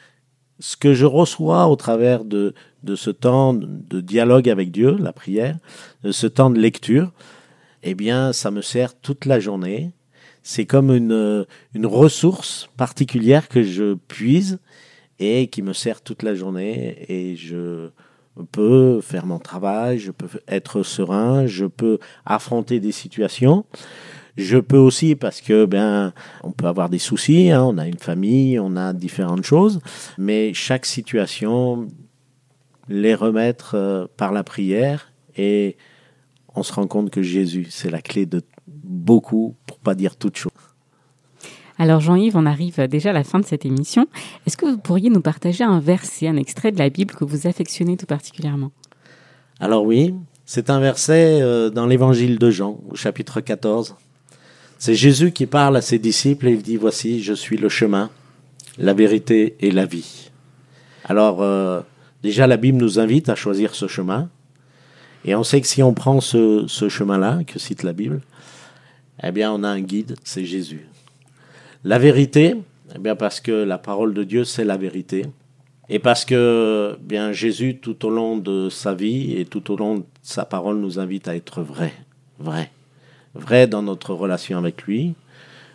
Ce 0.59 0.77
que 0.77 0.93
je 0.93 1.05
reçois 1.05 1.67
au 1.67 1.75
travers 1.75 2.23
de, 2.23 2.55
ce 2.95 3.09
temps 3.11 3.53
de 3.53 4.01
dialogue 4.01 4.49
avec 4.49 4.71
Dieu, 4.71 4.95
la 4.97 5.13
prière, 5.13 5.57
de 6.03 6.11
ce 6.11 6.25
temps 6.25 6.49
de 6.49 6.59
lecture, 6.59 7.11
eh 7.83 7.93
bien, 7.93 8.33
ça 8.33 8.49
me 8.49 8.61
sert 8.61 8.99
toute 8.99 9.25
la 9.25 9.39
journée. 9.39 9.91
C'est 10.41 10.65
comme 10.65 10.89
une, 10.91 11.45
une 11.75 11.85
ressource 11.85 12.69
particulière 12.77 13.49
que 13.49 13.61
je 13.61 13.93
puise 14.07 14.59
et 15.19 15.47
qui 15.47 15.61
me 15.61 15.73
sert 15.73 16.01
toute 16.01 16.23
la 16.23 16.35
journée 16.35 17.05
et 17.09 17.35
je 17.35 17.89
peux 18.51 19.01
faire 19.01 19.25
mon 19.25 19.39
travail, 19.39 19.99
je 19.99 20.11
peux 20.11 20.27
être 20.47 20.83
serein, 20.83 21.47
je 21.47 21.65
peux 21.65 21.99
affronter 22.25 22.79
des 22.79 22.91
situations. 22.91 23.65
Je 24.37 24.59
peux 24.59 24.77
aussi 24.77 25.15
parce 25.15 25.41
que 25.41 25.65
ben 25.65 26.13
on 26.43 26.51
peut 26.51 26.67
avoir 26.67 26.89
des 26.89 26.99
soucis, 26.99 27.49
hein, 27.49 27.63
on 27.63 27.79
a 27.79 27.87
une 27.87 27.97
famille, 27.97 28.59
on 28.59 28.75
a 28.75 28.93
différentes 28.93 29.43
choses, 29.43 29.79
mais 30.19 30.53
chaque 30.53 30.85
situation 30.85 31.87
les 32.87 33.15
remettre 33.15 33.73
euh, 33.73 34.05
par 34.15 34.31
la 34.31 34.43
prière 34.43 35.11
et 35.37 35.75
on 36.55 36.61
se 36.61 36.71
rend 36.71 36.87
compte 36.87 37.09
que 37.09 37.23
Jésus 37.23 37.67
c'est 37.71 37.89
la 37.89 38.01
clé 38.01 38.27
de 38.27 38.43
beaucoup 38.67 39.55
pour 39.65 39.79
pas 39.79 39.95
dire 39.95 40.15
toute 40.15 40.37
chose. 40.37 40.51
Alors 41.79 41.99
Jean-Yves, 41.99 42.35
on 42.35 42.45
arrive 42.45 42.79
déjà 42.87 43.11
à 43.11 43.13
la 43.13 43.23
fin 43.23 43.39
de 43.39 43.45
cette 43.45 43.65
émission. 43.65 44.07
Est-ce 44.45 44.57
que 44.57 44.65
vous 44.65 44.79
pourriez 44.79 45.09
nous 45.09 45.21
partager 45.21 45.63
un 45.63 45.79
verset, 45.79 46.27
un 46.27 46.37
extrait 46.37 46.71
de 46.71 46.79
la 46.79 46.89
Bible 46.89 47.13
que 47.13 47.23
vous 47.23 47.45
affectionnez 47.45 47.97
tout 47.97 48.07
particulièrement? 48.07 48.71
Alors 49.59 49.83
oui, 49.85 50.15
c'est 50.45 50.69
un 50.69 50.79
verset 50.79 51.39
euh, 51.41 51.69
dans 51.69 51.85
l'évangile 51.85 52.39
de 52.39 52.49
Jean, 52.49 52.79
au 52.89 52.95
chapitre 52.95 53.41
14. 53.41 53.95
C'est 54.79 54.95
Jésus 54.95 55.31
qui 55.31 55.45
parle 55.45 55.77
à 55.77 55.81
ses 55.81 55.99
disciples 55.99 56.47
et 56.47 56.53
il 56.53 56.63
dit, 56.63 56.77
voici, 56.77 57.21
je 57.21 57.33
suis 57.33 57.57
le 57.57 57.69
chemin, 57.69 58.09
la 58.77 58.93
vérité 58.93 59.55
et 59.59 59.71
la 59.71 59.85
vie. 59.85 60.31
Alors 61.05 61.41
euh, 61.43 61.81
déjà, 62.23 62.47
la 62.47 62.57
Bible 62.57 62.79
nous 62.79 62.99
invite 62.99 63.29
à 63.29 63.35
choisir 63.35 63.75
ce 63.75 63.87
chemin. 63.87 64.29
Et 65.25 65.35
on 65.35 65.43
sait 65.43 65.61
que 65.61 65.67
si 65.67 65.83
on 65.83 65.93
prend 65.93 66.21
ce, 66.21 66.65
ce 66.67 66.89
chemin-là, 66.89 67.43
que 67.45 67.59
cite 67.59 67.83
la 67.83 67.93
Bible, 67.93 68.21
eh 69.21 69.31
bien 69.31 69.51
on 69.51 69.63
a 69.63 69.69
un 69.69 69.81
guide, 69.81 70.15
c'est 70.23 70.45
Jésus. 70.45 70.87
La 71.87 71.99
vérité, 71.99 72.57
eh 72.93 73.15
parce 73.15 73.39
que 73.39 73.53
la 73.53 73.77
parole 73.77 74.13
de 74.13 74.25
Dieu, 74.25 74.43
c'est 74.43 74.65
la 74.65 74.75
vérité. 74.75 75.25
Et 75.87 75.99
parce 75.99 76.25
que 76.25 76.97
bien 76.99 77.31
Jésus, 77.31 77.77
tout 77.77 78.05
au 78.05 78.09
long 78.09 78.35
de 78.35 78.67
sa 78.67 78.93
vie 78.93 79.39
et 79.39 79.45
tout 79.45 79.71
au 79.71 79.77
long 79.77 79.99
de 79.99 80.03
sa 80.21 80.43
parole, 80.43 80.79
nous 80.79 80.99
invite 80.99 81.29
à 81.29 81.35
être 81.37 81.61
vrai, 81.61 81.93
vrai, 82.39 82.71
vrai 83.35 83.67
dans 83.67 83.83
notre 83.83 84.13
relation 84.13 84.57
avec 84.57 84.83
lui, 84.83 85.13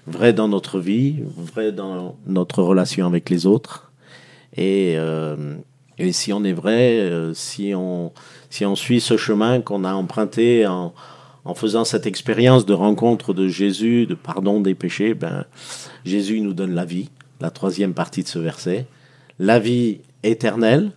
vrai 0.06 0.34
dans 0.34 0.48
notre 0.48 0.80
vie, 0.80 1.16
vrai 1.34 1.72
dans 1.72 2.14
notre 2.26 2.62
relation 2.62 3.06
avec 3.06 3.30
les 3.30 3.46
autres. 3.46 3.90
Et, 4.54 4.96
euh, 4.98 5.56
si 6.10 6.30
on 6.34 6.44
est 6.44 6.52
vrai, 6.52 6.98
euh, 6.98 7.32
si 7.32 7.72
on 7.74 8.12
si 8.50 8.66
on 8.66 8.76
suit 8.76 9.00
ce 9.00 9.16
chemin 9.16 9.62
qu'on 9.62 9.82
a 9.82 9.94
emprunté 9.94 10.66
en, 10.66 10.92
en 11.44 11.54
faisant 11.54 11.84
cette 11.84 12.06
expérience 12.06 12.66
de 12.66 12.72
rencontre 12.72 13.34
de 13.34 13.48
Jésus, 13.48 14.06
de 14.06 14.14
pardon 14.14 14.60
des 14.60 14.74
péchés, 14.74 15.14
ben, 15.14 15.44
Jésus 16.04 16.40
nous 16.40 16.52
donne 16.52 16.74
la 16.74 16.84
vie, 16.84 17.10
la 17.40 17.50
troisième 17.50 17.94
partie 17.94 18.22
de 18.22 18.28
ce 18.28 18.38
verset. 18.38 18.86
La 19.38 19.58
vie 19.58 20.00
éternelle, 20.22 20.92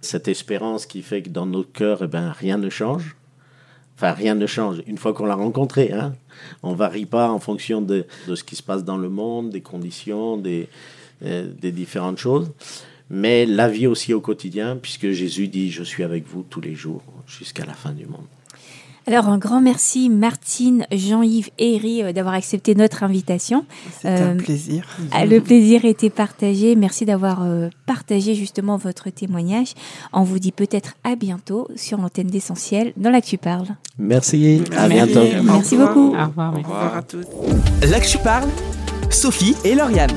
cette 0.00 0.28
espérance 0.28 0.86
qui 0.86 1.02
fait 1.02 1.22
que 1.22 1.28
dans 1.28 1.46
notre 1.46 1.72
cœur, 1.72 2.02
eh 2.02 2.06
ben, 2.06 2.30
rien 2.30 2.56
ne 2.56 2.70
change. 2.70 3.16
Enfin, 3.96 4.12
rien 4.12 4.34
ne 4.34 4.46
change 4.46 4.82
une 4.86 4.98
fois 4.98 5.12
qu'on 5.12 5.26
l'a 5.26 5.34
rencontré. 5.34 5.92
Hein. 5.92 6.14
On 6.62 6.72
ne 6.72 6.76
varie 6.76 7.06
pas 7.06 7.30
en 7.30 7.38
fonction 7.38 7.80
de, 7.80 8.06
ce 8.26 8.42
qui 8.42 8.56
se 8.56 8.62
passe 8.62 8.84
dans 8.84 8.96
le 8.96 9.08
monde, 9.08 9.50
des 9.50 9.60
conditions, 9.60 10.36
des, 10.36 10.68
euh, 11.24 11.48
des 11.60 11.72
différentes 11.72 12.18
choses. 12.18 12.50
Mais 13.10 13.44
la 13.46 13.68
vie 13.68 13.86
aussi 13.86 14.14
au 14.14 14.20
quotidien, 14.20 14.76
puisque 14.76 15.10
Jésus 15.10 15.46
dit, 15.48 15.70
je 15.70 15.82
suis 15.84 16.02
avec 16.02 16.26
vous 16.26 16.42
tous 16.42 16.60
les 16.60 16.74
jours 16.74 17.02
jusqu'à 17.26 17.66
la 17.66 17.74
fin 17.74 17.92
du 17.92 18.06
monde. 18.06 18.26
Alors 19.06 19.28
un 19.28 19.38
grand 19.38 19.60
merci 19.60 20.08
Martine, 20.08 20.86
Jean-Yves 20.90 21.50
et 21.58 21.76
Eri 21.76 22.02
euh, 22.02 22.12
d'avoir 22.12 22.34
accepté 22.34 22.74
notre 22.74 23.02
invitation. 23.02 23.66
C'est 24.00 24.08
euh, 24.08 24.32
un 24.32 24.36
plaisir. 24.36 24.86
Le 25.12 25.40
plaisir 25.40 25.84
était 25.84 26.10
partagé. 26.10 26.74
Merci 26.74 27.04
d'avoir 27.04 27.42
euh, 27.42 27.68
partagé 27.86 28.34
justement 28.34 28.78
votre 28.78 29.10
témoignage. 29.10 29.74
On 30.12 30.22
vous 30.22 30.38
dit 30.38 30.52
peut-être 30.52 30.94
à 31.04 31.16
bientôt 31.16 31.68
sur 31.76 31.98
l'antenne 31.98 32.28
d'essentiel 32.28 32.92
dans 32.96 33.10
l'Actu 33.10 33.36
Parle. 33.36 33.66
Merci, 33.98 34.62
à 34.74 34.88
merci. 34.88 35.12
bientôt. 35.12 35.42
Merci 35.44 35.76
beaucoup. 35.76 36.14
Au 36.14 36.26
revoir. 36.26 36.54
Au 36.54 36.56
revoir 36.56 36.96
à 36.96 37.02
tous. 37.02 37.26
L'Actu 37.90 38.18
Parle, 38.18 38.48
Sophie 39.10 39.54
et 39.64 39.74
Lauriane. 39.74 40.12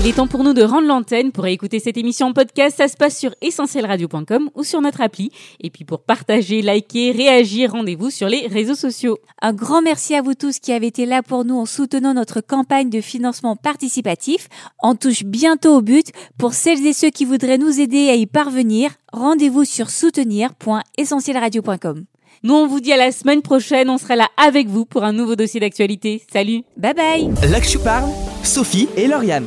Il 0.00 0.06
est 0.06 0.12
temps 0.12 0.28
pour 0.28 0.44
nous 0.44 0.54
de 0.54 0.62
rendre 0.62 0.86
l'antenne. 0.86 1.32
Pour 1.32 1.44
écouter 1.46 1.80
cette 1.80 1.96
émission 1.96 2.28
en 2.28 2.32
podcast, 2.32 2.76
ça 2.76 2.86
se 2.86 2.96
passe 2.96 3.18
sur 3.18 3.34
essentielradio.com 3.42 4.48
ou 4.54 4.62
sur 4.62 4.80
notre 4.80 5.00
appli. 5.00 5.32
Et 5.60 5.70
puis 5.70 5.84
pour 5.84 6.02
partager, 6.02 6.62
liker, 6.62 7.10
réagir, 7.10 7.72
rendez-vous 7.72 8.10
sur 8.10 8.28
les 8.28 8.46
réseaux 8.46 8.76
sociaux. 8.76 9.18
Un 9.42 9.52
grand 9.52 9.82
merci 9.82 10.14
à 10.14 10.22
vous 10.22 10.34
tous 10.34 10.60
qui 10.60 10.70
avez 10.72 10.86
été 10.86 11.04
là 11.04 11.24
pour 11.24 11.44
nous 11.44 11.58
en 11.58 11.66
soutenant 11.66 12.14
notre 12.14 12.40
campagne 12.40 12.90
de 12.90 13.00
financement 13.00 13.56
participatif. 13.56 14.48
On 14.84 14.94
touche 14.94 15.24
bientôt 15.24 15.76
au 15.76 15.82
but. 15.82 16.12
Pour 16.38 16.54
celles 16.54 16.86
et 16.86 16.92
ceux 16.92 17.10
qui 17.10 17.24
voudraient 17.24 17.58
nous 17.58 17.80
aider 17.80 18.08
à 18.08 18.14
y 18.14 18.26
parvenir, 18.26 18.92
rendez-vous 19.12 19.64
sur 19.64 19.90
soutenir.essentielradio.com. 19.90 22.04
Nous, 22.44 22.54
on 22.54 22.68
vous 22.68 22.78
dit 22.78 22.92
à 22.92 22.96
la 22.96 23.10
semaine 23.10 23.42
prochaine. 23.42 23.90
On 23.90 23.98
sera 23.98 24.14
là 24.14 24.28
avec 24.36 24.68
vous 24.68 24.84
pour 24.84 25.02
un 25.02 25.12
nouveau 25.12 25.34
dossier 25.34 25.58
d'actualité. 25.58 26.22
Salut. 26.32 26.62
Bye 26.76 26.94
bye. 26.94 27.28
L'Actu 27.50 27.80
Parle, 27.80 28.08
Sophie 28.44 28.88
et 28.96 29.08
Lauriane. 29.08 29.46